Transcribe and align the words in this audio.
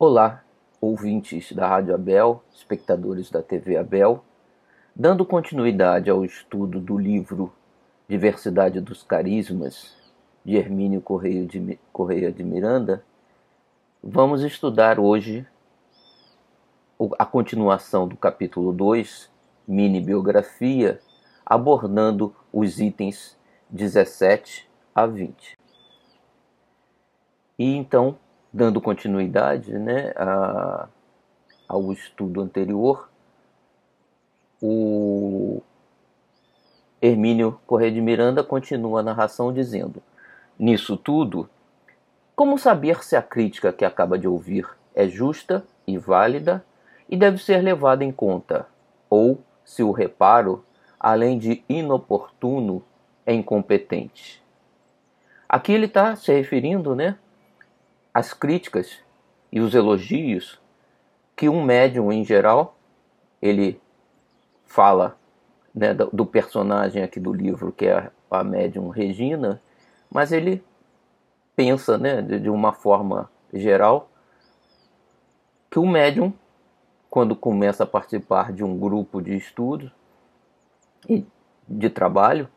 Olá, 0.00 0.44
ouvintes 0.80 1.50
da 1.50 1.66
Rádio 1.66 1.92
Abel, 1.92 2.44
espectadores 2.54 3.32
da 3.32 3.42
TV 3.42 3.76
Abel. 3.76 4.22
Dando 4.94 5.26
continuidade 5.26 6.08
ao 6.08 6.24
estudo 6.24 6.78
do 6.78 6.96
livro 6.96 7.52
Diversidade 8.08 8.80
dos 8.80 9.02
Carismas, 9.02 9.96
de 10.44 10.56
Hermínio 10.56 11.00
Correia 11.02 12.30
de, 12.30 12.44
Miranda, 12.44 13.04
vamos 14.00 14.44
estudar 14.44 15.00
hoje 15.00 15.44
a 17.18 17.26
continuação 17.26 18.06
do 18.06 18.16
capítulo 18.16 18.72
2, 18.72 19.28
Mini 19.66 20.00
Biografia, 20.00 21.00
abordando 21.44 22.32
os 22.52 22.78
itens 22.78 23.36
17 23.68 24.70
a 24.94 25.06
20. 25.06 25.58
E 27.58 27.74
então 27.74 28.16
dando 28.58 28.80
continuidade 28.80 29.72
né, 29.72 30.12
a, 30.16 30.88
ao 31.68 31.92
estudo 31.92 32.40
anterior, 32.40 33.08
o 34.60 35.62
Hermínio 37.00 37.60
Correia 37.64 37.92
de 37.92 38.00
Miranda 38.00 38.42
continua 38.42 38.98
a 38.98 39.02
narração 39.04 39.52
dizendo: 39.52 40.02
Nisso 40.58 40.96
tudo, 40.96 41.48
como 42.34 42.58
saber 42.58 43.04
se 43.04 43.14
a 43.14 43.22
crítica 43.22 43.72
que 43.72 43.84
acaba 43.84 44.18
de 44.18 44.26
ouvir 44.26 44.68
é 44.92 45.06
justa 45.06 45.64
e 45.86 45.96
válida 45.96 46.64
e 47.08 47.16
deve 47.16 47.38
ser 47.38 47.62
levada 47.62 48.04
em 48.04 48.10
conta, 48.10 48.66
ou 49.08 49.40
se 49.64 49.84
o 49.84 49.92
reparo, 49.92 50.64
além 50.98 51.38
de 51.38 51.62
inoportuno, 51.68 52.82
é 53.24 53.32
incompetente? 53.32 54.42
Aqui 55.48 55.72
ele 55.72 55.86
está 55.86 56.16
se 56.16 56.32
referindo 56.32 56.96
né, 56.96 57.16
as 58.12 58.32
críticas 58.32 58.98
e 59.50 59.60
os 59.60 59.74
elogios 59.74 60.60
que 61.36 61.48
um 61.48 61.62
médium 61.62 62.12
em 62.12 62.24
geral 62.24 62.76
ele 63.40 63.80
fala 64.66 65.16
né, 65.74 65.94
do 65.94 66.26
personagem 66.26 67.02
aqui 67.02 67.20
do 67.20 67.32
livro 67.32 67.72
que 67.72 67.86
é 67.86 68.10
a 68.30 68.44
médium 68.44 68.88
Regina, 68.88 69.60
mas 70.10 70.32
ele 70.32 70.62
pensa 71.56 71.96
né, 71.96 72.20
de 72.20 72.50
uma 72.50 72.72
forma 72.72 73.30
geral 73.52 74.10
que 75.70 75.78
o 75.78 75.86
médium 75.86 76.32
quando 77.10 77.34
começa 77.34 77.84
a 77.84 77.86
participar 77.86 78.52
de 78.52 78.62
um 78.62 78.78
grupo 78.78 79.22
de 79.22 79.34
estudos 79.34 79.90
e 81.08 81.26
de 81.66 81.88
trabalho 81.88 82.48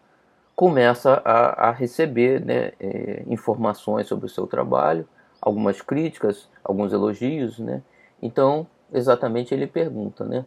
começa 0.56 1.22
a, 1.24 1.70
a 1.70 1.72
receber 1.72 2.44
né, 2.44 2.74
é, 2.80 3.24
informações 3.28 4.08
sobre 4.08 4.26
o 4.26 4.30
seu 4.30 4.46
trabalho 4.46 5.08
algumas 5.42 5.82
críticas, 5.82 6.48
alguns 6.64 6.94
elogios, 6.94 7.58
né? 7.58 7.82
Então, 8.22 8.68
exatamente 8.94 9.54
ele 9.54 9.66
pergunta, 9.66 10.24
né? 10.24 10.46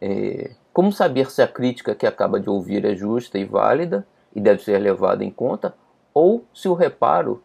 É, 0.00 0.52
como 0.72 0.90
saber 0.92 1.30
se 1.30 1.42
a 1.42 1.48
crítica 1.48 1.94
que 1.94 2.06
acaba 2.06 2.40
de 2.40 2.48
ouvir 2.48 2.84
é 2.84 2.94
justa 2.94 3.38
e 3.38 3.44
válida 3.44 4.06
e 4.34 4.40
deve 4.40 4.62
ser 4.62 4.78
levada 4.78 5.22
em 5.22 5.30
conta, 5.30 5.74
ou 6.14 6.44
se 6.54 6.68
o 6.68 6.74
reparo, 6.74 7.42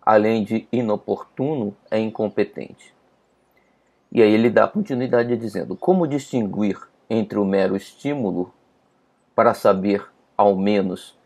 além 0.00 0.42
de 0.42 0.66
inoportuno, 0.72 1.76
é 1.90 1.98
incompetente? 1.98 2.94
E 4.10 4.22
aí 4.22 4.32
ele 4.32 4.48
dá 4.48 4.66
continuidade 4.66 5.36
dizendo: 5.36 5.76
como 5.76 6.06
distinguir 6.06 6.78
entre 7.10 7.38
o 7.38 7.44
mero 7.44 7.76
estímulo 7.76 8.52
para 9.34 9.52
saber, 9.52 10.06
ao 10.36 10.56
menos, 10.56 11.16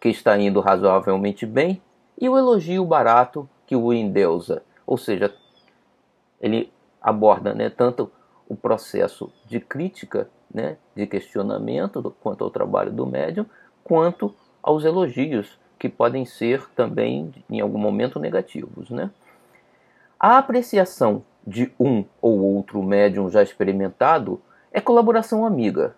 que 0.00 0.08
está 0.08 0.38
indo 0.38 0.60
razoavelmente 0.60 1.44
bem 1.44 1.82
e 2.20 2.28
o 2.28 2.38
elogio 2.38 2.84
barato 2.84 3.48
que 3.68 3.76
o 3.76 3.92
endeusa. 3.92 4.62
Ou 4.86 4.96
seja, 4.96 5.32
ele 6.40 6.72
aborda 7.00 7.54
né, 7.54 7.68
tanto 7.68 8.10
o 8.48 8.56
processo 8.56 9.30
de 9.46 9.60
crítica, 9.60 10.28
né, 10.52 10.78
de 10.96 11.06
questionamento 11.06 12.00
do, 12.00 12.10
quanto 12.10 12.42
ao 12.42 12.50
trabalho 12.50 12.90
do 12.90 13.06
médium, 13.06 13.44
quanto 13.84 14.34
aos 14.62 14.84
elogios, 14.84 15.58
que 15.78 15.88
podem 15.88 16.24
ser 16.24 16.66
também, 16.70 17.32
em 17.48 17.60
algum 17.60 17.78
momento, 17.78 18.18
negativos. 18.18 18.88
Né? 18.88 19.10
A 20.18 20.38
apreciação 20.38 21.22
de 21.46 21.70
um 21.78 22.04
ou 22.20 22.40
outro 22.40 22.82
médium 22.82 23.30
já 23.30 23.42
experimentado 23.42 24.40
é 24.72 24.80
colaboração 24.80 25.44
amiga, 25.44 25.94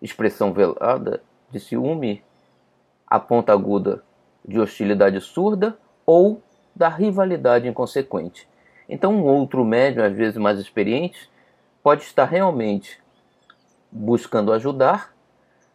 expressão 0.00 0.52
velada 0.52 1.22
de 1.50 1.58
ciúme, 1.58 2.22
a 3.06 3.18
ponta 3.18 3.52
aguda 3.52 4.02
de 4.46 4.60
hostilidade 4.60 5.20
surda 5.20 5.76
ou 6.04 6.42
da 6.76 6.90
rivalidade 6.90 7.66
inconsequente. 7.66 8.46
Então, 8.86 9.14
um 9.14 9.24
outro 9.24 9.64
médium, 9.64 10.04
às 10.04 10.12
vezes 10.12 10.36
mais 10.36 10.58
experiente, 10.58 11.30
pode 11.82 12.02
estar 12.02 12.26
realmente 12.26 13.00
buscando 13.90 14.52
ajudar, 14.52 15.14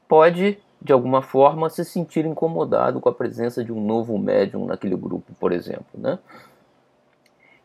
pode, 0.08 0.60
de 0.80 0.94
alguma 0.94 1.24
forma, 1.24 1.70
se 1.70 1.84
sentir 1.84 2.26
incomodado 2.26 3.02
com 3.02 3.10
a 3.10 3.14
presença 3.14 3.64
de 3.64 3.72
um 3.72 3.84
novo 3.84 4.18
médium 4.18 4.66
naquele 4.68 4.96
grupo, 4.96 5.34
por 5.40 5.52
exemplo. 5.52 5.86
Né? 5.96 6.20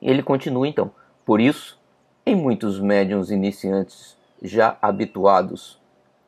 Ele 0.00 0.22
continua 0.22 0.66
então. 0.66 0.90
Por 1.24 1.40
isso, 1.40 1.78
em 2.24 2.34
muitos 2.34 2.80
médiums 2.80 3.30
iniciantes 3.30 4.16
já 4.42 4.78
habituados, 4.80 5.78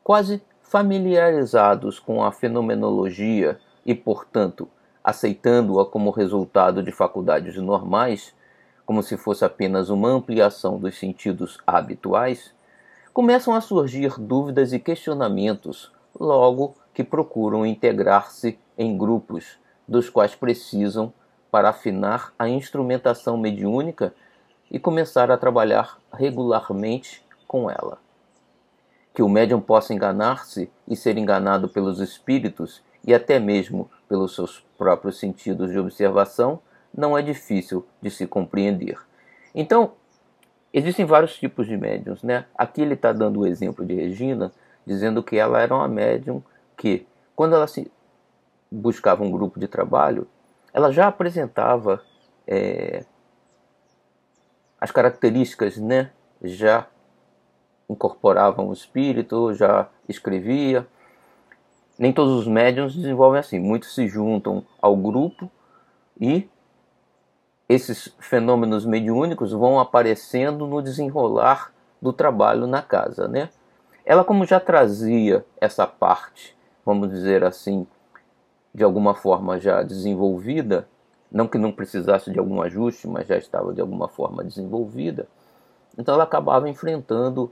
quase 0.03 0.41
familiarizados 0.61 1.99
com 1.99 2.23
a 2.23 2.31
fenomenologia 2.31 3.59
e, 3.85 3.95
portanto, 3.95 4.69
aceitando-a 5.09 5.85
como 5.85 6.11
resultado 6.11 6.83
de 6.83 6.91
faculdades 6.91 7.55
normais, 7.57 8.33
como 8.85 9.03
se 9.03 9.17
fosse 9.17 9.43
apenas 9.43 9.89
uma 9.89 10.09
ampliação 10.09 10.79
dos 10.79 10.97
sentidos 10.97 11.57
habituais, 11.65 12.53
começam 13.13 13.53
a 13.53 13.61
surgir 13.61 14.19
dúvidas 14.19 14.71
e 14.71 14.79
questionamentos 14.79 15.91
logo 16.19 16.75
que 16.93 17.03
procuram 17.03 17.65
integrar-se 17.65 18.57
em 18.77 18.97
grupos 18.97 19.57
dos 19.87 20.09
quais 20.09 20.35
precisam 20.35 21.13
para 21.51 21.69
afinar 21.69 22.33
a 22.37 22.47
instrumentação 22.47 23.37
mediúnica 23.37 24.13
e 24.69 24.79
começar 24.79 25.31
a 25.31 25.37
trabalhar 25.37 25.97
regularmente 26.13 27.23
com 27.47 27.69
ela. 27.69 27.97
Que 29.13 29.23
o 29.23 29.29
médium 29.29 29.59
possa 29.59 29.93
enganar-se 29.93 30.69
e 30.87 30.95
ser 30.95 31.17
enganado 31.17 31.67
pelos 31.67 31.99
espíritos 31.99 32.81
e 33.09 33.13
até 33.15 33.39
mesmo 33.39 33.89
pelos 34.07 34.35
seus 34.35 34.63
próprios 34.77 35.17
sentidos 35.17 35.71
de 35.71 35.79
observação, 35.79 36.59
não 36.95 37.17
é 37.17 37.23
difícil 37.23 37.83
de 37.99 38.11
se 38.11 38.27
compreender. 38.27 38.99
Então, 39.55 39.93
existem 40.71 41.05
vários 41.05 41.35
tipos 41.35 41.65
de 41.65 41.75
médiums. 41.75 42.21
Né? 42.21 42.45
Aqui 42.55 42.83
ele 42.83 42.93
está 42.93 43.11
dando 43.11 43.39
o 43.39 43.47
exemplo 43.47 43.83
de 43.83 43.95
Regina, 43.95 44.51
dizendo 44.85 45.23
que 45.23 45.37
ela 45.37 45.59
era 45.59 45.73
uma 45.73 45.87
médium 45.87 46.43
que, 46.77 47.07
quando 47.35 47.55
ela 47.55 47.65
se 47.65 47.91
buscava 48.71 49.23
um 49.23 49.31
grupo 49.31 49.59
de 49.59 49.67
trabalho, 49.67 50.27
ela 50.71 50.91
já 50.91 51.07
apresentava 51.07 52.03
é, 52.45 53.03
as 54.79 54.91
características, 54.91 55.77
né? 55.77 56.11
já 56.43 56.85
incorporavam 57.89 58.69
o 58.69 58.73
espírito, 58.73 59.51
já 59.55 59.89
escrevia, 60.07 60.85
nem 61.99 62.13
todos 62.13 62.33
os 62.39 62.47
médiums 62.47 62.95
desenvolvem 62.95 63.41
assim. 63.41 63.59
Muitos 63.59 63.93
se 63.93 64.07
juntam 64.07 64.63
ao 64.81 64.95
grupo 64.95 65.51
e 66.19 66.47
esses 67.67 68.15
fenômenos 68.19 68.85
mediúnicos 68.85 69.51
vão 69.51 69.77
aparecendo 69.77 70.65
no 70.65 70.81
desenrolar 70.81 71.73
do 72.01 72.13
trabalho 72.13 72.65
na 72.65 72.81
casa, 72.81 73.27
né? 73.27 73.49
Ela 74.05 74.23
como 74.23 74.45
já 74.45 74.59
trazia 74.59 75.45
essa 75.59 75.85
parte, 75.85 76.57
vamos 76.85 77.09
dizer 77.09 77.43
assim, 77.43 77.85
de 78.73 78.83
alguma 78.83 79.13
forma 79.13 79.59
já 79.59 79.83
desenvolvida, 79.83 80.87
não 81.29 81.47
que 81.47 81.57
não 81.57 81.71
precisasse 81.71 82.31
de 82.31 82.39
algum 82.39 82.61
ajuste, 82.61 83.07
mas 83.07 83.27
já 83.27 83.37
estava 83.37 83.73
de 83.73 83.81
alguma 83.81 84.07
forma 84.07 84.43
desenvolvida. 84.43 85.27
Então 85.97 86.15
ela 86.15 86.23
acabava 86.23 86.69
enfrentando 86.69 87.51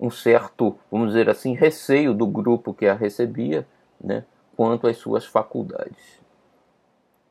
um 0.00 0.10
certo, 0.10 0.78
vamos 0.90 1.08
dizer 1.08 1.28
assim, 1.28 1.54
receio 1.54 2.14
do 2.14 2.26
grupo 2.26 2.72
que 2.72 2.86
a 2.86 2.94
recebia, 2.94 3.66
né, 4.02 4.24
quanto 4.56 4.86
às 4.86 4.96
suas 4.96 5.26
faculdades. 5.26 6.20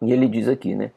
E 0.02 0.14
ele 0.14 0.28
diz 0.28 0.48
aqui, 0.48 0.76
né, 0.76 0.92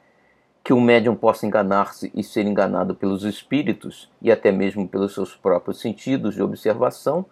que 0.63 0.73
o 0.73 0.81
médium 0.81 1.17
possa 1.17 1.47
enganar-se 1.47 2.13
e 2.15 2.23
ser 2.23 2.47
enganado 2.47 2.95
pelos 2.95 3.25
espíritos 3.25 4.11
e 4.21 4.31
até 4.31 4.53
mesmo 4.53 4.87
pelos 4.87 5.15
seus 5.15 5.35
próprios 5.35 5.81
sentidos 5.81 6.35
de 6.35 6.43
observação, 6.43 7.25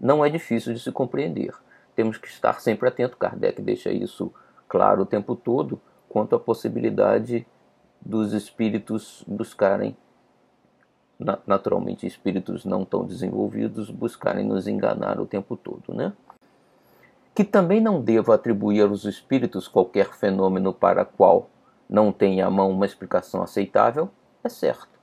não 0.00 0.24
é 0.24 0.30
difícil 0.30 0.72
de 0.72 0.80
se 0.80 0.92
compreender. 0.92 1.52
Temos 1.96 2.16
que 2.16 2.28
estar 2.28 2.60
sempre 2.60 2.88
atento, 2.88 3.16
Kardec 3.16 3.60
deixa 3.60 3.90
isso 3.90 4.32
claro 4.68 5.02
o 5.02 5.06
tempo 5.06 5.34
todo, 5.34 5.80
quanto 6.08 6.36
à 6.36 6.40
possibilidade 6.40 7.46
dos 8.00 8.32
espíritos 8.32 9.24
buscarem 9.26 9.96
naturalmente 11.46 12.06
espíritos 12.06 12.64
não 12.64 12.84
tão 12.84 13.04
desenvolvidos 13.04 13.90
buscarem 13.90 14.44
nos 14.44 14.68
enganar 14.68 15.20
o 15.20 15.26
tempo 15.26 15.56
todo, 15.56 15.92
né? 15.92 16.12
Que 17.34 17.44
também 17.44 17.80
não 17.80 18.00
devo 18.00 18.32
atribuir 18.32 18.82
aos 18.82 19.04
espíritos 19.04 19.66
qualquer 19.66 20.14
fenômeno 20.14 20.72
para 20.72 21.04
qual 21.04 21.50
não 21.88 22.12
tenha 22.12 22.46
à 22.46 22.50
mão 22.50 22.70
uma 22.70 22.86
explicação 22.86 23.42
aceitável, 23.42 24.10
é 24.44 24.48
certo. 24.48 24.98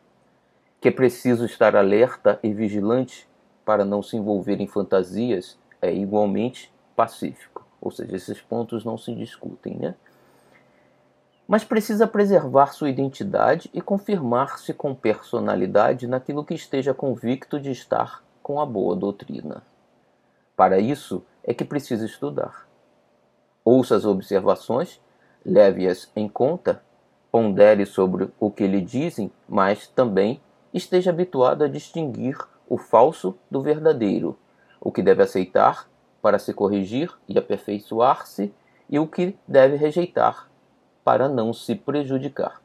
que 0.85 0.89
é 0.89 0.91
preciso 0.91 1.45
estar 1.45 1.75
alerta 1.75 2.39
e 2.43 2.53
vigilante 2.53 3.27
para 3.65 3.83
não 3.83 4.03
se 4.03 4.15
envolver 4.15 4.61
em 4.61 4.67
fantasias 4.67 5.57
é 5.81 5.91
igualmente 5.91 6.71
pacífico. 6.95 7.65
Ou 7.81 7.89
seja, 7.89 8.15
esses 8.15 8.39
pontos 8.39 8.85
não 8.85 8.95
se 8.95 9.13
discutem, 9.15 9.75
né? 9.77 9.95
Mas 11.47 11.63
precisa 11.63 12.07
preservar 12.07 12.73
sua 12.73 12.89
identidade 12.89 13.69
e 13.71 13.79
confirmar-se 13.79 14.73
com 14.73 14.95
personalidade 14.95 16.07
naquilo 16.07 16.43
que 16.43 16.55
esteja 16.55 16.93
convicto 16.93 17.59
de 17.59 17.69
estar 17.71 18.23
com 18.41 18.59
a 18.59 18.65
boa 18.65 18.95
doutrina. 18.95 19.61
Para 20.55 20.79
isso 20.79 21.23
é 21.43 21.53
que 21.53 21.63
precisa 21.63 22.03
estudar. 22.05 22.67
Ouça 23.63 23.95
as 23.95 24.05
observações, 24.05 24.99
leve-as 25.45 26.11
em 26.15 26.27
conta, 26.27 26.81
pondere 27.31 27.85
sobre 27.85 28.29
o 28.39 28.49
que 28.49 28.65
lhe 28.65 28.81
dizem, 28.81 29.31
mas 29.47 29.87
também 29.87 30.41
esteja 30.73 31.11
habituado 31.11 31.63
a 31.63 31.67
distinguir 31.67 32.37
o 32.67 32.77
falso 32.77 33.37
do 33.51 33.61
verdadeiro, 33.61 34.35
o 34.81 34.91
que 34.91 35.03
deve 35.03 35.21
aceitar 35.21 35.87
para 36.23 36.39
se 36.39 36.53
corrigir 36.53 37.13
e 37.27 37.37
aperfeiçoar-se 37.37 38.51
e 38.89 38.97
o 38.97 39.05
que 39.05 39.37
deve 39.47 39.75
rejeitar 39.75 40.49
para 41.05 41.29
não 41.29 41.53
se 41.53 41.75
prejudicar. 41.75 42.59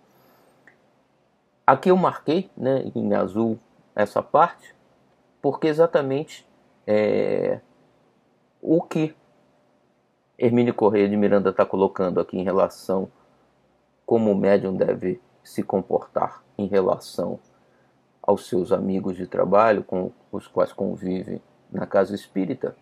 Aqui 1.66 1.90
eu 1.90 1.96
marquei 1.96 2.50
né, 2.56 2.90
em 2.94 3.14
azul 3.14 3.58
essa 3.94 4.22
parte, 4.22 4.74
porque 5.42 5.68
exatamente 5.68 6.48
é, 6.86 7.60
o 8.62 8.80
que 8.80 9.14
Hermínio 10.38 10.72
Correia 10.72 11.06
de 11.06 11.16
Miranda 11.18 11.50
está 11.50 11.66
colocando 11.66 12.18
aqui 12.18 12.38
em 12.38 12.42
relação 12.42 13.10
como 14.06 14.32
o 14.32 14.34
médium 14.34 14.74
deve 14.74 15.20
se 15.44 15.62
comportar 15.62 16.42
em 16.56 16.66
relação 16.66 17.38
aos 18.22 18.48
seus 18.48 18.72
amigos 18.72 19.16
de 19.16 19.26
trabalho 19.26 19.84
com 19.84 20.12
os 20.32 20.48
quais 20.48 20.72
convive 20.72 21.42
na 21.70 21.86
casa 21.86 22.14
espírita, 22.14 22.74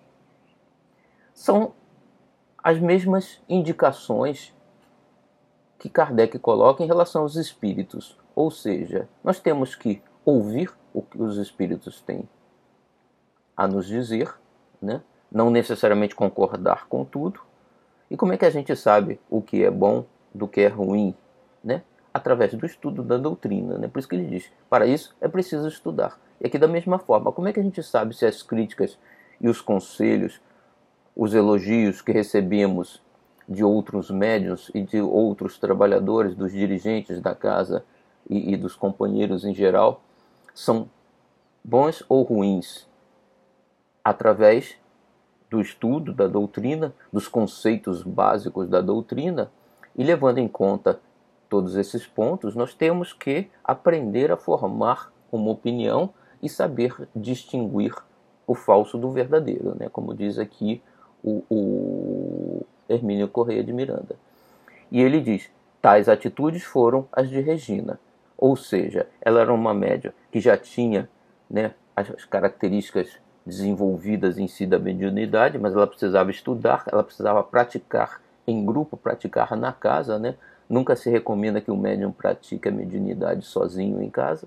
são 1.35 1.75
as 2.63 2.79
mesmas 2.79 3.43
indicações 3.49 4.55
que 5.79 5.89
Kardec 5.89 6.39
coloca 6.39 6.83
em 6.83 6.87
relação 6.87 7.23
aos 7.23 7.37
espíritos. 7.37 8.17
Ou 8.35 8.51
seja, 8.51 9.09
nós 9.23 9.39
temos 9.39 9.75
que 9.75 10.03
ouvir 10.25 10.71
o 10.93 11.03
que 11.03 11.21
os 11.21 11.37
espíritos 11.37 12.01
têm 12.01 12.29
a 13.57 13.67
nos 13.67 13.87
dizer, 13.87 14.35
né? 14.81 15.03
não 15.31 15.51
necessariamente 15.51 16.15
concordar 16.15 16.87
com 16.89 17.05
tudo. 17.05 17.41
E 18.11 18.17
como 18.17 18.33
é 18.33 18.37
que 18.37 18.45
a 18.45 18.51
gente 18.51 18.75
sabe 18.75 19.21
o 19.31 19.43
que 19.43 19.65
é 19.65 19.71
bom 19.71 20.05
do 20.35 20.49
que 20.49 20.61
é 20.61 20.69
ruim? 20.69 21.15
Né? 21.63 21.83
Através 22.13 22.55
do 22.55 22.67
estudo 22.67 23.03
da 23.03 23.17
doutrina. 23.17 23.79
Né? 23.79 23.89
Por 23.89 23.99
isso 23.99 24.09
que 24.09 24.17
ele 24.17 24.27
diz: 24.27 24.51
para 24.69 24.87
isso 24.87 25.15
é 25.21 25.29
preciso 25.29 25.69
estudar. 25.69 26.19
E 26.41 26.47
aqui, 26.47 26.59
da 26.59 26.69
mesma 26.69 26.99
forma, 26.99 27.33
como 27.33 27.49
é 27.49 27.53
que 27.53 27.61
a 27.61 27.63
gente 27.63 27.83
sabe 27.83 28.15
se 28.15 28.25
as 28.25 28.43
críticas 28.43 28.99
e 29.41 29.49
os 29.49 29.61
conselhos, 29.61 30.41
os 31.17 31.35
elogios 31.35 32.01
que 32.01 32.13
recebemos 32.13 33.03
de 33.49 33.65
outros 33.65 34.11
médios 34.11 34.71
e 34.75 34.83
de 34.83 35.01
outros 35.01 35.59
trabalhadores, 35.59 36.35
dos 36.35 36.53
dirigentes 36.53 37.21
da 37.21 37.35
casa 37.35 37.85
e, 38.29 38.53
e 38.53 38.57
dos 38.57 38.75
companheiros 38.75 39.45
em 39.45 39.55
geral, 39.55 40.03
são 40.55 40.89
bons 41.65 42.05
ou 42.09 42.23
ruins 42.23 42.87
através 44.05 44.77
do 45.51 45.61
estudo 45.61 46.13
da 46.13 46.27
doutrina, 46.27 46.95
dos 47.13 47.27
conceitos 47.27 48.03
básicos 48.03 48.69
da 48.69 48.81
doutrina 48.81 49.51
e 49.97 50.05
levando 50.05 50.39
em 50.39 50.49
conta 50.49 51.01
todos 51.49 51.77
esses 51.77 52.07
pontos, 52.07 52.55
nós 52.55 52.75
temos 52.75 53.13
que 53.13 53.49
aprender 53.65 54.31
a 54.31 54.37
formar 54.37 55.11
uma 55.33 55.51
opinião 55.51 56.11
e 56.43 56.49
saber 56.49 57.09
distinguir 57.17 57.95
o 58.47 58.55
falso 58.55 58.99
do 58.99 59.11
verdadeiro, 59.11 59.75
né? 59.79 59.89
como 59.91 60.15
diz 60.15 60.39
aqui 60.39 60.83
o, 61.23 61.43
o 61.51 62.67
Hermínio 62.89 63.29
Correia 63.29 63.63
de 63.63 63.73
Miranda. 63.73 64.17
E 64.91 65.01
ele 65.01 65.21
diz: 65.21 65.51
tais 65.81 66.09
atitudes 66.09 66.63
foram 66.63 67.07
as 67.13 67.29
de 67.29 67.41
Regina, 67.41 67.99
ou 68.37 68.57
seja, 68.57 69.07
ela 69.21 69.41
era 69.41 69.53
uma 69.53 69.75
média 69.75 70.15
que 70.31 70.41
já 70.41 70.57
tinha 70.57 71.09
né, 71.51 71.73
as 71.97 72.25
características 72.25 73.19
desenvolvidas 73.45 74.39
em 74.39 74.47
si 74.47 74.67
da 74.67 74.79
mediunidade, 74.79 75.59
mas 75.59 75.75
ela 75.75 75.87
precisava 75.87 76.31
estudar, 76.31 76.85
ela 76.91 77.03
precisava 77.03 77.43
praticar 77.43 78.21
em 78.47 78.65
grupo, 78.65 78.97
praticar 78.97 79.57
na 79.57 79.73
casa, 79.73 80.19
né? 80.19 80.37
Nunca 80.69 80.95
se 80.95 81.11
recomenda 81.11 81.61
que 81.61 81.71
o 81.71 81.77
médium 81.77 82.13
pratique 82.13 82.69
a 82.69 82.73
mediunidade 82.73 83.45
sozinho 83.45 84.03
em 84.03 84.11
casa. 84.11 84.47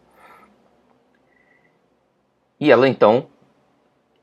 E 2.60 2.72
ela 2.72 2.88
então 2.88 3.28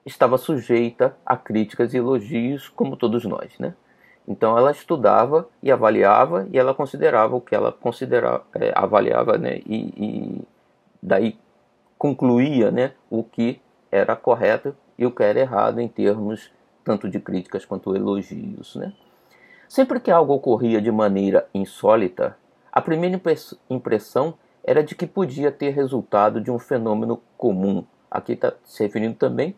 estava 0.06 0.38
sujeita 0.38 1.16
a 1.26 1.36
críticas 1.36 1.92
e 1.92 1.96
elogios, 1.96 2.68
como 2.68 2.96
todos 2.96 3.24
nós, 3.24 3.58
né? 3.58 3.74
Então 4.28 4.58
ela 4.58 4.70
estudava 4.70 5.48
e 5.62 5.72
avaliava 5.72 6.46
e 6.52 6.58
ela 6.58 6.74
considerava 6.74 7.34
o 7.34 7.40
que 7.40 7.54
ela 7.54 7.72
considerava, 7.72 8.44
é, 8.54 8.72
avaliava, 8.76 9.38
né? 9.38 9.62
E, 9.64 9.94
e, 9.96 10.42
daí 11.02 11.38
concluía, 11.96 12.70
né? 12.70 12.92
O 13.08 13.24
que 13.24 13.58
era 13.90 14.14
correto 14.14 14.76
e 14.98 15.06
o 15.06 15.10
que 15.10 15.22
era 15.22 15.40
errado 15.40 15.80
em 15.80 15.88
termos 15.88 16.52
tanto 16.84 17.08
de 17.08 17.18
críticas 17.18 17.64
quanto 17.64 17.96
elogios, 17.96 18.76
né? 18.76 18.92
Sempre 19.66 19.98
que 19.98 20.10
algo 20.10 20.34
ocorria 20.34 20.80
de 20.80 20.92
maneira 20.92 21.48
insólita, 21.54 22.36
a 22.70 22.82
primeira 22.82 23.18
impressão 23.70 24.34
era 24.62 24.84
de 24.84 24.94
que 24.94 25.06
podia 25.06 25.50
ter 25.50 25.70
resultado 25.70 26.38
de 26.38 26.50
um 26.50 26.58
fenômeno 26.58 27.22
comum. 27.38 27.82
Aqui 28.10 28.32
está 28.32 28.52
se 28.64 28.82
referindo 28.82 29.14
também 29.14 29.56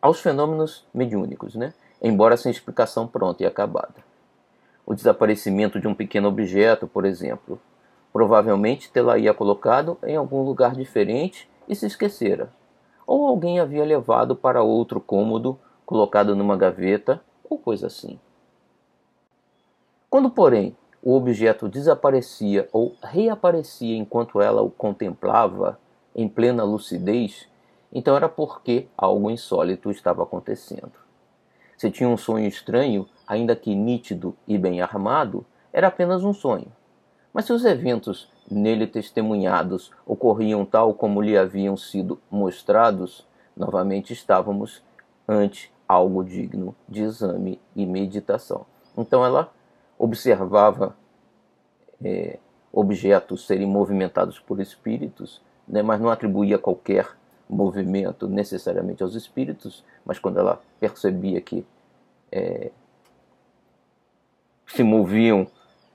aos 0.00 0.20
fenômenos 0.20 0.86
mediúnicos, 0.94 1.54
né? 1.54 1.74
embora 2.02 2.36
sem 2.36 2.50
explicação 2.50 3.06
pronta 3.06 3.42
e 3.42 3.46
acabada. 3.46 4.05
O 4.86 4.94
desaparecimento 4.94 5.80
de 5.80 5.88
um 5.88 5.94
pequeno 5.94 6.28
objeto, 6.28 6.86
por 6.86 7.04
exemplo, 7.04 7.60
provavelmente 8.12 8.90
tê-la-ia 8.90 9.34
colocado 9.34 9.98
em 10.04 10.14
algum 10.14 10.42
lugar 10.42 10.76
diferente 10.76 11.50
e 11.68 11.74
se 11.74 11.86
esquecera. 11.86 12.50
Ou 13.04 13.26
alguém 13.26 13.58
havia 13.58 13.84
levado 13.84 14.36
para 14.36 14.62
outro 14.62 15.00
cômodo, 15.00 15.58
colocado 15.84 16.36
numa 16.36 16.56
gaveta, 16.56 17.20
ou 17.50 17.58
coisa 17.58 17.88
assim. 17.88 18.18
Quando, 20.08 20.30
porém, 20.30 20.76
o 21.02 21.14
objeto 21.14 21.68
desaparecia 21.68 22.68
ou 22.72 22.96
reaparecia 23.02 23.96
enquanto 23.96 24.40
ela 24.40 24.62
o 24.62 24.70
contemplava, 24.70 25.78
em 26.14 26.28
plena 26.28 26.64
lucidez, 26.64 27.48
então 27.92 28.16
era 28.16 28.28
porque 28.28 28.88
algo 28.96 29.30
insólito 29.30 29.90
estava 29.90 30.22
acontecendo. 30.22 30.92
Se 31.76 31.90
tinha 31.90 32.08
um 32.08 32.16
sonho 32.16 32.46
estranho, 32.46 33.06
ainda 33.26 33.56
que 33.56 33.74
nítido 33.74 34.36
e 34.46 34.56
bem 34.56 34.80
armado, 34.80 35.44
era 35.72 35.88
apenas 35.88 36.24
um 36.24 36.32
sonho. 36.32 36.72
Mas 37.32 37.44
se 37.44 37.52
os 37.52 37.64
eventos 37.64 38.30
nele 38.50 38.86
testemunhados 38.86 39.90
ocorriam 40.06 40.64
tal 40.64 40.94
como 40.94 41.20
lhe 41.20 41.36
haviam 41.36 41.76
sido 41.76 42.18
mostrados, 42.30 43.26
novamente 43.56 44.12
estávamos 44.12 44.82
ante 45.28 45.72
algo 45.88 46.24
digno 46.24 46.74
de 46.88 47.02
exame 47.02 47.60
e 47.74 47.84
meditação. 47.84 48.64
Então 48.96 49.24
ela 49.24 49.52
observava 49.98 50.96
é, 52.02 52.38
objetos 52.72 53.46
serem 53.46 53.66
movimentados 53.66 54.38
por 54.38 54.60
espíritos, 54.60 55.40
né, 55.66 55.82
mas 55.82 56.00
não 56.00 56.10
atribuía 56.10 56.58
qualquer 56.58 57.08
movimento 57.48 58.28
necessariamente 58.28 59.02
aos 59.02 59.14
espíritos, 59.14 59.84
mas 60.04 60.18
quando 60.18 60.38
ela 60.38 60.60
percebia 60.80 61.40
que 61.40 61.64
é, 62.30 62.70
se 64.66 64.82
moviam 64.82 65.46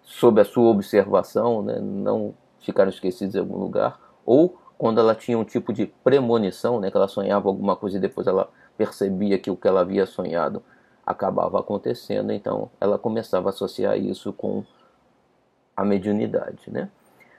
sob 0.04 0.42
a 0.42 0.46
sua 0.46 0.70
observação, 0.70 1.62
né, 1.62 1.80
não 1.80 2.34
ficaram 2.60 2.90
esquecidos 2.90 3.36
em 3.36 3.40
algum 3.40 3.58
lugar, 3.58 4.00
ou 4.26 4.58
quando 4.78 5.00
ela 5.00 5.14
tinha 5.14 5.38
um 5.38 5.44
tipo 5.44 5.72
de 5.72 5.86
premonição, 5.86 6.80
né, 6.80 6.90
que 6.90 6.98
ela 6.98 7.08
sonhava 7.08 7.48
alguma 7.48 7.76
coisa 7.76 7.98
e 7.98 8.00
depois 8.00 8.28
ela 8.28 8.50
percebia 8.78 9.38
que 9.38 9.52
o 9.52 9.56
que 9.56 9.68
ela 9.68 9.82
havia 9.82 10.06
sonhado 10.06 10.64
acabava 11.06 11.60
acontecendo, 11.60 12.32
então 12.32 12.70
ela 12.80 12.98
começava 12.98 13.50
a 13.50 13.52
associar 13.52 13.98
isso 13.98 14.34
com 14.34 14.64
a 15.76 15.86
mediunidade. 15.86 16.70
Né? 16.72 16.90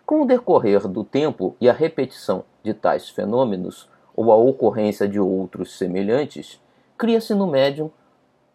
Com 0.07 0.23
o 0.23 0.27
decorrer 0.27 0.87
do 0.87 1.05
tempo 1.05 1.57
e 1.61 1.69
a 1.69 1.73
repetição 1.73 2.45
de 2.62 2.75
tais 2.75 3.09
fenômenos, 3.09 3.89
ou 4.15 4.31
a 4.31 4.37
ocorrência 4.37 5.09
de 5.09 5.19
outros 5.19 5.77
semelhantes, 5.79 6.61
cria-se 6.99 7.35
no 7.35 7.47
médium 7.47 7.91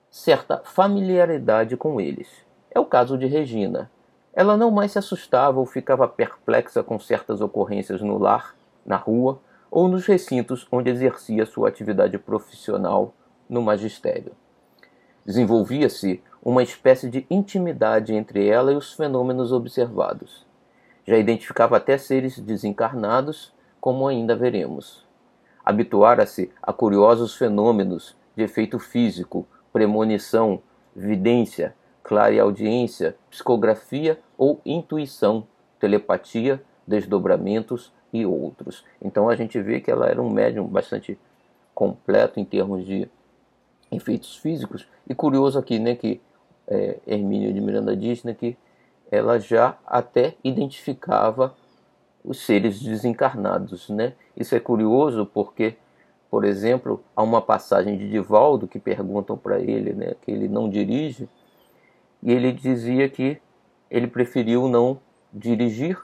certa 0.10 0.62
familiaridade 0.63 1.75
com 1.75 2.00
eles. 2.00 2.47
É 2.77 2.79
o 2.79 2.86
caso 2.86 3.17
de 3.17 3.25
Regina. 3.25 3.89
Ela 4.31 4.55
não 4.55 4.69
mais 4.69 4.91
se 4.91 5.00
assustava 5.00 5.60
ou 5.60 5.65
ficava 5.65 6.07
perplexa 6.07 6.84
com 6.84 7.00
certas 7.00 7.41
ocorrências 7.41 8.01
no 8.01 8.19
lar, 8.19 8.55
na 8.86 8.96
rua 8.96 9.41
ou 9.72 9.88
nos 9.88 10.05
recintos 10.05 10.67
onde 10.72 10.91
exercia 10.91 11.48
sua 11.48 11.69
atividade 11.69 12.19
profissional 12.19 13.15
no 13.50 13.63
magistério. 13.63 14.34
Desenvolvia-se 15.25 16.22
uma 16.39 16.62
espécie 16.62 17.10
de 17.10 17.25
intimidade 17.31 18.13
entre 18.13 18.48
ela 18.48 18.72
e 18.72 18.75
os 18.75 18.93
fenômenos 18.93 19.51
observados. 19.51 20.46
Já 21.03 21.17
identificava 21.17 21.77
até 21.77 21.98
seres 21.98 22.38
desencarnados 22.38 23.51
como 23.81 24.07
ainda 24.07 24.36
veremos. 24.36 25.03
Habituara-se 25.65 26.51
a 26.62 26.72
curiosos 26.72 27.36
fenômenos 27.36 28.15
de 28.36 28.43
efeito 28.43 28.77
físico, 28.77 29.48
premonição, 29.74 30.62
vidência, 30.96 31.74
clareaudiência, 32.07 33.17
psicografia 33.29 34.17
ou 34.37 34.61
intuição, 34.65 35.45
telepatia, 35.77 36.63
desdobramentos 36.87 37.91
e 38.13 38.25
outros. 38.25 38.85
Então 39.01 39.27
a 39.27 39.35
gente 39.35 39.61
vê 39.61 39.81
que 39.81 39.91
ela 39.91 40.07
era 40.07 40.21
um 40.21 40.29
médium 40.29 40.65
bastante 40.65 41.19
completo 41.75 42.39
em 42.39 42.45
termos 42.45 42.85
de 42.85 43.09
efeitos 43.91 44.37
físicos. 44.37 44.87
E 45.07 45.13
curioso 45.13 45.59
aqui, 45.59 45.79
né, 45.79 45.95
que 45.95 46.21
é, 46.65 46.97
Hermínio 47.05 47.53
de 47.53 47.59
Miranda 47.59 47.93
diz 47.93 48.23
né, 48.23 48.33
que 48.33 48.57
ela 49.11 49.37
já 49.37 49.77
até 49.85 50.35
identificava 50.41 51.53
os 52.23 52.39
seres 52.39 52.81
desencarnados, 52.81 53.89
né? 53.89 54.13
Isso 54.35 54.55
é 54.55 54.59
curioso 54.59 55.25
porque, 55.25 55.75
por 56.29 56.45
exemplo, 56.45 57.03
há 57.15 57.21
uma 57.23 57.41
passagem 57.41 57.97
de 57.97 58.09
Divaldo 58.09 58.67
que 58.67 58.79
perguntam 58.79 59.37
para 59.37 59.59
ele, 59.59 59.93
né, 59.93 60.13
que 60.21 60.31
ele 60.31 60.47
não 60.47 60.69
dirige, 60.69 61.27
e 62.21 62.31
ele 62.31 62.51
dizia 62.51 63.07
que 63.09 63.39
ele 63.89 64.07
preferiu 64.07 64.67
não 64.67 65.00
dirigir 65.33 65.97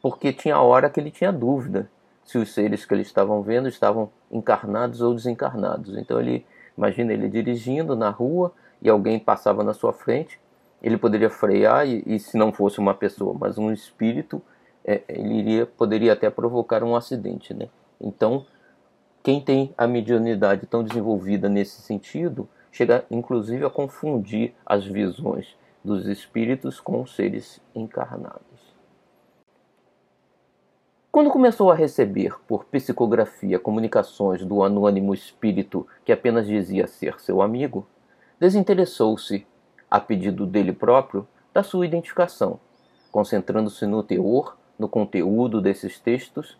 porque 0.00 0.32
tinha 0.32 0.58
hora 0.60 0.90
que 0.90 0.98
ele 0.98 1.10
tinha 1.10 1.32
dúvida 1.32 1.88
se 2.24 2.38
os 2.38 2.52
seres 2.52 2.84
que 2.84 2.92
ele 2.92 3.02
estavam 3.02 3.42
vendo 3.42 3.68
estavam 3.68 4.10
encarnados 4.30 5.00
ou 5.00 5.14
desencarnados. 5.14 5.96
Então 5.96 6.20
ele 6.20 6.44
imagina 6.76 7.12
ele 7.12 7.28
dirigindo 7.28 7.94
na 7.94 8.10
rua 8.10 8.52
e 8.80 8.88
alguém 8.88 9.18
passava 9.18 9.62
na 9.62 9.72
sua 9.72 9.92
frente, 9.92 10.40
ele 10.82 10.96
poderia 10.96 11.30
frear 11.30 11.86
e, 11.86 12.02
e 12.04 12.18
se 12.18 12.36
não 12.36 12.52
fosse 12.52 12.80
uma 12.80 12.94
pessoa, 12.94 13.36
mas 13.38 13.58
um 13.58 13.70
espírito, 13.70 14.42
é, 14.84 15.02
ele 15.08 15.34
iria 15.34 15.66
poderia 15.66 16.12
até 16.12 16.28
provocar 16.28 16.82
um 16.82 16.96
acidente, 16.96 17.54
né? 17.54 17.68
Então 18.00 18.44
quem 19.22 19.40
tem 19.40 19.72
a 19.78 19.86
mediunidade 19.86 20.66
tão 20.66 20.82
desenvolvida 20.82 21.48
nesse 21.48 21.80
sentido 21.82 22.48
chega 22.72 23.04
inclusive 23.10 23.64
a 23.64 23.70
confundir 23.70 24.54
as 24.66 24.84
visões 24.84 25.56
dos 25.84 26.06
espíritos 26.06 26.80
com 26.80 27.02
os 27.02 27.14
seres 27.14 27.60
encarnados. 27.74 28.72
Quando 31.12 31.30
começou 31.30 31.70
a 31.70 31.74
receber 31.74 32.34
por 32.48 32.64
psicografia 32.64 33.58
comunicações 33.58 34.42
do 34.46 34.64
anônimo 34.64 35.12
espírito 35.12 35.86
que 36.06 36.10
apenas 36.10 36.46
dizia 36.46 36.86
ser 36.86 37.20
seu 37.20 37.42
amigo, 37.42 37.86
desinteressou-se, 38.40 39.46
a 39.90 40.00
pedido 40.00 40.46
dele 40.46 40.72
próprio, 40.72 41.28
da 41.52 41.62
sua 41.62 41.84
identificação, 41.84 42.58
concentrando-se 43.10 43.84
no 43.84 44.02
teor, 44.02 44.56
no 44.78 44.88
conteúdo 44.88 45.60
desses 45.60 46.00
textos, 46.00 46.56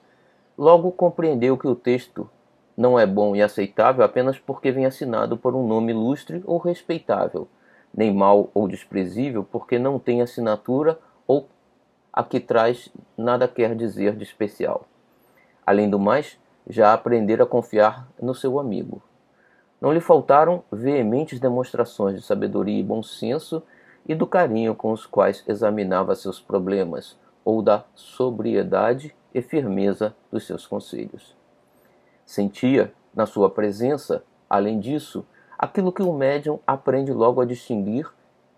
logo 0.59 0.93
compreendeu 0.93 1.57
que 1.57 1.67
o 1.67 1.75
texto 1.75 2.29
não 2.77 2.99
é 2.99 3.07
bom 3.07 3.37
e 3.37 3.43
aceitável 3.43 4.05
apenas 4.05 4.39
porque 4.39 4.71
vem 4.73 4.87
assinado 4.87 5.37
por 5.37 5.55
um 5.55 5.67
nome 5.67 5.93
ilustre 5.93 6.43
ou 6.47 6.59
respeitável, 6.59 7.47
nem 7.95 8.13
mal 8.13 8.51
ou 8.55 8.67
desprezível 8.67 9.45
porque 9.45 9.79
não 9.79 9.99
tem 9.99 10.23
assinatura 10.23 10.99
ou 11.27 11.49
a 12.13 12.23
que 12.23 12.41
traz 12.41 12.91
nada 13.17 13.47
quer 13.49 13.75
dizer 13.75 14.17
de 14.17 14.25
especial. 14.25 14.87
Além 15.67 15.89
do 15.89 15.99
mais, 15.99 16.39
já 16.69 16.93
aprendera 16.93 17.45
a 17.45 17.47
confiar 17.47 18.09
no 18.21 18.35
seu 18.35 18.59
amigo. 18.59 19.03
Não 19.81 19.93
lhe 19.93 20.01
faltaram 20.01 20.63
veementes 20.71 21.41
demonstrações 21.41 22.17
de 22.17 22.23
sabedoria 22.23 22.79
e 22.79 22.85
bom 22.85 23.03
senso 23.03 23.63
e 24.07 24.15
do 24.15 24.27
carinho 24.27 24.75
com 24.75 24.93
os 24.93 25.07
quais 25.07 25.45
examinava 25.47 26.15
seus 26.15 26.41
problemas, 26.41 27.19
ou 27.45 27.63
da 27.63 27.85
sobriedade 27.95 29.15
e 29.35 29.43
firmeza 29.43 30.15
dos 30.31 30.47
seus 30.47 30.67
conselhos. 30.67 31.35
Sentia, 32.25 32.93
na 33.15 33.27
sua 33.27 33.51
presença, 33.51 34.25
além 34.49 34.81
disso, 34.81 35.25
aquilo 35.59 35.93
que 35.93 36.03
o 36.03 36.13
médium 36.13 36.59
aprende 36.67 37.13
logo 37.13 37.41
a 37.41 37.45
distinguir 37.45 38.11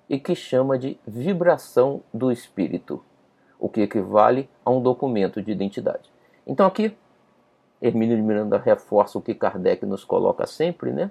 e 0.09 0.18
que 0.18 0.35
chama 0.35 0.78
de 0.78 0.99
vibração 1.06 2.02
do 2.12 2.30
espírito 2.30 3.02
o 3.59 3.68
que 3.68 3.80
equivale 3.80 4.49
a 4.64 4.71
um 4.71 4.83
documento 4.83 5.40
de 5.40 5.50
identidade. 5.50 6.12
Então 6.47 6.66
aqui, 6.66 6.94
Hermínio 7.80 8.16
de 8.16 8.23
Miranda 8.23 8.59
reforça 8.59 9.18
o 9.18 9.23
que 9.23 9.35
Kardec 9.35 9.87
nos 9.87 10.04
coloca 10.04 10.47
sempre, 10.47 10.92
né? 10.92 11.11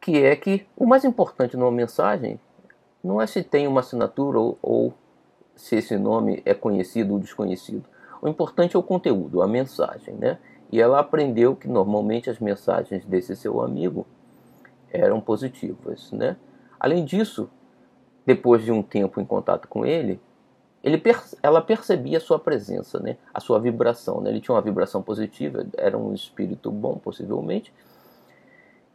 que 0.00 0.22
é 0.22 0.34
que 0.34 0.66
o 0.76 0.86
mais 0.86 1.04
importante 1.04 1.56
numa 1.56 1.70
mensagem 1.70 2.40
não 3.04 3.20
é 3.20 3.26
se 3.26 3.42
tem 3.42 3.66
uma 3.66 3.80
assinatura 3.80 4.38
ou, 4.38 4.58
ou 4.62 4.94
se 5.54 5.76
esse 5.76 5.96
nome 5.98 6.42
é 6.46 6.54
conhecido 6.54 7.12
ou 7.12 7.20
desconhecido. 7.20 7.84
O 8.22 8.28
importante 8.28 8.76
é 8.76 8.78
o 8.78 8.82
conteúdo, 8.82 9.42
a 9.42 9.46
mensagem, 9.46 10.14
né? 10.14 10.38
E 10.70 10.80
ela 10.80 11.00
aprendeu 11.00 11.56
que 11.56 11.68
normalmente 11.68 12.30
as 12.30 12.38
mensagens 12.38 13.04
desse 13.04 13.34
seu 13.34 13.60
amigo 13.60 14.06
eram 14.92 15.20
positivas, 15.20 16.10
né? 16.12 16.36
Além 16.78 17.04
disso, 17.04 17.50
depois 18.24 18.64
de 18.64 18.72
um 18.72 18.82
tempo 18.82 19.20
em 19.20 19.24
contato 19.24 19.68
com 19.68 19.84
ele, 19.84 20.20
ele, 20.82 21.02
ela 21.42 21.60
percebia 21.60 22.18
a 22.18 22.20
sua 22.20 22.38
presença, 22.38 22.98
né? 22.98 23.16
a 23.34 23.40
sua 23.40 23.58
vibração. 23.58 24.20
Né? 24.20 24.30
Ele 24.30 24.40
tinha 24.40 24.54
uma 24.54 24.62
vibração 24.62 25.02
positiva, 25.02 25.66
era 25.76 25.96
um 25.96 26.14
espírito 26.14 26.70
bom, 26.70 26.96
possivelmente. 26.96 27.72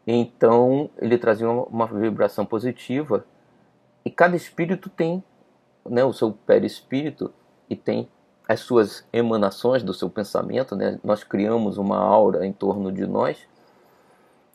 Então, 0.07 0.89
ele 0.97 1.17
trazia 1.17 1.49
uma 1.49 1.85
vibração 1.85 2.45
positiva. 2.45 3.25
E 4.03 4.09
cada 4.09 4.35
espírito 4.35 4.89
tem 4.89 5.23
né, 5.87 6.03
o 6.03 6.13
seu 6.13 6.31
perispírito 6.31 7.31
e 7.69 7.75
tem 7.75 8.07
as 8.47 8.59
suas 8.59 9.03
emanações 9.11 9.83
do 9.83 9.93
seu 9.93 10.09
pensamento. 10.09 10.75
Né? 10.75 10.99
Nós 11.03 11.23
criamos 11.23 11.77
uma 11.77 11.97
aura 11.97 12.45
em 12.45 12.53
torno 12.53 12.91
de 12.91 13.05
nós, 13.05 13.37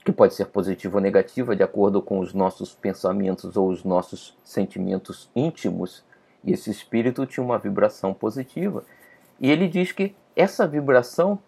que 0.05 0.13
pode 0.13 0.35
ser 0.35 0.47
positiva 0.47 0.97
ou 0.97 1.03
negativa, 1.03 1.55
de 1.55 1.63
acordo 1.63 2.01
com 2.01 2.21
os 2.21 2.33
nossos 2.33 2.75
pensamentos 2.75 3.57
ou 3.57 3.69
os 3.69 3.85
nossos 3.85 4.37
sentimentos 4.43 5.29
íntimos 5.35 6.03
e 6.45 6.53
esse 6.53 6.71
espírito 6.71 7.27
tinha 7.27 7.45
uma 7.45 7.59
vibração 7.59 8.15
positiva. 8.15 8.83
E 9.39 9.51
ele 9.51 9.69
diz 9.69 9.93
que 9.93 10.15
essa 10.35 10.67
vibração 10.67 11.39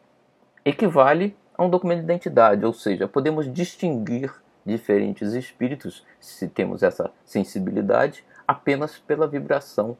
equivale 0.64 1.36
a 1.56 1.64
um 1.64 1.70
documento 1.70 1.98
de 1.98 2.04
identidade, 2.04 2.64
ou 2.64 2.72
seja, 2.72 3.08
podemos 3.08 3.52
distinguir 3.52 4.32
diferentes 4.64 5.32
espíritos, 5.32 6.04
se 6.20 6.48
temos 6.48 6.82
essa 6.82 7.10
sensibilidade, 7.24 8.24
apenas 8.46 8.98
pela 8.98 9.26
vibração 9.26 9.96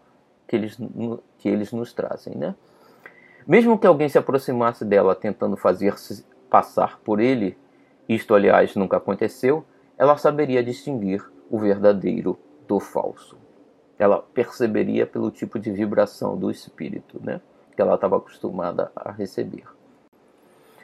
que 0.53 0.57
eles, 0.57 0.79
que 1.39 1.49
eles 1.49 1.73
nos 1.73 1.95
trazem. 1.95 2.35
Né? 2.37 2.55
Mesmo 3.47 3.79
que 3.79 3.87
alguém 3.87 4.11
se 4.11 4.19
aproximasse 4.19 4.85
dela 4.85 5.15
tentando 5.15 5.57
fazer-se 5.57 6.27
passar 6.51 6.99
por 7.01 7.21
ele, 7.21 7.57
isto 8.07 8.35
aliás 8.35 8.77
nunca 8.77 8.99
aconteceu, 8.99 9.65
ela 9.97 10.19
saberia 10.19 10.63
distinguir 10.63 11.25
o 11.51 11.59
verdadeiro 11.59 12.39
do 12.69 12.79
falso 12.79 13.43
ela 14.03 14.19
perceberia 14.35 15.07
pelo 15.07 15.31
tipo 15.31 15.61
de 15.61 15.71
vibração 15.71 16.37
do 16.37 16.51
espírito, 16.51 17.21
né? 17.23 17.41
Que 17.77 17.81
ela 17.81 17.95
estava 17.95 18.17
acostumada 18.17 18.91
a 18.97 19.13
receber. 19.13 19.65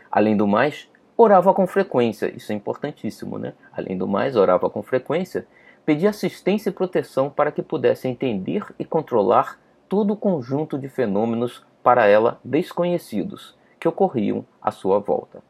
Além 0.08 0.37
do 0.37 0.46
mais, 0.46 0.88
orava 1.16 1.52
com 1.52 1.66
frequência, 1.66 2.32
isso 2.34 2.52
é 2.52 2.54
importantíssimo, 2.54 3.37
né? 3.37 3.54
Além 3.72 3.98
do 3.98 4.06
mais, 4.06 4.37
orava 4.37 4.70
com 4.70 4.84
frequência, 4.84 5.46
pedia 5.88 6.11
assistência 6.11 6.68
e 6.68 6.73
proteção 6.73 7.30
para 7.30 7.50
que 7.50 7.62
pudesse 7.62 8.07
entender 8.07 8.62
e 8.78 8.85
controlar 8.85 9.59
todo 9.88 10.12
o 10.12 10.16
conjunto 10.18 10.78
de 10.78 10.87
fenômenos 10.87 11.64
para 11.83 12.07
ela 12.07 12.38
desconhecidos 12.45 13.57
que 13.80 13.88
ocorriam 13.88 14.45
à 14.61 14.71
sua 14.71 14.99
volta. 14.99 15.42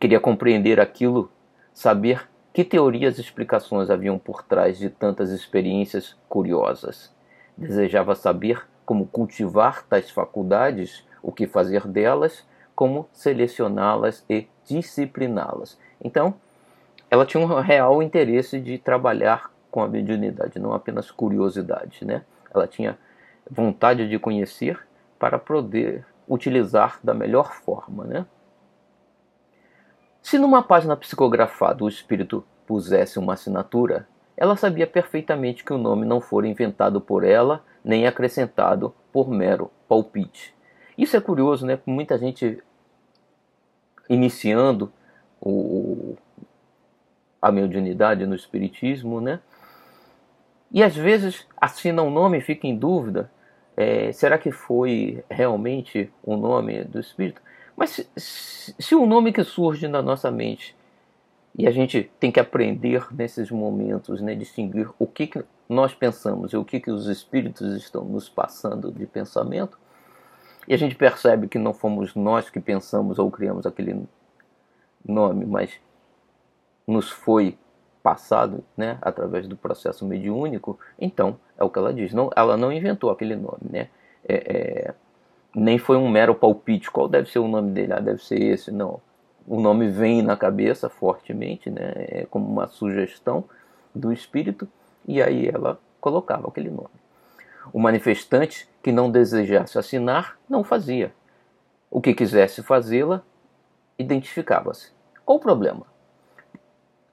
Queria 0.00 0.18
compreender 0.18 0.80
aquilo, 0.80 1.30
saber 1.72 2.28
que 2.52 2.64
teorias 2.64 3.16
e 3.16 3.20
explicações 3.20 3.90
haviam 3.90 4.18
por 4.18 4.42
trás 4.42 4.76
de 4.76 4.90
tantas 4.90 5.30
experiências 5.30 6.16
curiosas? 6.28 7.14
Desejava 7.56 8.16
saber 8.16 8.66
como 8.84 9.06
cultivar 9.06 9.86
tais 9.86 10.10
faculdades, 10.10 11.06
o 11.22 11.30
que 11.30 11.46
fazer 11.46 11.86
delas, 11.86 12.44
como 12.74 13.08
selecioná-las 13.12 14.24
e 14.28 14.48
discipliná-las. 14.64 15.78
Então, 16.02 16.34
ela 17.10 17.26
tinha 17.26 17.42
um 17.42 17.60
real 17.60 18.02
interesse 18.02 18.60
de 18.60 18.78
trabalhar 18.78 19.50
com 19.70 19.82
a 19.82 19.88
mediunidade, 19.88 20.58
não 20.58 20.72
apenas 20.72 21.10
curiosidade, 21.10 22.04
né? 22.04 22.24
Ela 22.54 22.66
tinha 22.66 22.98
vontade 23.50 24.08
de 24.08 24.18
conhecer 24.18 24.78
para 25.18 25.38
poder 25.38 26.06
utilizar 26.28 26.98
da 27.02 27.12
melhor 27.12 27.52
forma, 27.52 28.04
né? 28.04 28.26
Se 30.22 30.38
numa 30.38 30.62
página 30.62 30.96
psicografada 30.96 31.84
o 31.84 31.88
espírito 31.88 32.44
pusesse 32.66 33.18
uma 33.18 33.34
assinatura, 33.34 34.08
ela 34.36 34.56
sabia 34.56 34.86
perfeitamente 34.86 35.62
que 35.62 35.72
o 35.72 35.78
nome 35.78 36.06
não 36.06 36.20
fora 36.20 36.46
inventado 36.46 37.00
por 37.00 37.24
ela, 37.24 37.62
nem 37.84 38.06
acrescentado 38.06 38.94
por 39.12 39.28
mero 39.28 39.70
palpite. 39.88 40.54
Isso 40.96 41.16
é 41.16 41.20
curioso, 41.20 41.66
né? 41.66 41.78
Muita 41.86 42.16
gente 42.16 42.62
iniciando 44.08 44.92
o, 45.40 45.50
a 47.46 47.52
mediunidade 47.52 48.26
no 48.26 48.34
espiritismo, 48.34 49.20
né? 49.20 49.40
E 50.72 50.82
às 50.82 50.96
vezes 50.96 51.46
assina 51.56 52.02
um 52.02 52.10
nome 52.10 52.38
e 52.38 52.40
fica 52.40 52.66
em 52.66 52.76
dúvida 52.76 53.30
É, 53.76 54.12
será 54.12 54.38
que 54.38 54.52
foi 54.52 55.24
realmente 55.28 56.08
o 56.22 56.36
nome 56.36 56.84
do 56.84 57.00
Espírito? 57.00 57.42
Mas 57.76 57.90
se, 57.90 58.08
se, 58.16 58.74
se 58.78 58.94
o 58.94 59.04
nome 59.04 59.32
que 59.32 59.42
surge 59.42 59.88
na 59.88 60.00
nossa 60.00 60.30
mente 60.30 60.76
e 61.58 61.66
a 61.66 61.72
gente 61.72 62.08
tem 62.20 62.30
que 62.30 62.40
aprender 62.40 63.04
nesses 63.12 63.50
momentos, 63.50 64.20
né, 64.20 64.34
distinguir 64.36 64.88
o 64.96 65.06
que, 65.06 65.26
que 65.26 65.44
nós 65.68 65.92
pensamos 65.92 66.52
e 66.52 66.56
o 66.56 66.64
que, 66.64 66.78
que 66.78 66.90
os 66.90 67.08
espíritos 67.08 67.74
estão 67.74 68.04
nos 68.04 68.28
passando 68.28 68.92
de 68.92 69.06
pensamento. 69.06 69.76
E 70.68 70.74
a 70.74 70.76
gente 70.76 70.94
percebe 70.94 71.48
que 71.48 71.58
não 71.58 71.74
fomos 71.74 72.14
nós 72.14 72.48
que 72.48 72.60
pensamos 72.60 73.18
ou 73.18 73.30
criamos 73.30 73.66
aquele 73.66 74.06
nome, 75.04 75.44
mas 75.44 75.80
nos 76.86 77.10
foi 77.10 77.58
passado 78.02 78.62
né, 78.76 78.98
através 79.00 79.46
do 79.48 79.56
processo 79.56 80.04
mediúnico. 80.04 80.78
Então, 80.98 81.38
é 81.56 81.64
o 81.64 81.70
que 81.70 81.78
ela 81.78 81.92
diz. 81.92 82.12
Não, 82.12 82.30
ela 82.36 82.56
não 82.56 82.70
inventou 82.70 83.10
aquele 83.10 83.34
nome. 83.34 83.60
Né? 83.70 83.88
É, 84.28 84.34
é, 84.34 84.94
nem 85.54 85.78
foi 85.78 85.96
um 85.96 86.08
mero 86.08 86.34
palpite. 86.34 86.90
Qual 86.90 87.08
deve 87.08 87.30
ser 87.30 87.38
o 87.38 87.48
nome 87.48 87.70
dele? 87.70 87.92
Ah, 87.94 88.00
deve 88.00 88.22
ser 88.22 88.40
esse. 88.40 88.70
Não 88.70 89.00
o 89.46 89.60
nome 89.60 89.88
vem 89.88 90.22
na 90.22 90.36
cabeça 90.36 90.88
fortemente, 90.88 91.70
né? 91.70 91.92
É 91.96 92.26
como 92.30 92.50
uma 92.50 92.66
sugestão 92.66 93.44
do 93.94 94.12
espírito, 94.12 94.66
e 95.06 95.22
aí 95.22 95.48
ela 95.48 95.78
colocava 96.00 96.48
aquele 96.48 96.70
nome. 96.70 96.88
O 97.72 97.78
manifestante 97.78 98.68
que 98.82 98.92
não 98.92 99.10
desejasse 99.10 99.78
assinar 99.78 100.38
não 100.48 100.64
fazia. 100.64 101.14
O 101.90 102.00
que 102.00 102.14
quisesse 102.14 102.62
fazê-la, 102.62 103.22
identificava-se. 103.98 104.92
Qual 105.24 105.38
o 105.38 105.40
problema? 105.40 105.86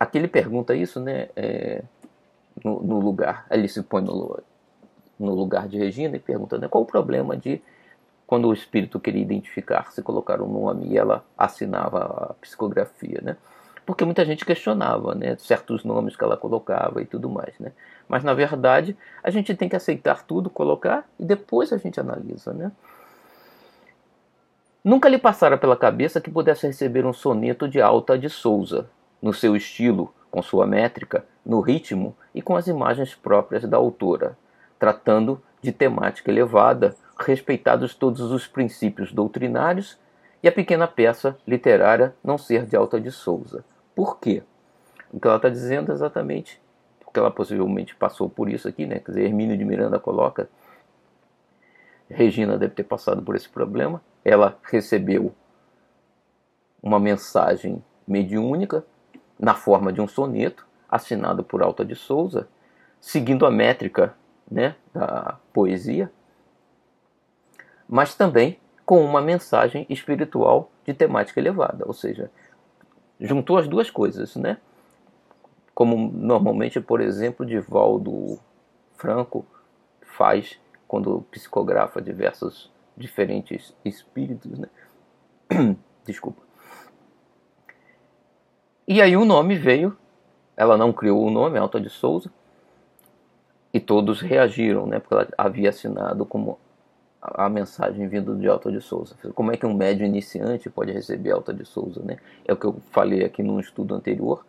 Aqui 0.01 0.17
ele 0.17 0.27
pergunta 0.27 0.73
isso 0.73 0.99
né, 0.99 1.29
é, 1.35 1.83
no, 2.65 2.81
no, 2.81 2.99
lugar, 2.99 3.45
ele 3.51 3.67
se 3.67 3.83
põe 3.83 4.01
no, 4.01 4.41
no 5.19 5.35
lugar 5.35 5.67
de 5.67 5.77
Regina 5.77 6.15
e 6.15 6.19
pergunta 6.19 6.57
né, 6.57 6.67
qual 6.67 6.83
o 6.83 6.87
problema 6.87 7.37
de 7.37 7.61
quando 8.25 8.47
o 8.47 8.53
espírito 8.53 8.99
queria 8.99 9.21
identificar-se, 9.21 10.01
colocar 10.01 10.41
um 10.41 10.47
nome 10.47 10.87
e 10.87 10.97
ela 10.97 11.23
assinava 11.37 12.31
a 12.31 12.33
psicografia, 12.41 13.19
né? 13.21 13.37
Porque 13.85 14.03
muita 14.03 14.25
gente 14.25 14.43
questionava, 14.43 15.13
né, 15.13 15.35
certos 15.37 15.83
nomes 15.83 16.15
que 16.15 16.23
ela 16.23 16.35
colocava 16.35 16.99
e 16.99 17.05
tudo 17.05 17.29
mais, 17.29 17.53
né? 17.59 17.71
Mas 18.09 18.23
na 18.23 18.33
verdade, 18.33 18.97
a 19.21 19.29
gente 19.29 19.53
tem 19.53 19.69
que 19.69 19.75
aceitar 19.75 20.23
tudo, 20.25 20.49
colocar 20.49 21.07
e 21.19 21.23
depois 21.23 21.71
a 21.71 21.77
gente 21.77 21.99
analisa, 21.99 22.51
né? 22.53 22.71
Nunca 24.83 25.07
lhe 25.07 25.19
passara 25.19 25.59
pela 25.59 25.77
cabeça 25.77 26.19
que 26.19 26.31
pudesse 26.31 26.65
receber 26.65 27.05
um 27.05 27.13
soneto 27.13 27.67
de 27.67 27.79
Alta 27.79 28.17
de 28.17 28.31
Souza, 28.31 28.89
no 29.21 29.33
seu 29.33 29.55
estilo, 29.55 30.13
com 30.29 30.41
sua 30.41 30.65
métrica, 30.65 31.25
no 31.45 31.59
ritmo 31.59 32.15
e 32.33 32.41
com 32.41 32.55
as 32.55 32.67
imagens 32.67 33.13
próprias 33.13 33.63
da 33.63 33.77
autora, 33.77 34.37
tratando 34.79 35.41
de 35.61 35.71
temática 35.71 36.31
elevada, 36.31 36.95
respeitados 37.19 37.93
todos 37.93 38.31
os 38.31 38.47
princípios 38.47 39.11
doutrinários 39.11 39.99
e 40.41 40.47
a 40.47 40.51
pequena 40.51 40.87
peça 40.87 41.37
literária 41.47 42.15
não 42.23 42.37
ser 42.37 42.65
de 42.65 42.75
Alta 42.75 42.99
de 42.99 43.11
Souza. 43.11 43.63
Por 43.95 44.19
quê? 44.19 44.41
O 45.11 45.19
que 45.19 45.27
ela 45.27 45.37
está 45.37 45.49
dizendo 45.49 45.91
é 45.91 45.93
exatamente, 45.93 46.59
porque 47.03 47.19
ela 47.19 47.29
possivelmente 47.29 47.95
passou 47.95 48.29
por 48.29 48.49
isso 48.49 48.67
aqui, 48.67 48.85
né? 48.85 48.99
Quer 48.99 49.11
dizer, 49.11 49.25
Hermínio 49.25 49.57
de 49.57 49.65
Miranda 49.65 49.99
coloca, 49.99 50.49
Regina 52.09 52.57
deve 52.57 52.73
ter 52.73 52.83
passado 52.83 53.21
por 53.21 53.35
esse 53.35 53.47
problema, 53.47 54.01
ela 54.23 54.57
recebeu 54.63 55.33
uma 56.81 56.99
mensagem 56.99 57.83
mediúnica 58.07 58.83
na 59.41 59.55
forma 59.55 59.91
de 59.91 59.99
um 59.99 60.07
soneto, 60.07 60.67
assinado 60.87 61.43
por 61.43 61.63
Alta 61.63 61.83
de 61.83 61.95
Souza, 61.95 62.47
seguindo 62.99 63.45
a 63.45 63.51
métrica 63.51 64.15
né, 64.49 64.75
da 64.93 65.39
poesia, 65.51 66.11
mas 67.89 68.13
também 68.13 68.59
com 68.85 69.03
uma 69.03 69.21
mensagem 69.21 69.85
espiritual 69.89 70.71
de 70.85 70.93
temática 70.93 71.39
elevada, 71.39 71.83
ou 71.87 71.93
seja, 71.93 72.29
juntou 73.19 73.57
as 73.57 73.67
duas 73.67 73.89
coisas, 73.89 74.35
né? 74.35 74.57
Como 75.73 76.11
normalmente, 76.11 76.79
por 76.79 77.01
exemplo, 77.01 77.45
Divaldo 77.45 78.39
Franco 78.95 79.45
faz 80.01 80.59
quando 80.87 81.25
psicografa 81.31 82.01
diversos 82.01 82.71
diferentes 82.97 83.73
espíritos, 83.83 84.59
né? 84.59 84.67
Desculpa. 86.05 86.50
E 88.91 89.01
aí 89.01 89.15
o 89.15 89.23
nome 89.23 89.55
veio, 89.55 89.97
ela 90.57 90.77
não 90.77 90.91
criou 90.91 91.25
o 91.25 91.31
nome, 91.31 91.57
Alta 91.57 91.79
de 91.79 91.89
Souza, 91.89 92.29
e 93.73 93.79
todos 93.79 94.19
reagiram, 94.19 94.85
né? 94.85 94.99
Porque 94.99 95.13
ela 95.13 95.29
havia 95.37 95.69
assinado 95.69 96.25
como 96.25 96.59
a 97.21 97.47
mensagem 97.47 98.05
vindo 98.09 98.35
de 98.35 98.49
Alta 98.49 98.69
de 98.69 98.81
Souza. 98.81 99.15
Como 99.33 99.49
é 99.49 99.55
que 99.55 99.65
um 99.65 99.73
médio 99.73 100.05
iniciante 100.05 100.69
pode 100.69 100.91
receber 100.91 101.31
Alta 101.31 101.53
de 101.53 101.63
Souza, 101.63 102.03
né? 102.03 102.17
É 102.43 102.51
o 102.51 102.57
que 102.57 102.65
eu 102.65 102.81
falei 102.91 103.23
aqui 103.23 103.41
num 103.41 103.61
estudo 103.61 103.95
anterior. 103.95 104.45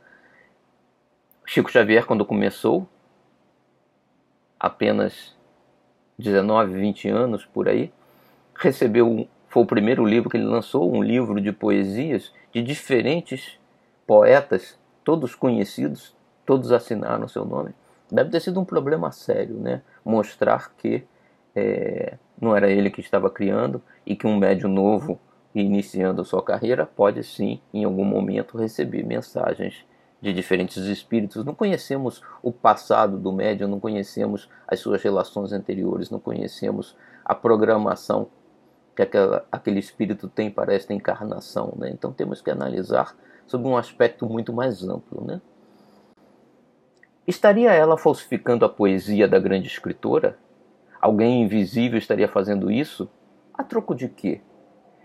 Chico 1.47 1.71
Xavier, 1.71 2.05
quando 2.05 2.27
começou, 2.27 2.89
apenas 4.59 5.37
19, 6.19 6.75
20 6.75 7.09
anos 7.09 7.45
por 7.47 7.69
aí, 7.69 7.93
recebeu, 8.57 9.29
foi 9.47 9.63
o 9.63 9.67
primeiro 9.67 10.05
livro 10.05 10.29
que 10.29 10.37
ele 10.37 10.47
lançou, 10.47 10.93
um 10.93 11.01
livro 11.01 11.41
de 11.41 11.53
poesias 11.53 12.33
de 12.53 12.61
diferentes 12.61 13.62
poetas, 14.07 14.79
todos 15.05 15.35
conhecidos, 15.35 16.15
todos 16.45 16.73
assinaram 16.73 17.29
seu 17.29 17.45
nome. 17.45 17.75
Deve 18.11 18.31
ter 18.31 18.41
sido 18.41 18.61
um 18.61 18.65
problema 18.65 19.11
sério, 19.11 19.57
né? 19.57 19.83
Mostrar 20.05 20.73
que 20.77 21.05
é, 21.55 22.19
não 22.41 22.55
era 22.57 22.71
ele 22.71 22.91
que 22.91 23.01
estava 23.01 23.31
criando 23.31 23.83
e 24.05 24.15
que 24.15 24.27
um 24.27 24.37
médium 24.37 24.71
novo 24.71 25.19
iniciando 25.55 26.25
sua 26.25 26.43
carreira 26.43 26.87
pode 26.87 27.23
sim, 27.23 27.61
em 27.73 27.85
algum 27.85 28.05
momento, 28.05 28.59
receber 28.59 29.05
mensagens 29.05 29.85
de 30.21 30.33
diferentes 30.33 30.77
espíritos. 30.87 31.45
Não 31.45 31.55
conhecemos 31.55 32.23
o 32.43 32.53
passado 32.53 33.19
do 33.19 33.33
médium, 33.33 33.69
não 33.69 33.81
conhecemos 33.81 34.49
as 34.67 34.81
suas 34.81 35.03
relações 35.03 35.53
anteriores, 35.53 36.11
não 36.11 36.21
conhecemos 36.21 36.97
a 37.25 37.35
programação 37.35 38.29
que 38.95 39.03
aquela, 39.03 39.45
aquele 39.51 39.81
espírito 39.81 40.29
tem 40.29 40.51
para 40.51 40.75
esta 40.75 40.95
encarnação. 40.95 41.75
Né? 41.77 41.91
Então 41.91 42.13
temos 42.13 42.41
que 42.41 42.51
analisar 42.51 43.17
sob 43.53 43.69
um 43.69 43.77
aspecto 43.77 44.25
muito 44.25 44.51
mais 44.51 44.83
amplo. 44.83 45.23
Né? 45.27 45.39
Estaria 47.27 47.71
ela 47.71 47.99
falsificando 47.99 48.65
a 48.65 48.69
poesia 48.69 49.29
da 49.29 49.39
grande 49.39 49.67
escritora? 49.67 50.39
Alguém 50.99 51.43
invisível 51.43 51.99
estaria 51.99 52.27
fazendo 52.27 52.71
isso? 52.71 53.11
A 53.53 53.63
troco 53.63 53.95
de 53.95 54.09
quê? 54.09 54.41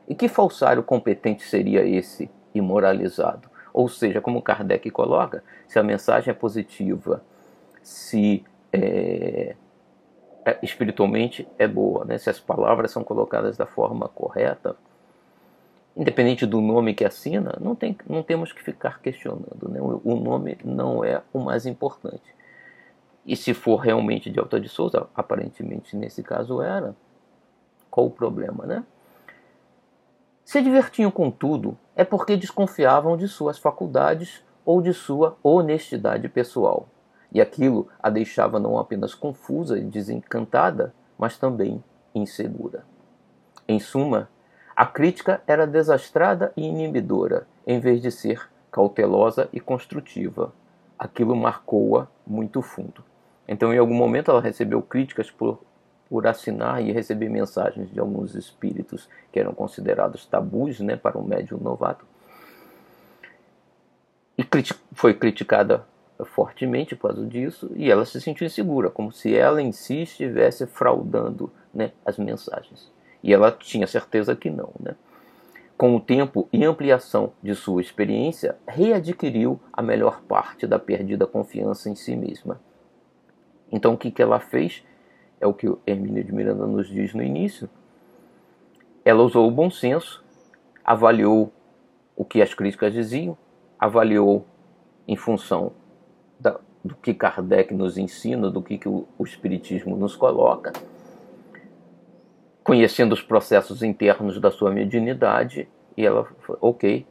E 0.07 0.15
que 0.15 0.29
falsário 0.29 0.81
competente 0.81 1.43
seria 1.43 1.85
esse 1.85 2.31
imoralizado? 2.55 3.49
Ou 3.73 3.89
seja, 3.89 4.21
como 4.21 4.41
Kardec 4.41 4.89
coloca, 4.91 5.43
se 5.67 5.77
a 5.77 5.83
mensagem 5.83 6.31
é 6.31 6.33
positiva, 6.33 7.21
se 7.83 8.45
é, 8.71 9.57
é, 10.45 10.57
espiritualmente 10.63 11.45
é 11.59 11.67
boa, 11.67 12.05
né? 12.05 12.17
se 12.17 12.29
as 12.29 12.39
palavras 12.39 12.91
são 12.91 13.03
colocadas 13.03 13.57
da 13.57 13.65
forma 13.65 14.07
correta, 14.07 14.77
independente 15.97 16.45
do 16.45 16.61
nome 16.61 16.93
que 16.93 17.03
assina, 17.03 17.57
não, 17.59 17.75
tem, 17.75 17.97
não 18.07 18.21
temos 18.21 18.53
que 18.53 18.61
ficar 18.61 19.01
questionando. 19.01 19.67
Né? 19.67 19.79
O, 19.81 20.15
nome 20.15 20.57
não 20.63 21.03
é 21.03 21.23
o 21.33 21.39
mais 21.39 21.65
importante. 21.65 22.35
E 23.25 23.35
se 23.35 23.53
for 23.53 23.77
realmente 23.77 24.29
de 24.29 24.39
Alta 24.39 24.59
de 24.59 24.69
Souza, 24.69 25.07
aparentemente 25.15 25.95
nesse 25.95 26.21
caso 26.21 26.61
era, 26.61 26.95
qual 27.89 28.05
o 28.05 28.11
problema, 28.11 28.65
né? 28.65 28.83
Se 30.45 30.61
divertiam 30.61 31.11
com 31.11 31.29
tudo 31.31 31.75
é 31.95 32.05
porque 32.05 32.37
desconfiavam 32.37 33.17
de 33.17 33.27
suas 33.27 33.57
faculdades 33.57 34.41
ou 34.63 34.81
de 34.81 34.93
sua 34.93 35.35
honestidade 35.43 36.29
pessoal. 36.29 36.87
E 37.33 37.41
aquilo 37.41 37.89
a 38.01 38.09
deixava 38.09 38.59
não 38.59 38.77
apenas 38.77 39.13
confusa 39.13 39.77
e 39.77 39.83
desencantada, 39.83 40.93
mas 41.17 41.37
também 41.37 41.83
insegura. 42.15 42.85
Em 43.67 43.79
suma, 43.79 44.29
a 44.77 44.85
crítica 44.85 45.41
era 45.47 45.65
desastrada 45.65 46.53
e 46.55 46.61
inibidora, 46.63 47.47
em 47.65 47.79
vez 47.79 47.99
de 47.99 48.11
ser 48.11 48.47
cautelosa 48.71 49.49
e 49.51 49.59
construtiva. 49.59 50.53
Aquilo 50.99 51.35
marcou-a 51.35 52.07
muito 52.27 52.61
fundo. 52.61 53.03
Então, 53.47 53.73
em 53.73 53.79
algum 53.79 53.95
momento, 53.95 54.29
ela 54.29 54.39
recebeu 54.39 54.79
críticas 54.83 55.31
por, 55.31 55.59
por 56.07 56.27
assinar 56.27 56.83
e 56.83 56.91
receber 56.91 57.27
mensagens 57.27 57.91
de 57.91 57.99
alguns 57.99 58.35
espíritos 58.35 59.09
que 59.31 59.39
eram 59.39 59.51
considerados 59.51 60.27
tabus 60.27 60.79
né, 60.79 60.95
para 60.95 61.17
um 61.17 61.23
médium 61.23 61.57
novato. 61.57 62.05
E 64.37 64.45
foi 64.93 65.15
criticada 65.15 65.87
fortemente 66.23 66.95
por 66.95 67.07
causa 67.07 67.25
disso, 67.25 67.71
e 67.75 67.89
ela 67.89 68.05
se 68.05 68.21
sentiu 68.21 68.45
insegura, 68.45 68.91
como 68.91 69.11
se 69.11 69.35
ela 69.35 69.59
em 69.59 69.71
si 69.71 70.03
estivesse 70.03 70.67
fraudando 70.67 71.51
né, 71.73 71.93
as 72.05 72.19
mensagens. 72.19 72.95
E 73.27 73.33
ela 73.33 73.51
tinha 73.51 73.85
certeza 73.85 74.35
que 74.35 74.49
não. 74.49 74.71
Né? 74.79 74.95
Com 75.77 75.95
o 75.95 75.99
tempo 75.99 76.49
e 76.51 76.65
ampliação 76.65 77.33
de 77.43 77.53
sua 77.53 77.81
experiência, 77.81 78.57
readquiriu 78.67 79.59
a 79.71 79.83
melhor 79.83 80.21
parte 80.21 80.65
da 80.65 80.79
perdida 80.79 81.27
confiança 81.27 81.87
em 81.87 81.95
si 81.95 82.15
mesma 82.15 82.59
então 83.71 83.93
o 83.93 83.97
que, 83.97 84.11
que 84.11 84.21
ela 84.21 84.39
fez? 84.39 84.83
é 85.39 85.45
o 85.45 85.53
que 85.53 85.71
Hermínio 85.85 86.23
de 86.23 86.33
Miranda 86.33 86.65
nos 86.65 86.87
diz 86.87 87.13
no 87.13 87.21
início, 87.21 87.69
ela 89.05 89.21
usou 89.21 89.47
o 89.47 89.51
bom 89.51 89.69
senso, 89.69 90.23
avaliou 90.83 91.53
o 92.15 92.25
que 92.25 92.41
as 92.41 92.55
críticas 92.55 92.91
diziam, 92.91 93.37
avaliou 93.77 94.45
em 95.07 95.15
função 95.15 95.73
da, 96.39 96.59
do 96.83 96.95
que 96.95 97.13
Kardec 97.13 97.71
nos 97.71 97.99
ensina, 97.99 98.49
do 98.49 98.63
que, 98.63 98.79
que 98.79 98.89
o, 98.89 99.07
o 99.15 99.23
Espiritismo 99.23 99.95
nos 99.95 100.15
coloca, 100.15 100.73
conhecendo 102.67 103.13
os 103.13 103.21
processos 103.21 103.81
internos 103.81 104.41
da 104.41 104.51
sua 104.51 104.69
mediunidade, 104.69 105.69
e 105.95 106.05
ela 106.05 106.27
ok, 106.59 107.07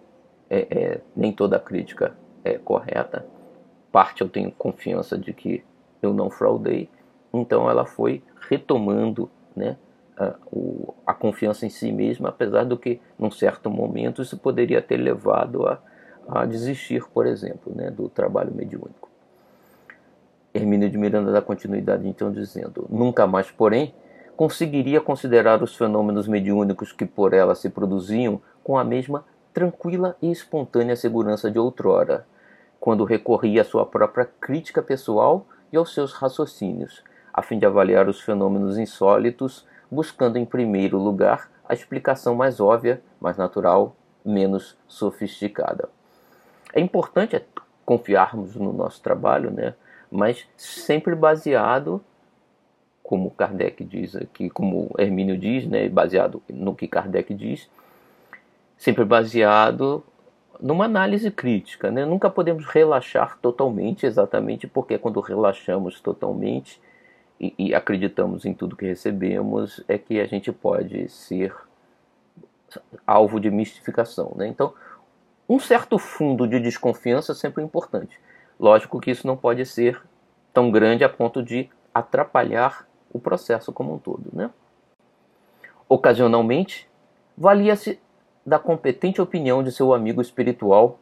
é, 0.51 0.66
é, 0.71 1.01
nem 1.16 1.33
toda 1.33 1.59
crítica 1.59 2.14
é 2.45 2.59
correta, 2.59 3.25
parte 3.90 4.21
eu 4.21 4.29
tenho 4.29 4.53
confiança 4.53 5.16
de 5.16 5.33
que 5.33 5.64
eu 6.03 6.12
não 6.12 6.29
fraudei, 6.29 6.90
então 7.33 7.71
ela 7.71 7.87
foi 7.87 8.23
retomando 8.51 9.31
né, 9.57 9.79
a, 10.19 10.35
o, 10.53 10.92
a 11.07 11.14
confiança 11.14 11.64
em 11.64 11.71
si 11.71 11.90
mesma, 11.90 12.29
apesar 12.29 12.64
do 12.64 12.77
que, 12.77 13.01
num 13.19 13.31
certo 13.31 13.71
momento, 13.71 14.21
isso 14.21 14.37
poderia 14.37 14.83
ter 14.83 14.99
levado 14.99 15.66
a, 15.66 15.81
a 16.29 16.45
desistir, 16.45 17.03
por 17.14 17.27
exemplo, 17.27 17.73
né, 17.75 17.90
do 17.90 18.11
trabalho 18.11 18.55
mediúnico. 18.55 19.09
Hermínio 20.53 20.90
de 20.90 20.99
Miranda 20.99 21.33
dá 21.33 21.40
continuidade 21.40 22.07
então 22.07 22.31
dizendo: 22.31 22.87
Nunca 22.90 23.27
mais, 23.27 23.51
porém, 23.51 23.95
conseguiria 24.37 25.01
considerar 25.01 25.62
os 25.62 25.75
fenômenos 25.75 26.29
mediúnicos 26.29 26.92
que 26.92 27.07
por 27.07 27.33
ela 27.33 27.55
se 27.55 27.70
produziam 27.70 28.40
com 28.62 28.77
a 28.77 28.85
mesma 28.85 29.25
tranquila 29.53 30.16
e 30.20 30.31
espontânea 30.31 30.94
segurança 30.94 31.51
de 31.51 31.59
outrora, 31.59 32.27
quando 32.79 33.05
recorria 33.05 33.62
à 33.62 33.64
sua 33.64 33.87
própria 33.87 34.29
crítica 34.38 34.83
pessoal 34.83 35.46
e 35.72 35.77
aos 35.77 35.94
seus 35.94 36.12
raciocínios, 36.12 37.03
a 37.33 37.40
fim 37.40 37.59
de 37.59 37.64
avaliar 37.64 38.09
os 38.09 38.20
fenômenos 38.20 38.77
insólitos, 38.77 39.66
buscando 39.90 40.37
em 40.37 40.44
primeiro 40.44 40.99
lugar 40.99 41.51
a 41.66 41.72
explicação 41.72 42.35
mais 42.35 42.61
óbvia, 42.61 43.03
mais 43.18 43.38
natural, 43.38 43.96
menos 44.25 44.77
sofisticada. 44.87 45.88
É 46.75 46.81
importante 46.81 47.42
confiarmos 47.85 48.55
no 48.57 48.72
nosso 48.72 49.01
trabalho, 49.01 49.51
né? 49.51 49.75
mas 50.11 50.46
sempre 50.57 51.14
baseado, 51.14 52.03
como 53.07 53.31
Kardec 53.31 53.85
diz 53.85 54.16
aqui, 54.16 54.51
como 54.51 54.90
Hermínio 54.99 55.38
diz, 55.38 55.66
né? 55.66 55.88
baseado 55.88 56.42
no 56.49 56.75
que 56.75 56.88
Kardec 56.88 57.33
diz, 57.33 57.71
sempre 58.77 59.05
baseado 59.05 60.03
numa 60.61 60.87
análise 60.87 61.31
crítica. 61.31 61.90
Né? 61.90 62.05
Nunca 62.05 62.29
podemos 62.29 62.66
relaxar 62.66 63.38
totalmente, 63.40 64.05
exatamente 64.05 64.66
porque 64.66 64.99
quando 64.99 65.21
relaxamos 65.21 66.01
totalmente 66.01 66.81
e, 67.40 67.55
e, 67.59 67.75
acreditamos 67.75 68.45
em 68.45 68.53
tudo 68.53 68.77
que 68.77 68.87
recebemos, 68.87 69.85
é 69.87 69.99
que 69.99 70.19
a 70.19 70.27
gente 70.27 70.51
pode 70.51 71.09
ser 71.09 71.55
alvo 73.07 73.38
de 73.38 73.51
mistificação. 73.51 74.33
Né? 74.35 74.49
Então, 74.49 74.75
um 75.49 75.61
certo 75.61 75.99
fundo 75.99 76.49
de 76.49 76.59
desconfiança 76.59 77.33
é 77.33 77.35
sempre 77.35 77.62
importante. 77.62 78.19
Lógico 78.59 78.99
que 78.99 79.11
isso 79.11 79.27
não 79.27 79.37
pode 79.37 79.64
ser 79.64 80.03
tão 80.53 80.71
grande 80.71 81.05
a 81.05 81.09
ponto 81.09 81.42
de 81.42 81.69
atrapalhar 81.95 82.87
o 83.16 83.20
processo 83.20 83.72
como 83.72 83.94
um 83.94 83.98
todo. 83.98 84.31
Né? 84.33 84.50
Ocasionalmente, 85.88 86.88
valia-se 87.37 87.98
da 88.44 88.59
competente 88.59 89.20
opinião 89.20 89.62
de 89.62 89.72
seu 89.72 89.92
amigo 89.92 90.20
espiritual, 90.20 90.98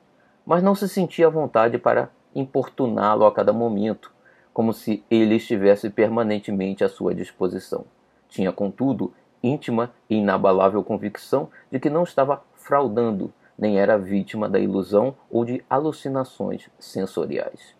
mas 0.46 0.62
não 0.62 0.74
se 0.74 0.88
sentia 0.88 1.26
à 1.26 1.30
vontade 1.30 1.78
para 1.78 2.10
importuná-lo 2.34 3.26
a 3.26 3.32
cada 3.32 3.52
momento, 3.52 4.10
como 4.52 4.72
se 4.72 5.04
ele 5.10 5.36
estivesse 5.36 5.90
permanentemente 5.90 6.84
à 6.84 6.88
sua 6.88 7.14
disposição. 7.14 7.84
Tinha, 8.28 8.50
contudo, 8.52 9.12
íntima 9.42 9.92
e 10.08 10.16
inabalável 10.16 10.82
convicção 10.82 11.50
de 11.70 11.78
que 11.78 11.90
não 11.90 12.02
estava 12.02 12.42
fraudando, 12.54 13.32
nem 13.58 13.78
era 13.78 13.98
vítima 13.98 14.48
da 14.48 14.58
ilusão 14.58 15.14
ou 15.30 15.44
de 15.44 15.62
alucinações 15.68 16.68
sensoriais. 16.78 17.74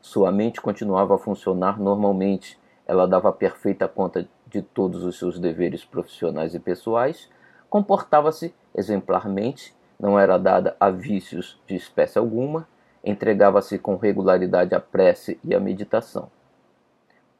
Sua 0.00 0.30
mente 0.30 0.60
continuava 0.60 1.14
a 1.14 1.18
funcionar 1.18 1.80
normalmente, 1.80 2.58
ela 2.86 3.06
dava 3.06 3.32
perfeita 3.32 3.88
conta 3.88 4.28
de 4.46 4.62
todos 4.62 5.04
os 5.04 5.18
seus 5.18 5.38
deveres 5.38 5.84
profissionais 5.84 6.54
e 6.54 6.58
pessoais, 6.58 7.28
comportava-se 7.68 8.54
exemplarmente, 8.74 9.74
não 9.98 10.18
era 10.18 10.38
dada 10.38 10.76
a 10.78 10.90
vícios 10.90 11.60
de 11.66 11.74
espécie 11.74 12.18
alguma, 12.18 12.68
entregava-se 13.02 13.78
com 13.78 13.96
regularidade 13.96 14.74
à 14.74 14.80
prece 14.80 15.38
e 15.44 15.54
à 15.54 15.60
meditação. 15.60 16.30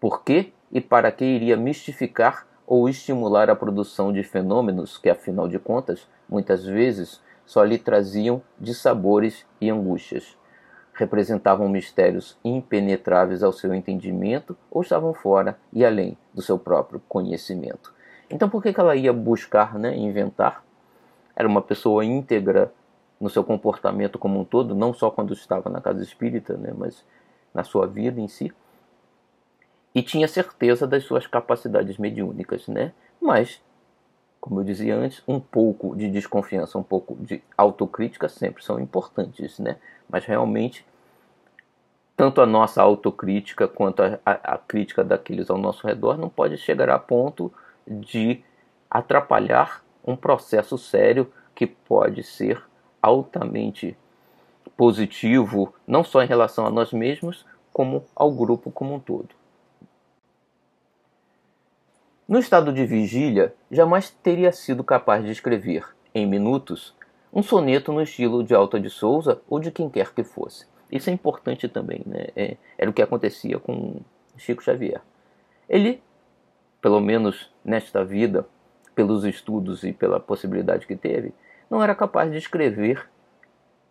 Por 0.00 0.22
que 0.22 0.52
e 0.70 0.80
para 0.80 1.10
que 1.10 1.24
iria 1.24 1.56
mistificar 1.56 2.46
ou 2.66 2.88
estimular 2.88 3.50
a 3.50 3.56
produção 3.56 4.12
de 4.12 4.22
fenômenos 4.22 4.98
que, 4.98 5.08
afinal 5.08 5.48
de 5.48 5.58
contas, 5.58 6.08
muitas 6.28 6.64
vezes 6.64 7.22
só 7.46 7.62
lhe 7.62 7.78
traziam 7.78 8.42
dissabores 8.58 9.46
e 9.60 9.70
angústias? 9.70 10.36
Representavam 10.94 11.68
mistérios 11.68 12.38
impenetráveis 12.44 13.42
ao 13.42 13.52
seu 13.52 13.74
entendimento 13.74 14.56
ou 14.70 14.82
estavam 14.82 15.12
fora 15.12 15.58
e 15.72 15.84
além 15.84 16.16
do 16.32 16.40
seu 16.40 16.58
próprio 16.58 17.02
conhecimento. 17.08 17.92
Então, 18.30 18.48
por 18.48 18.62
que, 18.62 18.78
ela 18.78 18.96
ia 18.96 19.12
buscar 19.12 19.78
né, 19.78 19.96
inventar 19.96 20.64
era 21.36 21.48
uma 21.48 21.60
pessoa 21.60 22.04
íntegra 22.04 22.72
no 23.20 23.28
seu 23.28 23.42
comportamento 23.42 24.18
como 24.18 24.38
um 24.38 24.44
todo, 24.44 24.74
não 24.74 24.92
só 24.92 25.10
quando 25.10 25.32
estava 25.32 25.68
na 25.68 25.80
casa 25.80 26.02
espírita, 26.02 26.56
né, 26.56 26.72
mas 26.76 27.04
na 27.52 27.64
sua 27.64 27.86
vida 27.86 28.20
em 28.20 28.28
si. 28.28 28.52
E 29.94 30.02
tinha 30.02 30.26
certeza 30.26 30.86
das 30.86 31.04
suas 31.04 31.26
capacidades 31.26 31.98
mediúnicas, 31.98 32.66
né? 32.66 32.92
Mas, 33.20 33.62
como 34.44 34.60
eu 34.60 34.64
dizia 34.64 34.94
antes, 34.94 35.22
um 35.26 35.40
pouco 35.40 35.96
de 35.96 36.06
desconfiança, 36.10 36.76
um 36.76 36.82
pouco 36.82 37.16
de 37.16 37.42
autocrítica 37.56 38.28
sempre 38.28 38.62
são 38.62 38.78
importantes, 38.78 39.58
né? 39.58 39.78
Mas 40.06 40.26
realmente, 40.26 40.84
tanto 42.14 42.42
a 42.42 42.46
nossa 42.46 42.82
autocrítica 42.82 43.66
quanto 43.66 44.02
a, 44.02 44.18
a, 44.22 44.32
a 44.52 44.58
crítica 44.58 45.02
daqueles 45.02 45.48
ao 45.48 45.56
nosso 45.56 45.86
redor 45.86 46.18
não 46.18 46.28
pode 46.28 46.58
chegar 46.58 46.90
a 46.90 46.98
ponto 46.98 47.50
de 47.88 48.44
atrapalhar 48.90 49.82
um 50.06 50.14
processo 50.14 50.76
sério 50.76 51.32
que 51.54 51.66
pode 51.66 52.22
ser 52.22 52.62
altamente 53.00 53.96
positivo, 54.76 55.74
não 55.86 56.04
só 56.04 56.22
em 56.22 56.26
relação 56.26 56.66
a 56.66 56.70
nós 56.70 56.92
mesmos, 56.92 57.46
como 57.72 58.04
ao 58.14 58.30
grupo 58.30 58.70
como 58.70 58.94
um 58.94 59.00
todo. 59.00 59.30
No 62.26 62.38
estado 62.38 62.72
de 62.72 62.86
vigília, 62.86 63.54
jamais 63.70 64.08
teria 64.08 64.50
sido 64.50 64.82
capaz 64.82 65.22
de 65.22 65.30
escrever, 65.30 65.84
em 66.14 66.26
minutos, 66.26 66.96
um 67.30 67.42
soneto 67.42 67.92
no 67.92 68.00
estilo 68.00 68.42
de 68.42 68.54
Alta 68.54 68.80
de 68.80 68.88
Souza 68.88 69.42
ou 69.46 69.60
de 69.60 69.70
quem 69.70 69.90
quer 69.90 70.14
que 70.14 70.24
fosse. 70.24 70.66
Isso 70.90 71.10
é 71.10 71.12
importante 71.12 71.68
também, 71.68 72.00
né? 72.06 72.28
É, 72.34 72.56
era 72.78 72.90
o 72.90 72.94
que 72.94 73.02
acontecia 73.02 73.58
com 73.58 74.00
Chico 74.38 74.62
Xavier. 74.62 75.02
Ele, 75.68 76.02
pelo 76.80 76.98
menos 76.98 77.52
nesta 77.62 78.02
vida, 78.02 78.46
pelos 78.94 79.24
estudos 79.24 79.84
e 79.84 79.92
pela 79.92 80.18
possibilidade 80.18 80.86
que 80.86 80.96
teve, 80.96 81.34
não 81.68 81.82
era 81.82 81.94
capaz 81.94 82.30
de 82.30 82.38
escrever, 82.38 83.06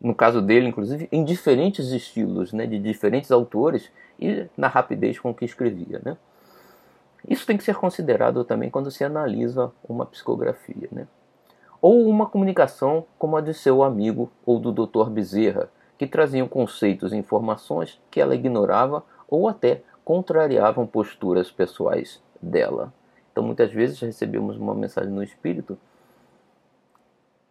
no 0.01 0.15
caso 0.15 0.41
dele, 0.41 0.67
inclusive, 0.67 1.07
em 1.11 1.23
diferentes 1.23 1.91
estilos, 1.91 2.51
né, 2.51 2.65
de 2.65 2.79
diferentes 2.79 3.31
autores 3.31 3.91
e 4.19 4.47
na 4.57 4.67
rapidez 4.67 5.19
com 5.19 5.31
que 5.35 5.45
escrevia. 5.45 6.01
Né? 6.03 6.17
Isso 7.27 7.45
tem 7.45 7.57
que 7.57 7.63
ser 7.63 7.75
considerado 7.75 8.43
também 8.43 8.69
quando 8.69 8.91
se 8.91 9.03
analisa 9.03 9.71
uma 9.87 10.05
psicografia. 10.05 10.89
Né? 10.91 11.07
Ou 11.81 12.07
uma 12.07 12.25
comunicação 12.25 13.05
como 13.17 13.37
a 13.37 13.41
de 13.41 13.53
seu 13.53 13.83
amigo 13.83 14.31
ou 14.45 14.59
do 14.59 14.71
Dr. 14.71 15.09
Bezerra, 15.09 15.69
que 15.97 16.07
traziam 16.07 16.47
conceitos 16.47 17.13
e 17.13 17.17
informações 17.17 17.99
que 18.11 18.19
ela 18.19 18.35
ignorava 18.35 19.03
ou 19.27 19.47
até 19.47 19.83
contrariavam 20.03 20.85
posturas 20.85 21.49
pessoais 21.49 22.21
dela. 22.41 22.93
Então, 23.31 23.43
muitas 23.43 23.71
vezes 23.71 23.99
recebemos 23.99 24.57
uma 24.57 24.75
mensagem 24.75 25.11
no 25.11 25.23
espírito 25.23 25.77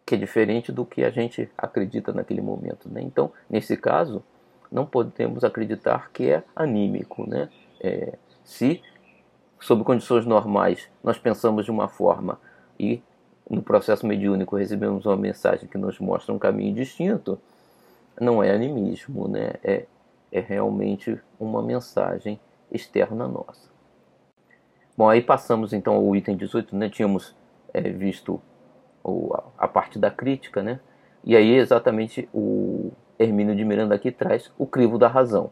que 0.05 0.15
é 0.15 0.17
diferente 0.17 0.71
do 0.71 0.85
que 0.85 1.03
a 1.03 1.09
gente 1.09 1.49
acredita 1.57 2.11
naquele 2.13 2.41
momento. 2.41 2.89
Né? 2.89 3.01
Então, 3.01 3.31
nesse 3.49 3.75
caso, 3.75 4.23
não 4.71 4.85
podemos 4.85 5.43
acreditar 5.43 6.09
que 6.11 6.29
é 6.29 6.43
anímico. 6.55 7.27
Né? 7.27 7.49
É, 7.79 8.17
se, 8.43 8.81
sob 9.63 9.83
condições 9.83 10.25
normais, 10.25 10.89
nós 11.01 11.17
pensamos 11.17 11.63
de 11.63 11.71
uma 11.71 11.87
forma 11.87 12.37
e 12.77 13.01
no 13.49 13.61
processo 13.61 14.05
mediúnico 14.05 14.57
recebemos 14.57 15.05
uma 15.05 15.15
mensagem 15.15 15.69
que 15.69 15.77
nos 15.77 15.99
mostra 15.99 16.33
um 16.33 16.39
caminho 16.39 16.75
distinto, 16.75 17.39
não 18.19 18.43
é 18.43 18.51
animismo, 18.53 19.27
né? 19.27 19.53
é, 19.63 19.85
é 20.31 20.39
realmente 20.41 21.17
uma 21.39 21.61
mensagem 21.63 22.39
externa 22.69 23.25
nossa. 23.25 23.71
Bom, 24.97 25.09
aí 25.09 25.21
passamos 25.21 25.71
então 25.71 25.95
ao 25.95 26.15
item 26.15 26.35
18, 26.35 26.75
né? 26.75 26.89
Tínhamos 26.89 27.33
é, 27.73 27.81
visto 27.89 28.41
o, 29.01 29.33
a, 29.33 29.65
a, 29.65 29.67
parte 29.67 29.97
da 29.97 30.11
crítica, 30.11 30.61
né? 30.61 30.79
E 31.23 31.35
aí 31.35 31.55
exatamente 31.55 32.27
o 32.33 32.91
Hermínio 33.17 33.55
de 33.55 33.63
Miranda 33.63 33.95
aqui 33.95 34.11
traz 34.11 34.51
o 34.57 34.67
crivo 34.67 34.97
da 34.97 35.07
razão. 35.07 35.51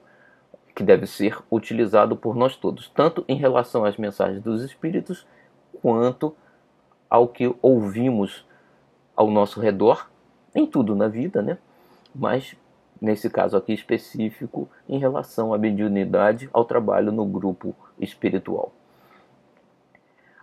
Que 0.74 0.84
deve 0.84 1.06
ser 1.06 1.38
utilizado 1.52 2.16
por 2.16 2.36
nós 2.36 2.56
todos, 2.56 2.90
tanto 2.90 3.24
em 3.28 3.36
relação 3.36 3.86
às 3.86 3.98
mensagens 3.98 4.42
dos 4.42 4.64
espíritos, 4.64 5.26
quanto 5.82 6.36
ao 7.10 7.28
que 7.28 7.54
ouvimos 7.62 8.46
ao 9.16 9.30
nosso 9.30 9.60
redor, 9.60 10.10
em 10.56 10.66
tudo 10.66 10.96
na 10.96 11.08
vida, 11.08 11.42
né? 11.42 11.58
Mas 12.14 12.56
nesse 13.02 13.30
caso 13.30 13.58
aqui 13.58 13.74
específico, 13.74 14.70
em 14.88 15.00
relação 15.00 15.54
à 15.54 15.58
mediunidade, 15.58 16.48
ao 16.54 16.64
trabalho 16.64 17.12
no 17.12 17.26
grupo 17.26 17.76
espiritual. 18.00 18.72